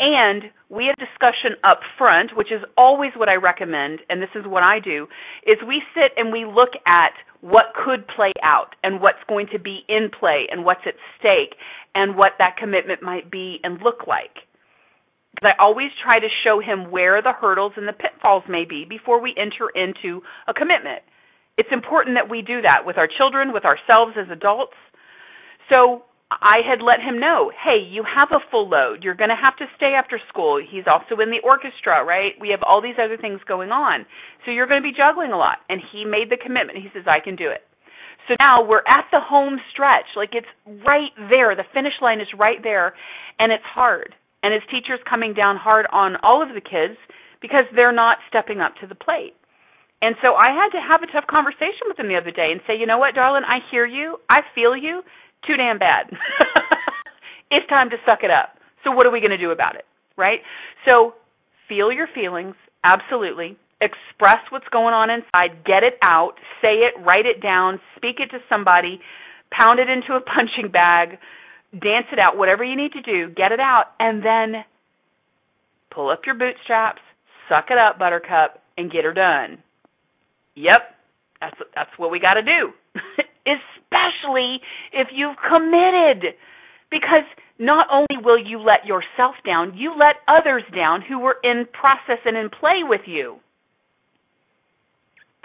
And 0.00 0.50
we 0.70 0.86
have 0.86 0.96
discussion 0.96 1.60
up 1.62 1.80
front, 1.98 2.34
which 2.34 2.50
is 2.50 2.64
always 2.76 3.12
what 3.16 3.28
I 3.28 3.34
recommend, 3.34 4.00
and 4.08 4.22
this 4.22 4.32
is 4.34 4.46
what 4.46 4.62
I 4.62 4.80
do, 4.80 5.06
is 5.46 5.58
we 5.60 5.82
sit 5.92 6.16
and 6.16 6.32
we 6.32 6.46
look 6.46 6.72
at 6.86 7.12
what 7.42 7.76
could 7.84 8.08
play 8.08 8.32
out 8.42 8.74
and 8.82 9.00
what's 9.00 9.22
going 9.28 9.48
to 9.52 9.58
be 9.58 9.84
in 9.88 10.08
play 10.08 10.48
and 10.50 10.64
what's 10.64 10.80
at 10.86 10.94
stake 11.18 11.54
and 11.94 12.16
what 12.16 12.32
that 12.38 12.56
commitment 12.56 13.02
might 13.02 13.30
be 13.30 13.60
and 13.62 13.82
look 13.82 14.06
like. 14.08 14.40
Because 15.34 15.52
I 15.52 15.62
always 15.62 15.90
try 16.02 16.18
to 16.18 16.28
show 16.44 16.60
him 16.60 16.90
where 16.90 17.20
the 17.20 17.32
hurdles 17.32 17.72
and 17.76 17.86
the 17.86 17.92
pitfalls 17.92 18.44
may 18.48 18.64
be 18.64 18.86
before 18.88 19.20
we 19.20 19.34
enter 19.36 19.68
into 19.68 20.22
a 20.48 20.54
commitment. 20.54 21.02
It's 21.60 21.68
important 21.76 22.16
that 22.16 22.32
we 22.32 22.40
do 22.40 22.64
that 22.64 22.88
with 22.88 22.96
our 22.96 23.04
children, 23.06 23.52
with 23.52 23.68
ourselves 23.68 24.16
as 24.16 24.32
adults. 24.32 24.80
So 25.68 26.08
I 26.32 26.64
had 26.64 26.80
let 26.80 27.04
him 27.04 27.20
know, 27.20 27.52
hey, 27.52 27.84
you 27.84 28.00
have 28.00 28.32
a 28.32 28.40
full 28.50 28.64
load. 28.64 29.04
You're 29.04 29.18
going 29.18 29.28
to 29.28 29.36
have 29.36 29.60
to 29.60 29.68
stay 29.76 29.92
after 29.92 30.16
school. 30.32 30.56
He's 30.56 30.88
also 30.88 31.20
in 31.20 31.28
the 31.28 31.44
orchestra, 31.44 32.00
right? 32.00 32.32
We 32.40 32.48
have 32.56 32.64
all 32.64 32.80
these 32.80 32.96
other 32.96 33.20
things 33.20 33.44
going 33.44 33.68
on. 33.68 34.06
So 34.46 34.56
you're 34.56 34.66
going 34.66 34.80
to 34.80 34.88
be 34.88 34.96
juggling 34.96 35.32
a 35.32 35.36
lot. 35.36 35.60
And 35.68 35.84
he 35.92 36.08
made 36.08 36.32
the 36.32 36.40
commitment. 36.40 36.80
He 36.80 36.88
says, 36.96 37.04
I 37.04 37.20
can 37.20 37.36
do 37.36 37.52
it. 37.52 37.60
So 38.24 38.40
now 38.40 38.64
we're 38.64 38.86
at 38.88 39.04
the 39.12 39.20
home 39.20 39.60
stretch. 39.70 40.16
Like 40.16 40.32
it's 40.32 40.48
right 40.64 41.12
there. 41.28 41.52
The 41.52 41.68
finish 41.76 42.00
line 42.00 42.24
is 42.24 42.32
right 42.32 42.62
there. 42.64 42.96
And 43.36 43.52
it's 43.52 43.68
hard. 43.68 44.16
And 44.42 44.54
his 44.54 44.64
teacher's 44.72 45.04
coming 45.04 45.34
down 45.36 45.60
hard 45.60 45.84
on 45.92 46.16
all 46.24 46.40
of 46.40 46.56
the 46.56 46.64
kids 46.64 46.96
because 47.42 47.68
they're 47.76 47.92
not 47.92 48.16
stepping 48.32 48.64
up 48.64 48.80
to 48.80 48.86
the 48.86 48.96
plate. 48.96 49.36
And 50.02 50.16
so 50.22 50.32
I 50.34 50.48
had 50.56 50.72
to 50.72 50.80
have 50.80 51.02
a 51.02 51.12
tough 51.12 51.28
conversation 51.28 51.84
with 51.88 51.98
him 51.98 52.08
the 52.08 52.16
other 52.16 52.30
day 52.30 52.48
and 52.52 52.60
say, 52.66 52.76
you 52.78 52.86
know 52.86 52.98
what, 52.98 53.14
darling, 53.14 53.44
I 53.44 53.60
hear 53.70 53.84
you. 53.84 54.16
I 54.28 54.40
feel 54.54 54.76
you. 54.76 55.02
Too 55.46 55.56
damn 55.56 55.78
bad. 55.78 56.08
it's 57.50 57.68
time 57.68 57.90
to 57.90 57.96
suck 58.06 58.20
it 58.22 58.30
up. 58.30 58.56
So 58.84 58.92
what 58.92 59.06
are 59.06 59.12
we 59.12 59.20
going 59.20 59.36
to 59.36 59.38
do 59.38 59.50
about 59.50 59.76
it? 59.76 59.84
Right? 60.16 60.40
So 60.88 61.14
feel 61.68 61.92
your 61.92 62.08
feelings. 62.14 62.54
Absolutely. 62.82 63.56
Express 63.80 64.40
what's 64.50 64.68
going 64.72 64.94
on 64.94 65.10
inside. 65.10 65.64
Get 65.64 65.84
it 65.84 65.98
out. 66.02 66.32
Say 66.60 66.84
it. 66.84 66.94
Write 67.04 67.26
it 67.26 67.42
down. 67.42 67.80
Speak 67.96 68.16
it 68.20 68.30
to 68.32 68.38
somebody. 68.48 69.00
Pound 69.50 69.80
it 69.80 69.88
into 69.88 70.16
a 70.16 70.20
punching 70.24 70.72
bag. 70.72 71.18
Dance 71.72 72.08
it 72.12 72.18
out. 72.18 72.36
Whatever 72.36 72.64
you 72.64 72.76
need 72.76 72.92
to 72.92 73.02
do. 73.02 73.32
Get 73.34 73.52
it 73.52 73.60
out. 73.60 73.92
And 73.98 74.24
then 74.24 74.64
pull 75.94 76.10
up 76.10 76.22
your 76.24 76.34
bootstraps. 76.34 77.00
Suck 77.48 77.66
it 77.70 77.78
up, 77.78 77.98
buttercup, 77.98 78.62
and 78.78 78.90
get 78.90 79.04
her 79.04 79.12
done. 79.12 79.62
Yep, 80.56 80.82
that's 81.40 81.56
that's 81.74 81.90
what 81.96 82.10
we 82.10 82.20
got 82.20 82.34
to 82.34 82.42
do. 82.42 82.72
Especially 83.46 84.60
if 84.92 85.08
you've 85.12 85.36
committed, 85.36 86.34
because 86.90 87.26
not 87.58 87.86
only 87.92 88.22
will 88.24 88.38
you 88.38 88.58
let 88.58 88.86
yourself 88.86 89.34
down, 89.44 89.76
you 89.76 89.92
let 89.98 90.16
others 90.28 90.62
down 90.74 91.02
who 91.02 91.18
were 91.18 91.36
in 91.42 91.66
process 91.72 92.18
and 92.24 92.36
in 92.36 92.50
play 92.50 92.82
with 92.82 93.02
you. 93.06 93.36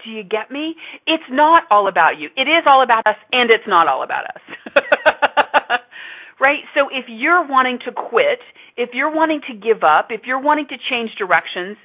Do 0.04 0.10
you 0.10 0.22
get 0.22 0.50
me? 0.50 0.76
It's 1.06 1.24
not 1.30 1.62
all 1.70 1.88
about 1.88 2.18
you. 2.18 2.28
It 2.36 2.48
is 2.48 2.64
all 2.66 2.82
about 2.82 3.06
us, 3.06 3.16
and 3.32 3.50
it's 3.50 3.66
not 3.66 3.88
all 3.88 4.02
about 4.02 4.24
us. 4.24 4.42
right? 6.40 6.60
So 6.74 6.88
if 6.92 7.06
you're 7.08 7.46
wanting 7.46 7.78
to 7.86 7.92
quit, 7.92 8.38
if 8.76 8.90
you're 8.92 9.12
wanting 9.14 9.40
to 9.48 9.54
give 9.54 9.82
up, 9.82 10.08
if 10.10 10.22
you're 10.24 10.40
wanting 10.40 10.66
to 10.68 10.76
change 10.90 11.10
directions, 11.18 11.76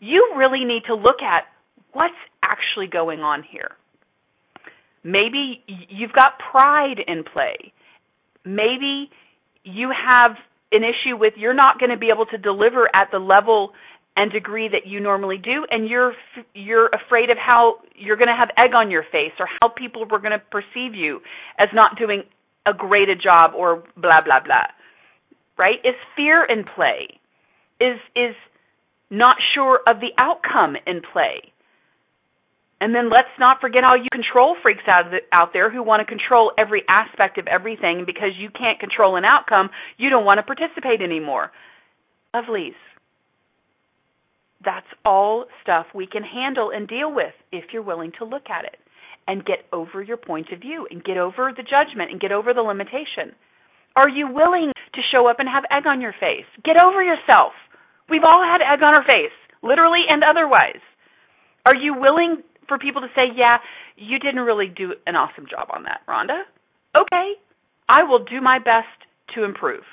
you 0.00 0.34
really 0.36 0.64
need 0.64 0.82
to 0.86 0.94
look 0.94 1.20
at 1.22 1.44
what's 1.92 2.14
actually 2.42 2.86
going 2.86 3.20
on 3.20 3.42
here? 3.42 3.70
Maybe 5.04 5.62
you've 5.88 6.12
got 6.12 6.38
pride 6.50 6.98
in 7.06 7.24
play. 7.24 7.72
Maybe 8.44 9.10
you 9.64 9.90
have 9.90 10.32
an 10.72 10.82
issue 10.82 11.16
with 11.16 11.34
you're 11.36 11.54
not 11.54 11.78
going 11.78 11.90
to 11.90 11.96
be 11.96 12.10
able 12.12 12.26
to 12.26 12.38
deliver 12.38 12.88
at 12.94 13.08
the 13.10 13.18
level 13.18 13.72
and 14.16 14.32
degree 14.32 14.68
that 14.68 14.86
you 14.86 15.00
normally 15.00 15.38
do 15.38 15.64
and 15.70 15.88
you're 15.88 16.12
you're 16.54 16.88
afraid 16.88 17.30
of 17.30 17.38
how 17.38 17.76
you're 17.94 18.16
going 18.16 18.28
to 18.28 18.36
have 18.36 18.50
egg 18.58 18.74
on 18.74 18.90
your 18.90 19.04
face 19.12 19.32
or 19.38 19.46
how 19.60 19.68
people 19.68 20.04
were 20.10 20.18
going 20.18 20.32
to 20.32 20.42
perceive 20.50 20.94
you 20.94 21.20
as 21.58 21.68
not 21.72 21.96
doing 21.96 22.22
a 22.66 22.74
great 22.74 23.08
a 23.08 23.14
job 23.14 23.52
or 23.56 23.82
blah 23.96 24.20
blah 24.24 24.40
blah 24.44 24.66
right 25.56 25.78
is 25.84 25.94
fear 26.16 26.44
in 26.44 26.64
play 26.64 27.06
is 27.80 27.98
is 28.16 28.34
not 29.08 29.36
sure 29.54 29.80
of 29.86 30.00
the 30.00 30.10
outcome 30.18 30.74
in 30.86 31.00
play 31.12 31.52
and 32.80 32.94
then 32.94 33.10
let's 33.10 33.34
not 33.38 33.60
forget 33.60 33.82
all 33.84 33.96
you 33.96 34.08
control 34.12 34.56
freaks 34.62 34.84
out, 34.86 35.10
the, 35.10 35.18
out 35.32 35.52
there 35.52 35.70
who 35.70 35.82
want 35.82 36.00
to 36.00 36.06
control 36.06 36.52
every 36.56 36.84
aspect 36.88 37.38
of 37.38 37.46
everything 37.48 38.04
because 38.06 38.30
you 38.38 38.50
can't 38.50 38.78
control 38.78 39.16
an 39.16 39.24
outcome, 39.24 39.70
you 39.96 40.10
don't 40.10 40.24
want 40.24 40.38
to 40.38 40.44
participate 40.44 41.02
anymore. 41.02 41.50
Lovelies. 42.34 42.78
That's 44.64 44.86
all 45.04 45.46
stuff 45.62 45.86
we 45.94 46.06
can 46.06 46.22
handle 46.22 46.70
and 46.74 46.86
deal 46.86 47.12
with 47.12 47.34
if 47.52 47.64
you're 47.72 47.82
willing 47.82 48.12
to 48.18 48.24
look 48.24 48.50
at 48.50 48.64
it 48.64 48.76
and 49.26 49.44
get 49.44 49.66
over 49.72 50.02
your 50.02 50.16
point 50.16 50.52
of 50.52 50.60
view 50.60 50.86
and 50.90 51.02
get 51.02 51.16
over 51.16 51.52
the 51.56 51.62
judgment 51.62 52.10
and 52.10 52.20
get 52.20 52.32
over 52.32 52.54
the 52.54 52.62
limitation. 52.62 53.34
Are 53.94 54.08
you 54.08 54.28
willing 54.30 54.72
to 54.94 55.00
show 55.12 55.28
up 55.28 55.38
and 55.38 55.48
have 55.48 55.64
egg 55.70 55.86
on 55.86 56.00
your 56.00 56.14
face? 56.18 56.46
Get 56.64 56.82
over 56.82 57.02
yourself. 57.02 57.52
We've 58.08 58.24
all 58.26 58.42
had 58.42 58.62
egg 58.62 58.80
on 58.86 58.94
our 58.94 59.04
face, 59.04 59.34
literally 59.62 60.02
and 60.08 60.22
otherwise. 60.22 60.80
Are 61.66 61.76
you 61.76 61.94
willing 61.94 62.42
for 62.68 62.78
people 62.78 63.02
to 63.02 63.08
say, 63.16 63.32
yeah, 63.34 63.58
you 63.96 64.18
didn't 64.18 64.40
really 64.40 64.68
do 64.68 64.94
an 65.06 65.16
awesome 65.16 65.46
job 65.50 65.68
on 65.74 65.84
that, 65.84 66.00
Rhonda. 66.06 66.42
Okay, 66.96 67.32
I 67.88 68.04
will 68.04 68.24
do 68.24 68.40
my 68.40 68.58
best 68.58 68.92
to 69.34 69.44
improve. 69.44 69.84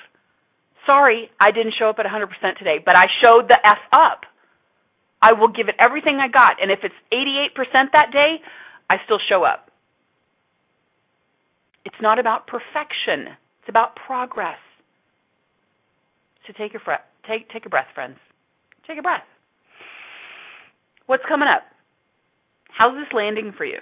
Sorry, 0.86 1.30
I 1.40 1.50
didn't 1.50 1.74
show 1.78 1.88
up 1.88 1.98
at 1.98 2.06
100% 2.06 2.58
today, 2.58 2.78
but 2.84 2.96
I 2.96 3.06
showed 3.24 3.48
the 3.48 3.58
F 3.64 3.78
up. 3.92 4.22
I 5.20 5.32
will 5.32 5.48
give 5.48 5.68
it 5.68 5.74
everything 5.80 6.18
I 6.20 6.28
got, 6.28 6.62
and 6.62 6.70
if 6.70 6.80
it's 6.84 6.94
88% 7.12 7.90
that 7.92 8.12
day, 8.12 8.36
I 8.88 8.96
still 9.04 9.18
show 9.28 9.42
up. 9.42 9.70
It's 11.84 11.96
not 12.00 12.18
about 12.18 12.46
perfection. 12.46 13.34
It's 13.60 13.68
about 13.68 13.96
progress. 13.96 14.58
So 16.46 16.52
take 16.52 16.74
a 16.74 16.78
breath. 16.78 17.00
Take 17.28 17.48
take 17.50 17.66
a 17.66 17.68
breath, 17.68 17.86
friends. 17.94 18.18
Take 18.86 18.98
a 18.98 19.02
breath. 19.02 19.24
What's 21.06 21.24
coming 21.28 21.48
up? 21.48 21.62
How's 22.76 22.94
this 22.94 23.12
landing 23.12 23.52
for 23.56 23.64
you? 23.64 23.80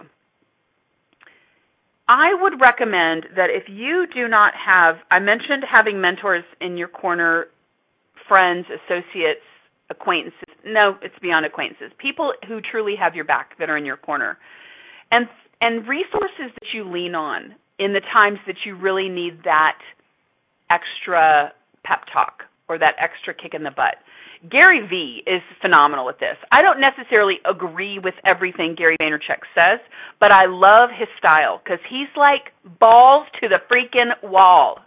I 2.09 2.35
would 2.41 2.61
recommend 2.61 3.25
that 3.37 3.49
if 3.51 3.65
you 3.69 4.07
do 4.15 4.29
not 4.29 4.53
have, 4.55 4.97
I 5.11 5.19
mentioned 5.19 5.65
having 5.71 6.01
mentors 6.01 6.45
in 6.61 6.77
your 6.77 6.89
corner, 6.89 7.47
friends, 8.29 8.67
associates, 8.69 9.41
acquaintances. 9.91 10.43
No, 10.65 10.97
it's 11.03 11.15
beyond 11.21 11.47
acquaintances. 11.47 11.91
People 11.99 12.35
who 12.47 12.61
truly 12.61 12.95
have 13.01 13.15
your 13.15 13.25
back 13.25 13.59
that 13.59 13.71
are 13.71 13.77
in 13.77 13.85
your 13.85 13.97
corner. 13.97 14.39
And 15.11 15.27
and 15.61 15.89
resources 15.89 16.53
that 16.61 16.69
you 16.75 16.85
lean 16.85 17.15
on 17.15 17.55
in 17.79 17.95
the 17.95 18.01
times 18.13 18.39
that 18.47 18.57
you 18.67 18.77
really 18.77 19.09
need 19.09 19.45
that 19.45 19.79
extra 20.71 21.53
pep 21.85 22.05
talk 22.13 22.43
or 22.69 22.79
that 22.79 22.95
extra 23.01 23.33
kick 23.33 23.55
in 23.55 23.63
the 23.63 23.71
butt. 23.71 23.97
Gary 24.51 24.87
Vee 24.89 25.23
is 25.27 25.43
phenomenal 25.63 26.09
at 26.09 26.19
this. 26.19 26.37
I 26.53 26.61
don't 26.61 26.81
necessarily 26.81 27.37
agree 27.49 27.99
with 27.99 28.15
everything 28.27 28.75
Gary 28.77 28.97
Vaynerchuk 29.01 29.41
says, 29.55 29.81
but 30.21 30.33
I 30.33 30.47
love 30.47 30.91
his 30.97 31.09
style 31.19 31.61
because 31.63 31.81
he's 31.89 32.09
like 32.17 32.53
balls 32.79 33.27
to 33.41 33.49
the 33.49 33.59
freaking 33.71 34.13
wall, 34.23 34.79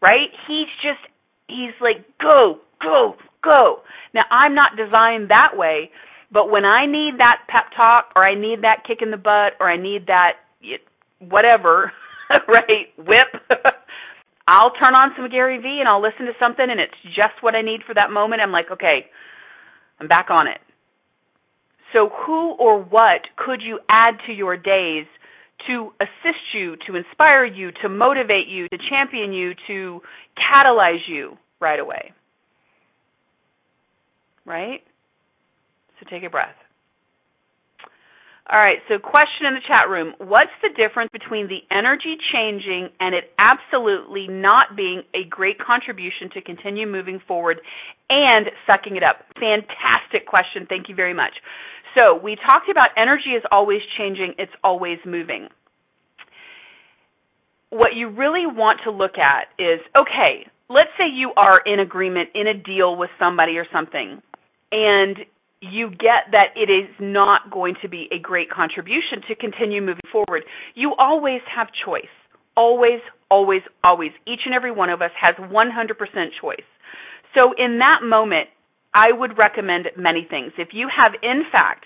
right? 0.00 0.30
He's 0.46 0.68
just, 0.82 1.00
he's 1.48 1.74
like, 1.80 2.04
go, 2.20 2.60
go, 2.80 3.16
go. 3.42 3.80
Now, 4.14 4.22
I'm 4.30 4.54
not 4.54 4.76
designed 4.76 5.30
that 5.30 5.56
way, 5.56 5.90
but 6.30 6.50
when 6.50 6.64
I 6.64 6.86
need 6.86 7.18
that 7.18 7.42
pep 7.48 7.72
talk 7.76 8.12
or 8.14 8.24
I 8.24 8.34
need 8.34 8.62
that 8.62 8.84
kick 8.86 8.98
in 9.02 9.10
the 9.10 9.16
butt 9.16 9.54
or 9.58 9.68
I 9.68 9.76
need 9.76 10.06
that 10.06 10.34
whatever, 11.18 11.92
right, 12.48 12.92
whip, 12.96 13.42
I'll 14.46 14.72
turn 14.72 14.94
on 14.94 15.12
some 15.16 15.28
Gary 15.30 15.58
Vee 15.58 15.78
and 15.80 15.88
I'll 15.88 16.02
listen 16.02 16.26
to 16.26 16.32
something 16.38 16.66
and 16.68 16.78
it's 16.80 16.94
just 17.04 17.40
what 17.40 17.54
I 17.54 17.62
need 17.62 17.80
for 17.86 17.94
that 17.94 18.10
moment. 18.10 18.42
I'm 18.42 18.52
like, 18.52 18.70
okay, 18.70 19.06
I'm 19.98 20.08
back 20.08 20.26
on 20.30 20.46
it. 20.48 20.58
So 21.92 22.10
who 22.26 22.52
or 22.54 22.82
what 22.82 23.22
could 23.36 23.62
you 23.62 23.78
add 23.88 24.14
to 24.26 24.32
your 24.32 24.56
days 24.56 25.06
to 25.68 25.92
assist 26.00 26.42
you, 26.52 26.76
to 26.86 26.96
inspire 26.96 27.44
you, 27.46 27.70
to 27.82 27.88
motivate 27.88 28.48
you, 28.48 28.68
to 28.68 28.76
champion 28.90 29.32
you, 29.32 29.52
to 29.68 30.00
catalyze 30.36 31.08
you 31.08 31.38
right 31.60 31.78
away? 31.78 32.12
Right? 34.44 34.82
So 36.00 36.06
take 36.10 36.24
a 36.24 36.30
breath. 36.30 36.56
All 38.50 38.58
right, 38.58 38.76
so 38.88 38.98
question 38.98 39.48
in 39.48 39.54
the 39.54 39.64
chat 39.66 39.88
room. 39.88 40.12
What's 40.18 40.52
the 40.60 40.68
difference 40.76 41.08
between 41.12 41.48
the 41.48 41.64
energy 41.74 42.16
changing 42.30 42.90
and 43.00 43.14
it 43.14 43.32
absolutely 43.38 44.28
not 44.28 44.76
being 44.76 45.02
a 45.14 45.24
great 45.30 45.58
contribution 45.58 46.28
to 46.34 46.42
continue 46.42 46.86
moving 46.86 47.22
forward 47.26 47.62
and 48.10 48.50
sucking 48.70 48.96
it 48.96 49.02
up? 49.02 49.24
Fantastic 49.40 50.26
question. 50.26 50.66
Thank 50.68 50.90
you 50.90 50.94
very 50.94 51.14
much. 51.14 51.32
So, 51.96 52.20
we 52.20 52.36
talked 52.36 52.68
about 52.68 52.88
energy 52.98 53.30
is 53.30 53.42
always 53.50 53.80
changing, 53.96 54.34
it's 54.36 54.52
always 54.62 54.98
moving. 55.06 55.48
What 57.70 57.94
you 57.94 58.10
really 58.10 58.46
want 58.46 58.80
to 58.84 58.90
look 58.90 59.16
at 59.16 59.48
is 59.58 59.80
okay, 59.98 60.46
let's 60.68 60.90
say 60.98 61.04
you 61.10 61.32
are 61.36 61.62
in 61.64 61.80
agreement 61.80 62.28
in 62.34 62.46
a 62.46 62.54
deal 62.54 62.96
with 62.96 63.10
somebody 63.18 63.56
or 63.56 63.66
something, 63.72 64.20
and 64.70 65.16
you 65.70 65.90
get 65.90 66.32
that 66.32 66.48
it 66.56 66.70
is 66.70 66.90
not 67.00 67.50
going 67.50 67.74
to 67.82 67.88
be 67.88 68.08
a 68.12 68.18
great 68.18 68.50
contribution 68.50 69.22
to 69.28 69.34
continue 69.34 69.80
moving 69.80 70.08
forward. 70.10 70.44
You 70.74 70.94
always 70.98 71.40
have 71.54 71.68
choice. 71.84 72.12
Always, 72.56 73.00
always, 73.30 73.62
always. 73.82 74.10
Each 74.26 74.40
and 74.44 74.54
every 74.54 74.70
one 74.70 74.90
of 74.90 75.02
us 75.02 75.10
has 75.20 75.34
100% 75.36 75.50
choice. 76.40 76.68
So 77.38 77.52
in 77.58 77.78
that 77.78 78.00
moment, 78.02 78.48
I 78.94 79.06
would 79.10 79.36
recommend 79.36 79.88
many 79.96 80.26
things. 80.28 80.52
If 80.56 80.68
you 80.72 80.88
have 80.94 81.12
in 81.22 81.42
fact 81.50 81.84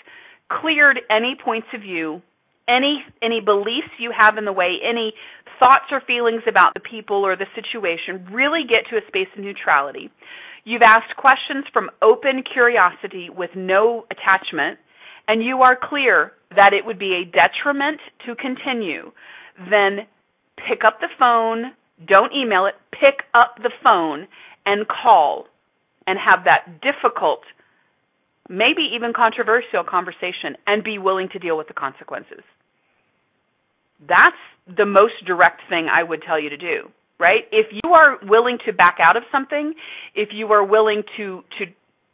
cleared 0.51 1.01
any 1.11 1.37
points 1.43 1.69
of 1.75 1.81
view, 1.81 2.21
any 2.69 3.03
any 3.23 3.41
beliefs 3.41 3.89
you 3.99 4.13
have 4.13 4.37
in 4.37 4.45
the 4.45 4.53
way, 4.53 4.77
any 4.85 5.15
thoughts 5.59 5.89
or 5.91 6.03
feelings 6.07 6.43
about 6.47 6.75
the 6.75 6.81
people 6.81 7.25
or 7.25 7.35
the 7.35 7.47
situation, 7.55 8.29
really 8.31 8.63
get 8.69 8.89
to 8.91 8.97
a 8.97 9.07
space 9.09 9.29
of 9.37 9.43
neutrality. 9.43 10.11
You've 10.69 10.83
asked 10.83 11.17
questions 11.17 11.65
from 11.73 11.89
open 12.03 12.43
curiosity 12.45 13.31
with 13.35 13.49
no 13.57 14.05
attachment, 14.11 14.79
and 15.27 15.43
you 15.43 15.63
are 15.63 15.79
clear 15.81 16.33
that 16.55 16.75
it 16.75 16.85
would 16.85 16.99
be 16.99 17.15
a 17.15 17.25
detriment 17.25 18.01
to 18.27 18.35
continue, 18.35 19.11
then 19.57 20.05
pick 20.69 20.85
up 20.85 21.01
the 21.01 21.09
phone, 21.19 21.73
don't 22.07 22.35
email 22.35 22.67
it, 22.67 22.75
pick 22.93 23.25
up 23.33 23.55
the 23.63 23.73
phone 23.83 24.29
and 24.67 24.87
call 24.87 25.47
and 26.07 26.19
have 26.19 26.45
that 26.45 26.83
difficult, 26.83 27.41
maybe 28.51 28.93
even 28.95 29.15
controversial 29.17 29.85
conversation 29.89 30.53
and 30.67 30.85
be 30.85 30.99
willing 30.99 31.31
to 31.33 31.39
deal 31.39 31.57
with 31.57 31.69
the 31.69 31.73
consequences. 31.73 32.45
That's 34.07 34.37
the 34.67 34.85
most 34.85 35.25
direct 35.27 35.63
thing 35.71 35.89
I 35.91 36.03
would 36.03 36.21
tell 36.29 36.39
you 36.39 36.51
to 36.51 36.59
do 36.59 36.93
right? 37.19 37.45
If 37.53 37.67
you 37.73 37.93
are 37.93 38.19
willing 38.23 38.59
to 38.67 38.73
back 38.73 38.99
out 39.01 39.17
of 39.17 39.23
something, 39.31 39.75
if 40.15 40.31
you 40.33 40.53
are 40.53 40.65
willing 40.65 41.03
to 41.17 41.43
to 41.59 41.67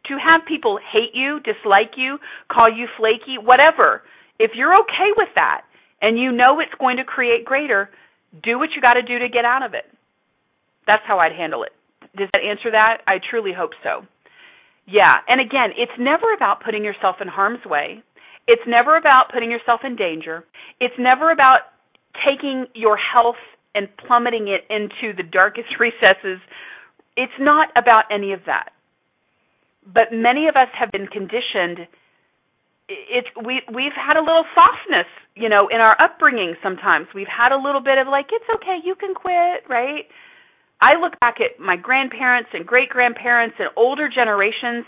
to 0.07 0.18
have 0.22 0.42
people 0.46 0.78
hate 0.92 1.14
you, 1.14 1.40
dislike 1.40 1.96
you, 1.96 2.18
call 2.52 2.68
you 2.68 2.86
flaky, 2.98 3.38
whatever, 3.40 4.02
if 4.38 4.50
you're 4.55 4.72
okay 4.72 5.11
with 5.16 5.30
that 5.34 5.62
and 6.02 6.18
you 6.18 6.30
know 6.32 6.61
it's 6.61 6.74
going 6.78 6.98
to 6.98 7.05
create 7.05 7.44
greater, 7.44 7.88
do 8.42 8.59
what 8.59 8.70
you 8.76 8.82
got 8.82 8.94
to 8.94 9.02
do 9.02 9.18
to 9.18 9.28
get 9.28 9.44
out 9.46 9.64
of 9.64 9.72
it. 9.72 9.84
That's 10.86 11.02
how 11.07 11.18
I'd 11.18 11.32
handle 11.32 11.62
it. 11.62 11.72
Does 12.16 12.28
that 12.32 12.42
answer 12.44 12.70
that? 12.72 12.98
I 13.07 13.16
truly 13.30 13.52
hope 13.57 13.70
so. 13.82 14.05
Yeah, 14.86 15.14
and 15.28 15.40
again, 15.40 15.70
it's 15.76 15.96
never 15.98 16.34
about 16.34 16.62
putting 16.62 16.84
yourself 16.84 17.16
in 17.22 17.28
harm's 17.28 17.64
way. 17.64 18.02
It's 18.46 18.62
never 18.66 18.96
about 18.96 19.32
putting 19.32 19.50
yourself 19.50 19.80
in 19.84 19.96
danger. 19.96 20.44
It's 20.78 20.94
never 20.98 21.32
about 21.32 21.72
taking 22.28 22.66
your 22.74 22.98
health 22.98 23.40
and 23.75 23.89
plummeting 24.07 24.49
it 24.49 24.62
into 24.70 25.14
the 25.16 25.22
darkest 25.22 25.68
recesses. 25.81 26.41
It's 27.16 27.39
not 27.39 27.68
about 27.77 28.05
any 28.11 28.33
of 28.33 28.41
that. 28.47 28.70
But 29.87 30.12
many 30.12 30.49
of 30.49 30.57
us 30.57 30.68
have 30.79 30.91
been 30.91 31.07
conditioned 31.07 31.87
it's 32.89 33.29
we 33.37 33.62
we've 33.72 33.97
had 33.97 34.16
a 34.16 34.20
little 34.20 34.45
softness, 34.55 35.09
you 35.35 35.49
know, 35.49 35.68
in 35.68 35.81
our 35.81 35.97
upbringing 36.01 36.55
sometimes. 36.62 37.07
We've 37.14 37.31
had 37.31 37.53
a 37.53 37.57
little 37.57 37.81
bit 37.81 37.99
of 37.99 38.07
like 38.09 38.27
it's 38.31 38.45
okay, 38.57 38.79
you 38.85 38.95
can 38.95 39.14
quit, 39.14 39.64
right? 39.68 40.05
I 40.81 40.99
look 41.01 41.18
back 41.20 41.37
at 41.41 41.59
my 41.59 41.77
grandparents 41.77 42.51
and 42.53 42.66
great 42.66 42.91
grandparents 42.91 43.57
and 43.59 43.68
older 43.77 44.09
generations. 44.09 44.85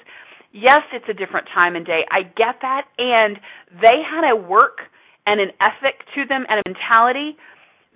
Yes, 0.53 0.85
it's 0.93 1.09
a 1.09 1.15
different 1.15 1.49
time 1.55 1.77
and 1.77 1.87
day. 1.87 2.05
I 2.11 2.23
get 2.23 2.61
that 2.61 2.85
and 2.99 3.39
they 3.81 4.05
had 4.05 4.29
a 4.29 4.37
work 4.37 4.81
and 5.27 5.41
an 5.41 5.51
ethic 5.61 6.05
to 6.15 6.27
them 6.29 6.45
and 6.49 6.61
a 6.61 6.69
mentality 6.69 7.37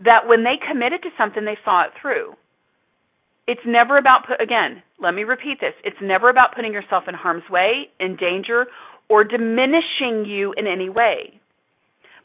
that 0.05 0.27
when 0.27 0.45
they 0.45 0.57
committed 0.57 1.03
to 1.03 1.11
something, 1.19 1.45
they 1.45 1.59
saw 1.65 1.85
it 1.85 1.93
through. 2.01 2.35
It's 3.47 3.61
never 3.67 3.99
about, 3.99 4.27
put, 4.29 4.41
again, 4.41 4.83
let 5.01 5.13
me 5.13 5.25
repeat 5.25 5.59
this. 5.61 5.75
It's 5.85 6.01
never 6.01 6.31
about 6.31 6.55
putting 6.55 6.73
yourself 6.73 7.05
in 7.09 7.15
harm's 7.15 7.49
way, 7.51 7.91
in 7.99 8.17
danger, 8.17 8.67
or 9.09 9.25
diminishing 9.25 10.25
you 10.25 10.55
in 10.57 10.67
any 10.67 10.89
way. 10.89 11.41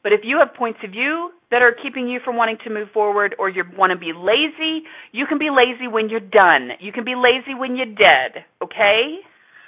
But 0.03 0.13
if 0.13 0.21
you 0.23 0.37
have 0.37 0.53
points 0.53 0.79
of 0.83 0.91
view 0.91 1.31
that 1.49 1.63
are 1.63 1.73
keeping 1.81 2.07
you 2.07 2.19
from 2.23 2.37
wanting 2.37 2.57
to 2.63 2.69
move 2.69 2.89
forward 2.93 3.35
or 3.39 3.49
you 3.49 3.63
want 3.75 3.91
to 3.91 3.97
be 3.97 4.13
lazy, 4.13 4.85
you 5.11 5.25
can 5.25 5.39
be 5.39 5.49
lazy 5.49 5.87
when 5.87 6.09
you're 6.09 6.19
done. 6.19 6.77
You 6.79 6.91
can 6.91 7.03
be 7.03 7.15
lazy 7.17 7.57
when 7.57 7.75
you're 7.75 7.87
dead, 7.87 8.45
okay? 8.61 9.17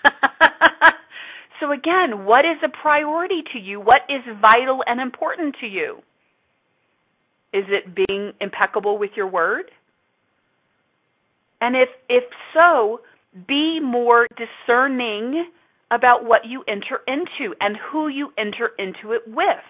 so 1.60 1.72
again, 1.72 2.26
what 2.26 2.46
is 2.46 2.62
a 2.64 2.70
priority 2.70 3.42
to 3.54 3.60
you? 3.60 3.80
What 3.80 4.02
is 4.10 4.22
vital 4.40 4.84
and 4.86 5.02
important 5.02 5.56
to 5.62 5.66
you? 5.66 6.04
Is 7.54 7.66
it 7.70 7.96
being 7.96 8.34
impeccable 8.42 8.98
with 8.98 9.12
your 9.16 9.28
word? 9.28 9.72
And 11.62 11.76
if 11.76 11.90
if 12.10 12.24
so, 12.54 13.02
be 13.48 13.80
more 13.82 14.28
discerning 14.36 15.46
about 15.92 16.26
what 16.26 16.42
you 16.46 16.64
enter 16.68 17.00
into 17.08 17.56
and 17.60 17.78
who 17.92 18.08
you 18.08 18.30
enter 18.38 18.72
into 18.78 19.14
it 19.14 19.22
with. 19.26 19.66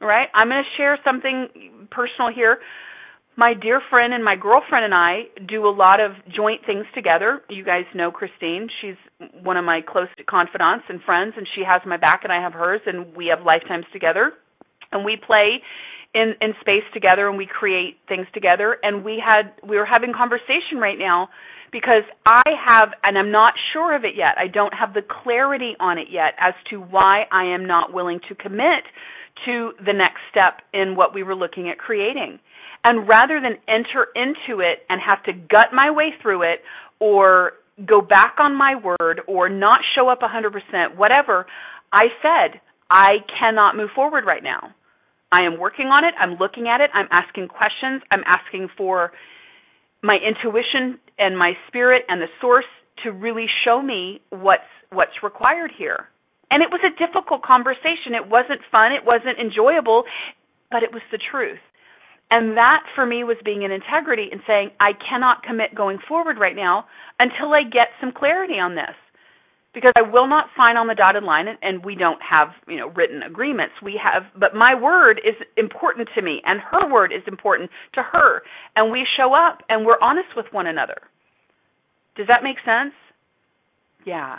All 0.00 0.08
right? 0.08 0.28
I'm 0.34 0.48
going 0.48 0.62
to 0.62 0.76
share 0.76 0.98
something 1.04 1.48
personal 1.90 2.30
here. 2.34 2.58
My 3.36 3.52
dear 3.52 3.82
friend 3.90 4.14
and 4.14 4.24
my 4.24 4.36
girlfriend 4.36 4.84
and 4.84 4.94
I 4.94 5.24
do 5.46 5.66
a 5.66 5.74
lot 5.74 6.00
of 6.00 6.12
joint 6.34 6.62
things 6.64 6.86
together. 6.94 7.42
You 7.50 7.64
guys 7.64 7.84
know 7.94 8.10
Christine. 8.10 8.68
She's 8.80 8.96
one 9.42 9.56
of 9.56 9.64
my 9.64 9.80
close 9.86 10.08
confidants 10.28 10.84
and 10.88 11.02
friends, 11.02 11.34
and 11.36 11.46
she 11.54 11.62
has 11.66 11.82
my 11.84 11.98
back 11.98 12.20
and 12.22 12.32
I 12.32 12.40
have 12.40 12.54
hers, 12.54 12.80
and 12.86 13.14
we 13.14 13.26
have 13.26 13.44
lifetimes 13.44 13.84
together. 13.92 14.32
And 14.92 15.04
we 15.04 15.16
play 15.16 15.60
in 16.16 16.34
in 16.40 16.54
space 16.60 16.88
together 16.94 17.28
and 17.28 17.36
we 17.36 17.46
create 17.46 17.98
things 18.08 18.26
together 18.32 18.78
and 18.82 19.04
we 19.04 19.22
had 19.22 19.52
we 19.62 19.76
were 19.76 19.84
having 19.84 20.12
conversation 20.16 20.78
right 20.80 20.98
now 20.98 21.28
because 21.70 22.04
I 22.24 22.42
have 22.66 22.88
and 23.04 23.18
I'm 23.18 23.30
not 23.30 23.52
sure 23.72 23.94
of 23.94 24.04
it 24.04 24.14
yet. 24.16 24.38
I 24.38 24.48
don't 24.48 24.72
have 24.72 24.94
the 24.94 25.02
clarity 25.02 25.76
on 25.78 25.98
it 25.98 26.08
yet 26.10 26.32
as 26.40 26.54
to 26.70 26.80
why 26.80 27.26
I 27.30 27.54
am 27.54 27.66
not 27.66 27.92
willing 27.92 28.20
to 28.30 28.34
commit 28.34 28.84
to 29.44 29.72
the 29.84 29.92
next 29.92 30.20
step 30.30 30.62
in 30.72 30.96
what 30.96 31.12
we 31.14 31.22
were 31.22 31.34
looking 31.34 31.68
at 31.68 31.76
creating. 31.76 32.38
And 32.82 33.06
rather 33.06 33.40
than 33.40 33.58
enter 33.68 34.08
into 34.14 34.60
it 34.60 34.86
and 34.88 35.00
have 35.04 35.22
to 35.24 35.32
gut 35.32 35.74
my 35.74 35.90
way 35.90 36.14
through 36.22 36.42
it 36.42 36.62
or 36.98 37.52
go 37.84 38.00
back 38.00 38.36
on 38.38 38.56
my 38.56 38.76
word 38.76 39.20
or 39.26 39.50
not 39.50 39.80
show 39.94 40.08
up 40.08 40.20
100%, 40.20 40.96
whatever, 40.96 41.46
I 41.92 42.06
said, 42.22 42.60
I 42.88 43.16
cannot 43.38 43.76
move 43.76 43.90
forward 43.94 44.24
right 44.24 44.42
now. 44.42 44.72
I 45.32 45.42
am 45.42 45.58
working 45.58 45.86
on 45.86 46.04
it. 46.04 46.14
I'm 46.18 46.38
looking 46.38 46.68
at 46.68 46.80
it. 46.80 46.90
I'm 46.94 47.08
asking 47.10 47.48
questions. 47.48 48.02
I'm 48.10 48.22
asking 48.26 48.68
for 48.76 49.12
my 50.02 50.16
intuition 50.16 50.98
and 51.18 51.36
my 51.36 51.52
spirit 51.68 52.04
and 52.08 52.20
the 52.20 52.28
source 52.40 52.68
to 53.04 53.10
really 53.10 53.46
show 53.64 53.82
me 53.82 54.20
what's 54.30 54.70
what's 54.92 55.22
required 55.22 55.72
here. 55.76 56.08
And 56.50 56.62
it 56.62 56.70
was 56.70 56.80
a 56.86 56.94
difficult 56.94 57.42
conversation. 57.42 58.14
It 58.14 58.28
wasn't 58.28 58.60
fun. 58.70 58.92
It 58.92 59.04
wasn't 59.04 59.38
enjoyable, 59.40 60.04
but 60.70 60.82
it 60.82 60.92
was 60.92 61.02
the 61.10 61.18
truth. 61.18 61.58
And 62.30 62.56
that 62.56 62.82
for 62.94 63.06
me 63.06 63.22
was 63.22 63.36
being 63.44 63.62
in 63.62 63.70
integrity 63.70 64.28
and 64.30 64.40
saying, 64.46 64.70
I 64.80 64.92
cannot 64.94 65.42
commit 65.42 65.74
going 65.74 65.98
forward 66.08 66.38
right 66.38 66.56
now 66.56 66.86
until 67.18 67.52
I 67.52 67.62
get 67.62 67.94
some 68.00 68.12
clarity 68.12 68.58
on 68.58 68.74
this. 68.74 68.94
Because 69.76 69.92
I 69.92 70.08
will 70.08 70.26
not 70.26 70.48
sign 70.56 70.78
on 70.80 70.88
the 70.88 70.96
dotted 70.96 71.22
line 71.22 71.48
and, 71.48 71.58
and 71.60 71.84
we 71.84 71.96
don't 71.96 72.20
have, 72.24 72.48
you 72.66 72.80
know, 72.80 72.88
written 72.96 73.20
agreements. 73.22 73.74
We 73.84 74.00
have 74.02 74.24
but 74.32 74.56
my 74.56 74.72
word 74.72 75.20
is 75.20 75.36
important 75.58 76.08
to 76.14 76.22
me 76.22 76.40
and 76.46 76.64
her 76.72 76.90
word 76.90 77.12
is 77.12 77.20
important 77.28 77.68
to 77.92 78.00
her. 78.00 78.40
And 78.74 78.90
we 78.90 79.04
show 79.18 79.34
up 79.36 79.60
and 79.68 79.84
we're 79.84 80.00
honest 80.00 80.32
with 80.34 80.46
one 80.50 80.66
another. 80.66 80.96
Does 82.16 82.26
that 82.28 82.40
make 82.42 82.56
sense? 82.64 82.94
Yeah. 84.06 84.38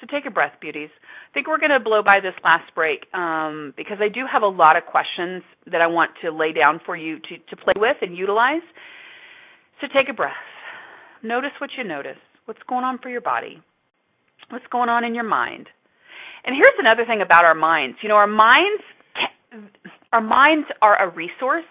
So 0.00 0.06
take 0.06 0.24
a 0.24 0.30
breath, 0.30 0.52
beauties. 0.60 0.90
I 0.94 1.32
think 1.34 1.48
we're 1.48 1.58
going 1.58 1.74
to 1.74 1.80
blow 1.80 2.02
by 2.06 2.20
this 2.22 2.38
last 2.44 2.72
break 2.74 3.12
um, 3.12 3.74
because 3.76 3.98
I 3.98 4.08
do 4.08 4.22
have 4.30 4.42
a 4.42 4.46
lot 4.46 4.76
of 4.76 4.86
questions 4.86 5.42
that 5.66 5.80
I 5.80 5.88
want 5.88 6.12
to 6.22 6.30
lay 6.30 6.52
down 6.52 6.80
for 6.86 6.96
you 6.96 7.18
to, 7.18 7.34
to 7.50 7.56
play 7.56 7.74
with 7.76 7.96
and 8.02 8.16
utilize. 8.16 8.62
So 9.80 9.88
take 9.88 10.08
a 10.08 10.14
breath. 10.14 10.46
Notice 11.24 11.58
what 11.58 11.70
you 11.76 11.82
notice. 11.82 12.22
What's 12.44 12.62
going 12.68 12.84
on 12.84 12.98
for 13.02 13.08
your 13.08 13.22
body? 13.22 13.60
What's 14.50 14.66
going 14.70 14.88
on 14.88 15.04
in 15.04 15.14
your 15.14 15.24
mind? 15.24 15.68
And 16.44 16.54
here's 16.54 16.78
another 16.78 17.04
thing 17.04 17.20
about 17.20 17.44
our 17.44 17.54
minds. 17.54 17.98
You 18.02 18.08
know, 18.08 18.16
our 18.16 18.26
minds 18.26 18.82
our 20.12 20.20
minds 20.20 20.68
are 20.82 21.02
a 21.02 21.14
resource. 21.14 21.64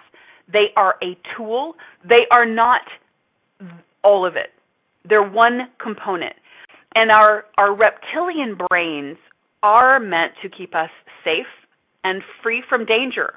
They 0.52 0.68
are 0.76 0.96
a 1.02 1.18
tool. 1.36 1.76
They 2.08 2.26
are 2.32 2.46
not 2.46 2.82
all 4.04 4.26
of 4.26 4.36
it. 4.36 4.52
They're 5.08 5.28
one 5.28 5.70
component. 5.82 6.34
And 6.94 7.12
our, 7.12 7.46
our 7.58 7.76
reptilian 7.76 8.58
brains 8.70 9.18
are 9.64 10.00
meant 10.00 10.34
to 10.44 10.50
keep 10.50 10.76
us 10.76 10.90
safe 11.24 11.48
and 12.04 12.22
free 12.44 12.64
from 12.68 12.86
danger. 12.86 13.34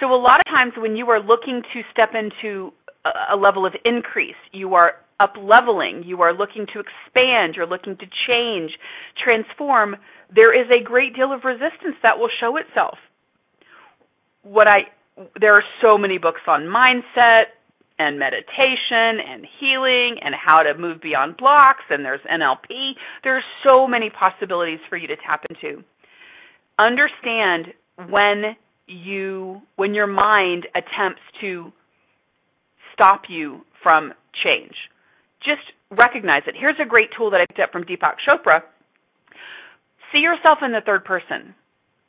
So 0.00 0.06
a 0.12 0.18
lot 0.20 0.40
of 0.40 0.46
times 0.46 0.72
when 0.76 0.96
you 0.96 1.08
are 1.10 1.20
looking 1.20 1.62
to 1.72 1.82
step 1.92 2.10
into 2.14 2.72
a 3.04 3.36
level 3.36 3.64
of 3.64 3.74
increase, 3.84 4.36
you 4.52 4.74
are 4.74 4.94
up 5.20 5.34
leveling, 5.40 6.02
you 6.04 6.22
are 6.22 6.32
looking 6.34 6.66
to 6.72 6.80
expand, 6.80 7.54
you're 7.56 7.66
looking 7.66 7.96
to 7.96 8.06
change, 8.26 8.72
transform, 9.22 9.96
there 10.34 10.54
is 10.58 10.68
a 10.70 10.82
great 10.82 11.14
deal 11.14 11.32
of 11.32 11.44
resistance 11.44 11.96
that 12.02 12.18
will 12.18 12.30
show 12.40 12.56
itself. 12.56 12.98
What 14.42 14.66
I 14.68 14.90
there 15.38 15.52
are 15.52 15.64
so 15.82 15.98
many 15.98 16.16
books 16.16 16.40
on 16.46 16.62
mindset, 16.62 17.52
and 17.98 18.18
meditation 18.18 19.20
and 19.26 19.46
healing 19.60 20.16
and 20.22 20.34
how 20.34 20.58
to 20.58 20.76
move 20.76 21.00
beyond 21.00 21.36
blocks 21.36 21.84
and 21.90 22.04
there's 22.04 22.20
NLP. 22.30 22.92
There's 23.22 23.44
so 23.64 23.86
many 23.86 24.10
possibilities 24.10 24.80
for 24.88 24.96
you 24.96 25.06
to 25.08 25.16
tap 25.16 25.44
into. 25.48 25.82
Understand 26.78 27.68
when 28.08 28.56
you 28.86 29.62
when 29.76 29.94
your 29.94 30.06
mind 30.06 30.66
attempts 30.74 31.22
to 31.40 31.72
stop 32.92 33.22
you 33.28 33.60
from 33.82 34.12
change. 34.42 34.74
Just 35.44 35.62
recognize 35.90 36.42
it. 36.46 36.54
Here's 36.58 36.76
a 36.82 36.88
great 36.88 37.10
tool 37.16 37.30
that 37.30 37.40
I 37.40 37.46
picked 37.46 37.60
up 37.60 37.72
from 37.72 37.84
Deepak 37.84 38.16
Chopra. 38.26 38.62
See 40.12 40.18
yourself 40.18 40.58
in 40.62 40.72
the 40.72 40.80
third 40.84 41.04
person, 41.04 41.54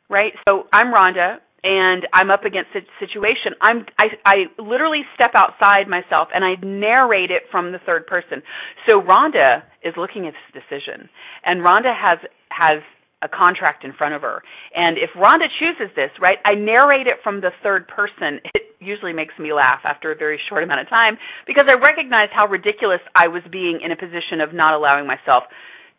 right? 0.10 0.34
So 0.48 0.68
I'm 0.72 0.94
Rhonda 0.94 1.38
and 1.64 2.06
I'm 2.12 2.30
up 2.30 2.44
against 2.44 2.72
a 2.76 2.82
situation, 3.00 3.54
I'm 3.62 3.86
I 3.98 4.08
I 4.26 4.36
literally 4.62 5.04
step 5.16 5.32
outside 5.36 5.88
myself 5.88 6.28
and 6.36 6.44
I 6.44 6.56
narrate 6.62 7.32
it 7.32 7.44
from 7.52 7.72
the 7.72 7.80
third 7.86 8.06
person. 8.06 8.44
So 8.90 9.02
Rhonda 9.02 9.64
is 9.84 9.94
looking 9.96 10.28
at 10.28 10.34
this 10.34 10.62
decision, 10.62 11.10
and 11.46 11.62
Rhonda 11.62 11.96
has 11.96 12.20
has 12.50 12.84
a 13.22 13.30
contract 13.30 13.86
in 13.86 13.94
front 13.94 14.14
of 14.14 14.22
her. 14.22 14.44
And 14.76 14.98
if 14.98 15.10
Rhonda 15.16 15.48
chooses 15.58 15.96
this, 15.96 16.12
right, 16.20 16.38
I 16.44 16.56
narrate 16.56 17.08
it 17.08 17.24
from 17.24 17.40
the 17.40 17.52
third 17.64 17.88
person. 17.88 18.44
It 18.54 18.63
usually 18.86 19.14
makes 19.14 19.34
me 19.40 19.54
laugh 19.54 19.82
after 19.84 20.12
a 20.12 20.16
very 20.16 20.40
short 20.50 20.64
amount 20.64 20.82
of 20.82 20.90
time 20.90 21.18
because 21.48 21.66
I 21.68 21.76
recognize 21.76 22.30
how 22.34 22.48
ridiculous 22.48 23.02
I 23.16 23.28
was 23.28 23.44
being 23.52 23.80
in 23.84 23.92
a 23.92 23.96
position 23.96 24.42
of 24.42 24.54
not 24.54 24.74
allowing 24.74 25.08
myself 25.08 25.44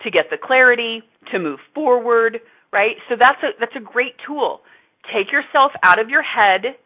to 0.03 0.11
get 0.11 0.27
the 0.31 0.37
clarity, 0.37 1.03
to 1.33 1.39
move 1.39 1.59
forward, 1.75 2.41
right? 2.73 2.97
So 3.09 3.17
that's 3.19 3.43
a 3.43 3.51
that's 3.59 3.77
a 3.77 3.81
great 3.81 4.15
tool 4.27 4.61
take 5.13 5.33
yourself 5.33 5.73
out 5.83 5.99
of 5.99 6.09
your 6.09 6.23
head, 6.23 6.77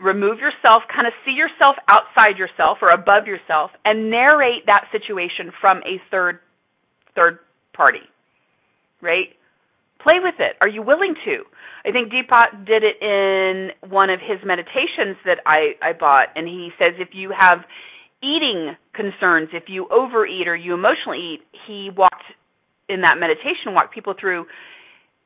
remove 0.00 0.38
yourself, 0.38 0.82
kind 0.92 1.06
of 1.06 1.12
see 1.24 1.32
yourself 1.32 1.76
outside 1.88 2.38
yourself 2.38 2.78
or 2.80 2.90
above 2.90 3.26
yourself, 3.26 3.70
and 3.84 4.10
narrate 4.10 4.66
that 4.66 4.86
situation 4.92 5.52
from 5.60 5.78
a 5.78 6.00
third 6.10 6.40
third 7.14 7.38
party. 7.74 8.02
Right? 9.00 9.34
Play 10.02 10.18
with 10.22 10.34
it. 10.38 10.56
Are 10.60 10.68
you 10.68 10.82
willing 10.82 11.14
to? 11.24 11.44
I 11.84 11.92
think 11.92 12.12
Deepak 12.12 12.66
did 12.66 12.82
it 12.82 13.00
in 13.00 13.70
one 13.88 14.10
of 14.10 14.20
his 14.20 14.38
meditations 14.44 15.16
that 15.24 15.38
I, 15.46 15.74
I 15.82 15.92
bought, 15.92 16.28
and 16.34 16.46
he 16.46 16.70
says 16.78 16.94
if 16.98 17.10
you 17.12 17.30
have 17.36 17.64
eating 18.22 18.76
concerns, 18.94 19.50
if 19.52 19.64
you 19.66 19.88
overeat 19.90 20.48
or 20.48 20.56
you 20.56 20.74
emotionally 20.74 21.34
eat, 21.34 21.40
he 21.66 21.90
walked 21.94 22.24
in 22.88 23.02
that 23.02 23.16
meditation, 23.18 23.74
walked 23.74 23.94
people 23.94 24.14
through 24.18 24.46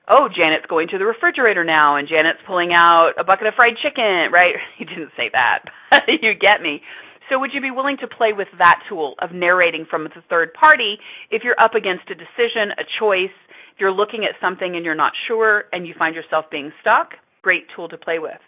oh, 0.08 0.28
Janet's 0.30 0.66
going 0.66 0.88
to 0.88 0.98
the 0.98 1.04
refrigerator 1.04 1.64
now 1.64 1.96
and 1.96 2.08
Janet's 2.08 2.38
pulling 2.46 2.70
out 2.72 3.18
a 3.18 3.24
bucket 3.24 3.48
of 3.48 3.54
fried 3.54 3.74
chicken, 3.82 4.30
right? 4.32 4.54
He 4.78 4.84
didn't 4.84 5.10
say 5.16 5.30
that, 5.32 5.64
but 5.90 6.02
you 6.22 6.34
get 6.34 6.62
me. 6.62 6.82
So 7.28 7.40
would 7.40 7.50
you 7.52 7.60
be 7.60 7.72
willing 7.72 7.96
to 8.00 8.06
play 8.06 8.30
with 8.32 8.46
that 8.58 8.82
tool 8.88 9.14
of 9.18 9.32
narrating 9.32 9.86
from 9.88 10.04
the 10.04 10.22
third 10.30 10.54
party 10.54 10.98
if 11.30 11.42
you're 11.42 11.58
up 11.58 11.74
against 11.74 12.06
a 12.10 12.14
decision, 12.14 12.70
a 12.78 12.86
choice, 13.00 13.34
you're 13.78 13.92
looking 13.92 14.24
at 14.24 14.40
something 14.40 14.74
and 14.76 14.84
you're 14.84 14.94
not 14.94 15.12
sure 15.28 15.64
and 15.72 15.86
you 15.86 15.94
find 15.98 16.14
yourself 16.14 16.46
being 16.50 16.72
stuck? 16.80 17.12
Great 17.42 17.64
tool 17.74 17.88
to 17.88 17.98
play 17.98 18.18
with. 18.18 18.40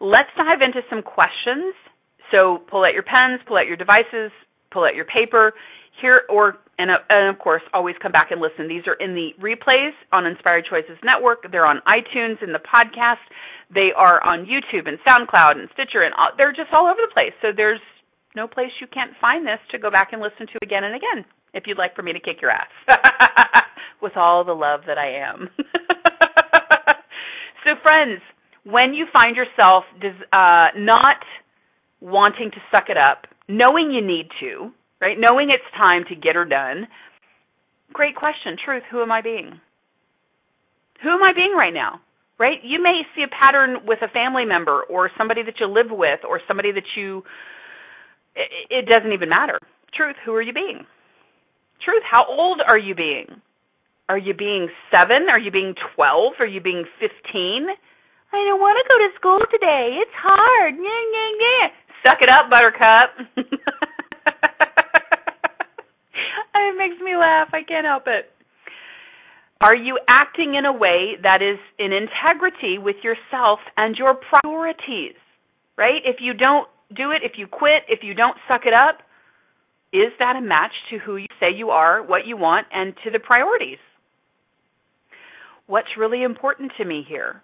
Let's 0.00 0.30
dive 0.36 0.62
into 0.64 0.80
some 0.88 1.02
questions. 1.02 1.74
So 2.36 2.58
pull 2.70 2.84
out 2.84 2.94
your 2.94 3.02
pens, 3.02 3.40
pull 3.46 3.58
out 3.58 3.66
your 3.66 3.76
devices, 3.76 4.32
pull 4.72 4.84
out 4.84 4.94
your 4.94 5.04
paper 5.04 5.52
here 6.00 6.22
or 6.28 6.58
and, 6.78 6.90
uh, 6.90 7.04
and 7.08 7.28
of 7.28 7.38
course 7.38 7.62
always 7.74 7.94
come 8.00 8.12
back 8.12 8.30
and 8.30 8.40
listen 8.40 8.68
these 8.68 8.86
are 8.86 8.94
in 8.94 9.14
the 9.14 9.30
replays 9.42 9.92
on 10.12 10.24
inspired 10.26 10.64
choices 10.68 10.96
network 11.04 11.44
they're 11.50 11.66
on 11.66 11.80
itunes 11.88 12.42
in 12.42 12.52
the 12.52 12.62
podcast 12.62 13.20
they 13.72 13.90
are 13.96 14.22
on 14.24 14.46
youtube 14.46 14.88
and 14.88 14.98
soundcloud 15.06 15.58
and 15.58 15.68
stitcher 15.74 16.02
and 16.02 16.14
all, 16.14 16.30
they're 16.38 16.52
just 16.52 16.72
all 16.72 16.86
over 16.86 17.00
the 17.02 17.12
place 17.12 17.34
so 17.42 17.48
there's 17.54 17.80
no 18.34 18.46
place 18.46 18.70
you 18.80 18.86
can't 18.86 19.12
find 19.20 19.46
this 19.46 19.58
to 19.70 19.78
go 19.78 19.90
back 19.90 20.12
and 20.12 20.22
listen 20.22 20.46
to 20.46 20.58
again 20.62 20.84
and 20.84 20.94
again 20.94 21.24
if 21.54 21.64
you'd 21.66 21.78
like 21.78 21.94
for 21.94 22.02
me 22.02 22.12
to 22.12 22.20
kick 22.20 22.40
your 22.40 22.50
ass 22.50 22.68
with 24.02 24.16
all 24.16 24.44
the 24.44 24.52
love 24.52 24.80
that 24.86 24.98
i 24.98 25.08
am 25.08 25.48
so 27.64 27.70
friends 27.82 28.20
when 28.64 28.94
you 28.94 29.06
find 29.12 29.36
yourself 29.36 29.84
uh, 30.32 30.66
not 30.76 31.16
wanting 32.00 32.50
to 32.50 32.58
suck 32.70 32.88
it 32.88 32.96
up 32.96 33.26
knowing 33.48 33.90
you 33.90 34.00
need 34.06 34.28
to 34.40 34.72
right? 35.00 35.16
Knowing 35.18 35.50
it's 35.50 35.64
time 35.76 36.04
to 36.08 36.14
get 36.14 36.36
her 36.36 36.44
done. 36.44 36.86
Great 37.92 38.14
question. 38.14 38.56
Truth, 38.62 38.84
who 38.90 39.02
am 39.02 39.10
I 39.10 39.22
being? 39.22 39.60
Who 41.02 41.08
am 41.08 41.22
I 41.22 41.32
being 41.34 41.54
right 41.56 41.74
now? 41.74 42.00
Right? 42.38 42.58
You 42.62 42.82
may 42.82 43.02
see 43.14 43.22
a 43.22 43.28
pattern 43.28 43.78
with 43.86 44.00
a 44.02 44.08
family 44.08 44.44
member 44.44 44.82
or 44.88 45.10
somebody 45.18 45.42
that 45.42 45.54
you 45.60 45.66
live 45.66 45.90
with 45.90 46.20
or 46.28 46.40
somebody 46.46 46.72
that 46.72 46.84
you 46.96 47.22
it, 48.70 48.86
doesn't 48.86 49.12
even 49.12 49.28
matter. 49.28 49.58
Truth, 49.92 50.16
who 50.24 50.32
are 50.32 50.40
you 50.40 50.52
being? 50.52 50.86
Truth, 51.84 52.02
how 52.10 52.26
old 52.28 52.60
are 52.66 52.78
you 52.78 52.94
being? 52.94 53.40
Are 54.08 54.18
you 54.18 54.34
being 54.34 54.68
7? 54.90 55.28
Are 55.30 55.38
you 55.38 55.50
being 55.50 55.74
12? 55.94 56.32
Are 56.40 56.46
you 56.46 56.60
being 56.60 56.84
15? 57.00 57.68
I 58.32 58.44
don't 58.44 58.60
want 58.60 58.76
to 58.78 58.84
go 58.90 58.98
to 58.98 59.08
school 59.16 59.40
today. 59.50 59.98
It's 60.02 60.14
hard. 60.14 60.74
Yeah, 60.76 61.02
yeah, 61.14 61.30
yeah. 61.40 61.68
Suck 62.06 62.18
it 62.20 62.28
up, 62.28 62.50
buttercup. 62.50 63.16
it 66.54 66.76
makes 66.76 67.00
me 67.02 67.16
laugh. 67.16 67.48
I 67.52 67.62
can't 67.66 67.86
help 67.86 68.04
it. 68.06 68.30
Are 69.60 69.74
you 69.74 69.98
acting 70.08 70.54
in 70.54 70.64
a 70.64 70.72
way 70.72 71.16
that 71.22 71.42
is 71.42 71.58
in 71.78 71.92
integrity 71.92 72.78
with 72.78 72.96
yourself 73.02 73.60
and 73.76 73.96
your 73.96 74.14
priorities? 74.14 75.16
Right? 75.76 76.02
If 76.04 76.16
you 76.20 76.34
don't 76.34 76.68
do 76.94 77.10
it, 77.10 77.22
if 77.22 77.32
you 77.36 77.46
quit, 77.46 77.84
if 77.88 78.00
you 78.02 78.14
don't 78.14 78.36
suck 78.48 78.62
it 78.66 78.72
up, 78.72 79.02
is 79.92 80.12
that 80.18 80.36
a 80.36 80.40
match 80.40 80.72
to 80.90 80.98
who 80.98 81.16
you 81.16 81.26
say 81.40 81.46
you 81.54 81.70
are, 81.70 82.02
what 82.02 82.26
you 82.26 82.36
want, 82.36 82.66
and 82.72 82.94
to 83.04 83.10
the 83.10 83.18
priorities? 83.18 83.78
What's 85.66 85.96
really 85.98 86.22
important 86.22 86.72
to 86.78 86.84
me 86.84 87.04
here? 87.06 87.42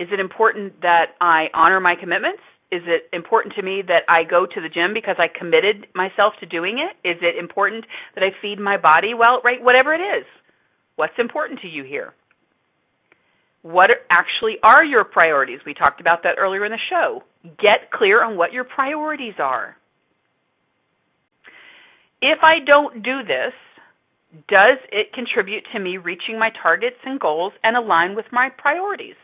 Is 0.00 0.08
it 0.12 0.20
important 0.20 0.80
that 0.82 1.14
I 1.20 1.46
honor 1.54 1.80
my 1.80 1.94
commitments? 1.98 2.42
Is 2.72 2.82
it 2.86 3.08
important 3.12 3.54
to 3.54 3.62
me 3.62 3.82
that 3.86 4.02
I 4.08 4.24
go 4.24 4.46
to 4.46 4.60
the 4.60 4.68
gym 4.68 4.94
because 4.94 5.16
I 5.18 5.28
committed 5.28 5.86
myself 5.94 6.34
to 6.40 6.46
doing 6.46 6.78
it? 6.78 7.08
Is 7.08 7.18
it 7.22 7.38
important 7.38 7.84
that 8.14 8.24
I 8.24 8.30
feed 8.42 8.58
my 8.58 8.76
body 8.76 9.14
well? 9.14 9.40
Right? 9.44 9.62
Whatever 9.62 9.94
it 9.94 10.00
is. 10.00 10.26
What's 10.96 11.18
important 11.18 11.60
to 11.60 11.68
you 11.68 11.84
here? 11.84 12.14
What 13.62 13.90
actually 14.10 14.56
are 14.62 14.84
your 14.84 15.04
priorities? 15.04 15.60
We 15.64 15.74
talked 15.74 16.00
about 16.00 16.24
that 16.24 16.36
earlier 16.38 16.64
in 16.64 16.72
the 16.72 16.78
show. 16.90 17.22
Get 17.58 17.90
clear 17.92 18.22
on 18.22 18.36
what 18.36 18.52
your 18.52 18.64
priorities 18.64 19.34
are. 19.38 19.76
If 22.26 22.38
I 22.42 22.64
don't 22.64 23.02
do 23.02 23.22
this, 23.22 23.52
does 24.48 24.78
it 24.90 25.12
contribute 25.12 25.64
to 25.74 25.78
me 25.78 25.98
reaching 25.98 26.38
my 26.38 26.48
targets 26.62 26.96
and 27.04 27.20
goals 27.20 27.52
and 27.62 27.76
align 27.76 28.16
with 28.16 28.24
my 28.32 28.48
priorities? 28.56 29.16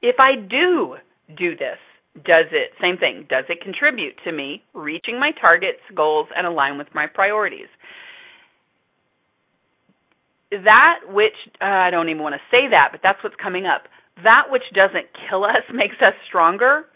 If 0.00 0.16
I 0.18 0.36
do 0.36 0.96
do 1.36 1.50
this, 1.54 1.76
does 2.16 2.46
it, 2.50 2.72
same 2.80 2.96
thing, 2.96 3.26
does 3.28 3.44
it 3.50 3.60
contribute 3.60 4.14
to 4.24 4.32
me 4.32 4.62
reaching 4.72 5.20
my 5.20 5.32
targets, 5.38 5.80
goals, 5.94 6.28
and 6.34 6.46
align 6.46 6.78
with 6.78 6.88
my 6.94 7.06
priorities? 7.12 7.68
That 10.50 11.00
which, 11.10 11.36
uh, 11.60 11.64
I 11.66 11.90
don't 11.90 12.08
even 12.08 12.22
want 12.22 12.36
to 12.36 12.40
say 12.50 12.70
that, 12.70 12.88
but 12.90 13.00
that's 13.02 13.22
what's 13.22 13.36
coming 13.36 13.66
up. 13.66 13.82
That 14.22 14.44
which 14.48 14.64
doesn't 14.72 15.08
kill 15.28 15.44
us 15.44 15.64
makes 15.74 15.96
us 16.00 16.14
stronger. 16.26 16.86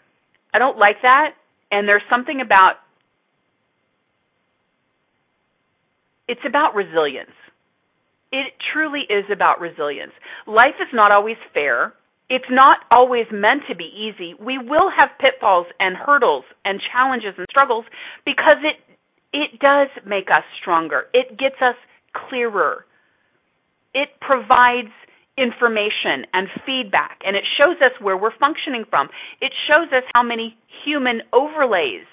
I 0.55 0.57
don't 0.57 0.79
like 0.79 1.03
that. 1.03 1.35
And 1.71 1.87
there's 1.87 2.01
something 2.09 2.41
about, 2.41 2.77
it's 6.29 6.45
about 6.47 6.75
resilience. 6.75 7.33
It 8.31 8.53
truly 8.71 9.01
is 9.09 9.25
about 9.33 9.59
resilience. 9.59 10.13
Life 10.45 10.77
is 10.79 10.87
not 10.93 11.11
always 11.11 11.37
fair 11.53 11.93
it's 12.29 12.49
not 12.49 12.77
always 12.95 13.25
meant 13.31 13.63
to 13.69 13.75
be 13.75 13.89
easy. 13.89 14.35
We 14.39 14.57
will 14.59 14.91
have 14.95 15.09
pitfalls 15.19 15.65
and 15.79 15.97
hurdles 15.97 16.45
and 16.63 16.79
challenges 16.93 17.33
and 17.37 17.47
struggles 17.49 17.85
because 18.25 18.57
it 18.61 18.77
it 19.31 19.59
does 19.59 19.89
make 20.05 20.29
us 20.29 20.43
stronger. 20.61 21.05
It 21.13 21.37
gets 21.37 21.57
us 21.61 21.75
clearer. 22.13 22.85
It 23.93 24.09
provides 24.21 24.93
information 25.37 26.25
and 26.33 26.47
feedback 26.65 27.19
and 27.25 27.35
it 27.35 27.43
shows 27.57 27.77
us 27.81 27.93
where 27.99 28.17
we're 28.17 28.37
functioning 28.37 28.85
from. 28.89 29.09
It 29.41 29.51
shows 29.67 29.89
us 29.91 30.03
how 30.13 30.21
many 30.21 30.55
human 30.85 31.21
overlays 31.33 32.05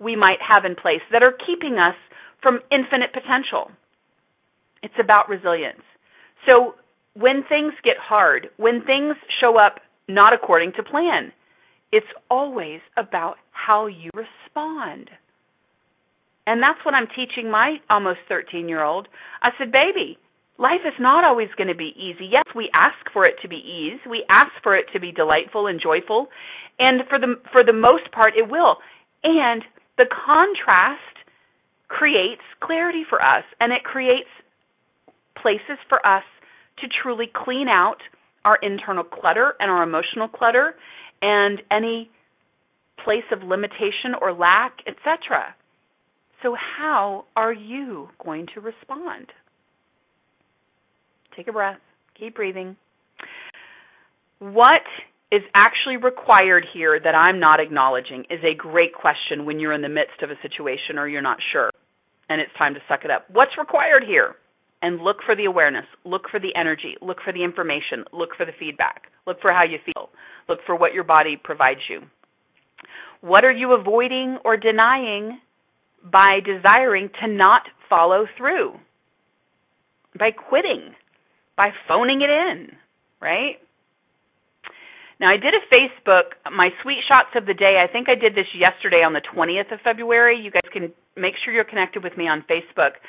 we 0.00 0.16
might 0.16 0.38
have 0.40 0.64
in 0.64 0.76
place 0.76 1.02
that 1.12 1.22
are 1.22 1.34
keeping 1.44 1.74
us 1.74 1.96
from 2.42 2.60
infinite 2.70 3.12
potential. 3.12 3.70
It's 4.82 4.94
about 5.00 5.28
resilience. 5.28 5.82
So 6.48 6.74
when 7.14 7.42
things 7.48 7.74
get 7.82 7.96
hard, 8.00 8.48
when 8.56 8.84
things 8.84 9.16
show 9.40 9.58
up 9.58 9.80
not 10.08 10.32
according 10.32 10.72
to 10.76 10.82
plan, 10.82 11.32
it's 11.92 12.06
always 12.30 12.80
about 12.96 13.36
how 13.50 13.86
you 13.86 14.10
respond. 14.14 15.10
And 16.46 16.62
that's 16.62 16.82
what 16.84 16.94
I'm 16.94 17.08
teaching 17.08 17.50
my 17.50 17.76
almost 17.90 18.20
13 18.28 18.68
year 18.68 18.82
old. 18.82 19.08
I 19.42 19.50
said, 19.58 19.72
baby, 19.72 20.18
life 20.58 20.80
is 20.86 20.94
not 20.98 21.24
always 21.24 21.48
going 21.56 21.68
to 21.68 21.74
be 21.74 21.92
easy. 21.96 22.28
Yes, 22.30 22.44
we 22.54 22.70
ask 22.74 22.96
for 23.12 23.22
it 23.22 23.36
to 23.42 23.48
be 23.48 23.56
ease. 23.56 24.00
We 24.08 24.24
ask 24.30 24.50
for 24.62 24.76
it 24.76 24.86
to 24.92 25.00
be 25.00 25.12
delightful 25.12 25.66
and 25.66 25.80
joyful. 25.80 26.28
And 26.78 27.02
for 27.08 27.18
the, 27.18 27.36
for 27.52 27.64
the 27.64 27.72
most 27.72 28.10
part, 28.12 28.32
it 28.36 28.48
will. 28.48 28.76
And 29.24 29.62
the 29.98 30.06
contrast 30.06 31.17
creates 31.88 32.42
clarity 32.60 33.02
for 33.08 33.22
us 33.22 33.44
and 33.60 33.72
it 33.72 33.82
creates 33.82 34.28
places 35.40 35.78
for 35.88 36.04
us 36.06 36.24
to 36.78 36.86
truly 37.02 37.26
clean 37.34 37.68
out 37.68 37.98
our 38.44 38.56
internal 38.62 39.04
clutter 39.04 39.54
and 39.60 39.70
our 39.70 39.82
emotional 39.82 40.28
clutter 40.28 40.74
and 41.22 41.60
any 41.70 42.10
place 43.04 43.24
of 43.32 43.42
limitation 43.42 44.14
or 44.20 44.32
lack, 44.32 44.78
etc. 44.86 45.54
So, 46.42 46.54
how 46.54 47.24
are 47.36 47.52
you 47.52 48.08
going 48.24 48.46
to 48.54 48.60
respond? 48.60 49.26
Take 51.36 51.48
a 51.48 51.52
breath, 51.52 51.78
keep 52.18 52.36
breathing. 52.36 52.76
What 54.38 54.82
is 55.30 55.42
actually 55.54 55.96
required 55.96 56.64
here 56.72 56.98
that 56.98 57.14
I'm 57.14 57.38
not 57.38 57.60
acknowledging 57.60 58.24
is 58.30 58.40
a 58.42 58.56
great 58.56 58.94
question 58.94 59.44
when 59.44 59.60
you're 59.60 59.74
in 59.74 59.82
the 59.82 59.88
midst 59.88 60.22
of 60.22 60.30
a 60.30 60.40
situation 60.40 60.96
or 60.96 61.06
you're 61.06 61.22
not 61.22 61.38
sure 61.52 61.70
and 62.30 62.40
it's 62.40 62.52
time 62.58 62.74
to 62.74 62.80
suck 62.88 63.04
it 63.04 63.10
up. 63.10 63.26
What's 63.30 63.52
required 63.58 64.04
here? 64.06 64.36
and 64.82 65.00
look 65.00 65.18
for 65.24 65.34
the 65.34 65.44
awareness, 65.44 65.86
look 66.04 66.22
for 66.30 66.38
the 66.38 66.54
energy, 66.54 66.96
look 67.00 67.18
for 67.24 67.32
the 67.32 67.42
information, 67.42 68.04
look 68.12 68.30
for 68.36 68.46
the 68.46 68.52
feedback, 68.58 69.04
look 69.26 69.40
for 69.40 69.52
how 69.52 69.64
you 69.64 69.78
feel, 69.84 70.10
look 70.48 70.60
for 70.66 70.76
what 70.76 70.94
your 70.94 71.04
body 71.04 71.36
provides 71.42 71.80
you. 71.88 72.02
What 73.20 73.44
are 73.44 73.52
you 73.52 73.72
avoiding 73.72 74.38
or 74.44 74.56
denying 74.56 75.40
by 76.04 76.38
desiring 76.44 77.10
to 77.20 77.28
not 77.28 77.62
follow 77.88 78.26
through? 78.36 78.74
By 80.16 80.30
quitting, 80.30 80.94
by 81.56 81.70
phoning 81.88 82.22
it 82.22 82.30
in, 82.30 82.76
right? 83.20 83.56
Now, 85.20 85.30
I 85.30 85.36
did 85.36 85.52
a 85.52 85.62
Facebook, 85.74 86.38
my 86.46 86.70
sweet 86.82 87.02
shots 87.10 87.34
of 87.34 87.46
the 87.46 87.54
day. 87.54 87.82
I 87.82 87.90
think 87.90 88.08
I 88.08 88.14
did 88.14 88.34
this 88.34 88.46
yesterday 88.54 89.02
on 89.02 89.14
the 89.14 89.22
20th 89.34 89.72
of 89.74 89.80
February. 89.82 90.38
You 90.38 90.50
guys 90.50 90.70
can 90.72 90.92
make 91.16 91.34
sure 91.44 91.52
you're 91.52 91.64
connected 91.66 92.04
with 92.04 92.16
me 92.16 92.28
on 92.28 92.44
Facebook. 92.48 93.02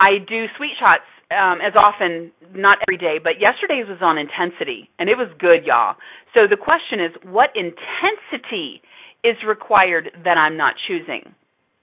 I 0.00 0.18
do 0.26 0.46
sweet 0.56 0.74
shots 0.80 1.06
um, 1.30 1.62
as 1.62 1.72
often, 1.78 2.32
not 2.52 2.78
every 2.82 2.98
day, 2.98 3.22
but 3.22 3.38
yesterday's 3.38 3.86
was 3.86 4.02
on 4.02 4.18
intensity, 4.18 4.90
and 4.98 5.08
it 5.08 5.14
was 5.14 5.30
good, 5.38 5.62
y'all. 5.64 5.94
So 6.34 6.50
the 6.50 6.58
question 6.58 6.98
is, 6.98 7.12
what 7.22 7.50
intensity 7.54 8.82
is 9.22 9.36
required 9.46 10.10
that 10.24 10.36
I'm 10.36 10.56
not 10.56 10.74
choosing? 10.88 11.34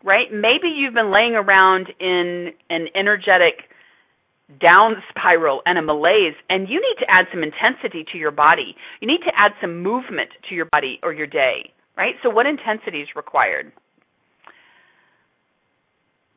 Right? 0.03 0.27
Maybe 0.31 0.67
you've 0.75 0.93
been 0.93 1.11
laying 1.11 1.35
around 1.35 1.87
in 1.99 2.51
an 2.69 2.87
energetic 2.95 3.71
down 4.61 4.95
spiral 5.09 5.61
and 5.65 5.77
a 5.77 5.81
malaise, 5.81 6.35
and 6.49 6.69
you 6.69 6.79
need 6.79 6.95
to 6.99 7.05
add 7.09 7.27
some 7.31 7.43
intensity 7.43 8.05
to 8.11 8.17
your 8.17 8.31
body. 8.31 8.75
You 9.01 9.07
need 9.07 9.21
to 9.25 9.31
add 9.35 9.51
some 9.59 9.83
movement 9.83 10.29
to 10.49 10.55
your 10.55 10.65
body 10.65 10.99
or 11.03 11.13
your 11.13 11.27
day, 11.27 11.71
right? 11.97 12.15
So, 12.23 12.29
what 12.29 12.45
intensity 12.45 13.01
is 13.01 13.09
required? 13.15 13.71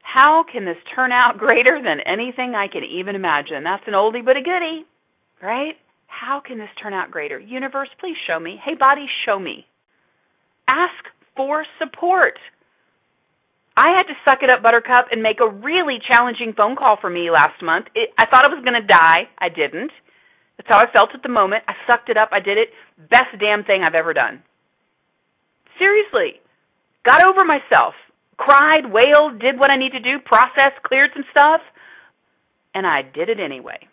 How 0.03 0.45
can 0.51 0.65
this 0.65 0.77
turn 0.95 1.13
out 1.13 1.39
greater 1.39 1.81
than 1.83 2.01
anything 2.01 2.55
I 2.55 2.67
can 2.67 2.83
even 2.85 3.15
imagine? 3.15 3.63
That's 3.63 3.85
an 3.87 3.95
oldie 3.95 4.25
but 4.25 4.37
a 4.37 4.43
goodie, 4.43 4.85
right? 5.41 5.75
How 6.09 6.43
can 6.45 6.59
this 6.59 6.69
turn 6.83 6.93
out 6.93 7.11
greater? 7.11 7.39
Universe, 7.39 7.89
please 8.01 8.17
show 8.27 8.41
me. 8.41 8.61
Hey, 8.65 8.75
body, 8.75 9.07
show 9.25 9.39
me. 9.39 9.65
Ask 10.67 11.05
for 11.37 11.65
support. 11.79 12.39
I 13.81 13.97
had 13.97 14.13
to 14.13 14.15
suck 14.29 14.43
it 14.43 14.51
up, 14.51 14.63
Buttercup, 14.63 15.07
and 15.11 15.23
make 15.23 15.41
a 15.41 15.49
really 15.49 15.99
challenging 16.07 16.53
phone 16.55 16.77
call 16.77 16.99
for 17.01 17.09
me 17.09 17.31
last 17.31 17.63
month. 17.63 17.87
It, 17.95 18.11
I 18.19 18.27
thought 18.27 18.45
I 18.45 18.53
was 18.53 18.63
going 18.63 18.77
to 18.81 18.87
die. 18.87 19.25
I 19.39 19.49
didn't. 19.49 19.91
That's 20.59 20.69
how 20.69 20.79
I 20.79 20.93
felt 20.93 21.15
at 21.15 21.23
the 21.23 21.33
moment. 21.33 21.65
I 21.67 21.73
sucked 21.89 22.11
it 22.11 22.19
up. 22.19 22.29
I 22.33 22.41
did 22.41 22.59
it. 22.59 22.69
Best 23.09 23.33
damn 23.41 23.65
thing 23.65 23.83
I've 23.83 23.95
ever 23.95 24.13
done. 24.13 24.43
Seriously. 25.79 26.45
Got 27.09 27.25
over 27.25 27.43
myself 27.43 27.95
cried, 28.41 28.91
wailed, 28.91 29.39
did 29.39 29.59
what 29.59 29.71
I 29.71 29.77
need 29.77 29.93
to 29.93 30.01
do, 30.01 30.19
processed, 30.25 30.83
cleared 30.83 31.11
some 31.13 31.25
stuff, 31.31 31.61
and 32.75 32.87
I 32.87 33.03
did 33.03 33.29
it 33.29 33.39
anyway. 33.39 33.87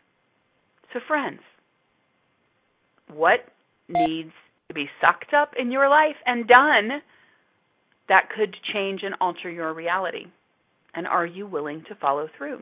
So, 0.94 1.02
friends, 1.06 1.42
what 3.14 3.46
needs 3.90 4.32
to 4.70 4.74
be 4.74 4.90
sucked 5.02 5.34
up 5.34 5.52
in 5.60 5.70
your 5.70 5.90
life 5.90 6.16
and 6.26 6.48
done 6.48 7.02
that 8.10 8.30
could 8.36 8.56
change 8.74 9.02
and 9.04 9.16
alter 9.20 9.50
your 9.50 9.74
reality? 9.74 10.26
And 10.94 11.08
are 11.08 11.26
you 11.26 11.48
willing 11.48 11.84
to 11.90 11.96
follow 11.96 12.28
through? 12.38 12.62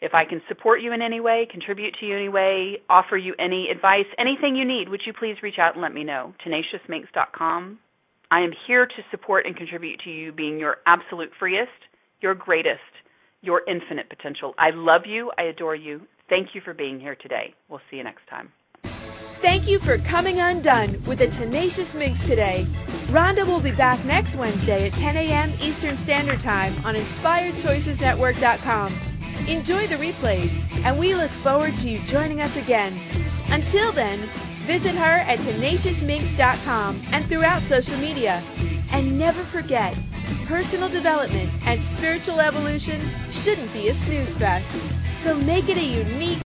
If 0.00 0.14
I 0.14 0.24
can 0.24 0.40
support 0.46 0.80
you 0.80 0.92
in 0.92 1.02
any 1.02 1.18
way, 1.18 1.46
contribute 1.50 1.94
to 1.98 2.06
you 2.06 2.12
in 2.12 2.18
any 2.20 2.28
way, 2.28 2.78
offer 2.88 3.16
you 3.16 3.34
any 3.38 3.68
advice, 3.74 4.06
anything 4.18 4.54
you 4.54 4.64
need, 4.64 4.88
would 4.88 5.02
you 5.04 5.12
please 5.12 5.36
reach 5.42 5.58
out 5.58 5.74
and 5.74 5.82
let 5.82 5.92
me 5.92 6.04
know? 6.04 6.34
TenaciousMinx.com 6.46 7.78
I 8.30 8.40
am 8.40 8.50
here 8.66 8.86
to 8.86 9.02
support 9.10 9.46
and 9.46 9.56
contribute 9.56 10.00
to 10.04 10.10
you 10.10 10.32
being 10.32 10.58
your 10.58 10.78
absolute 10.86 11.30
freest, 11.38 11.70
your 12.20 12.34
greatest, 12.34 12.80
your 13.40 13.62
infinite 13.66 14.08
potential. 14.08 14.54
I 14.58 14.70
love 14.74 15.02
you. 15.06 15.30
I 15.38 15.44
adore 15.44 15.76
you. 15.76 16.02
Thank 16.28 16.48
you 16.54 16.60
for 16.62 16.74
being 16.74 17.00
here 17.00 17.16
today. 17.16 17.54
We'll 17.70 17.80
see 17.90 17.96
you 17.96 18.04
next 18.04 18.28
time. 18.28 18.52
Thank 19.40 19.68
you 19.68 19.78
for 19.78 19.98
coming 19.98 20.40
undone 20.40 20.90
with 21.06 21.18
the 21.18 21.28
Tenacious 21.28 21.94
Minx 21.94 22.26
today. 22.26 22.66
Rhonda 23.08 23.46
will 23.46 23.60
be 23.60 23.72
back 23.72 24.04
next 24.04 24.34
Wednesday 24.36 24.88
at 24.88 24.94
10 24.94 25.16
a.m. 25.16 25.52
Eastern 25.60 25.96
Standard 25.98 26.40
Time 26.40 26.74
on 26.84 26.94
InspiredChoicesNetwork.com. 26.94 28.92
Enjoy 29.46 29.86
the 29.86 29.96
replays, 29.96 30.50
and 30.84 30.98
we 30.98 31.14
look 31.14 31.30
forward 31.30 31.76
to 31.78 31.88
you 31.88 32.00
joining 32.06 32.40
us 32.40 32.56
again. 32.56 32.98
Until 33.50 33.92
then, 33.92 34.28
Visit 34.68 34.96
her 34.96 35.20
at 35.24 35.38
tenaciousminx.com 35.38 37.00
and 37.12 37.24
throughout 37.24 37.62
social 37.62 37.96
media. 37.96 38.42
And 38.92 39.18
never 39.18 39.42
forget, 39.42 39.96
personal 40.44 40.90
development 40.90 41.48
and 41.64 41.82
spiritual 41.82 42.38
evolution 42.38 43.00
shouldn't 43.30 43.72
be 43.72 43.88
a 43.88 43.94
snooze 43.94 44.36
fest. 44.36 44.70
So 45.22 45.34
make 45.36 45.70
it 45.70 45.78
a 45.78 45.82
unique 45.82 46.42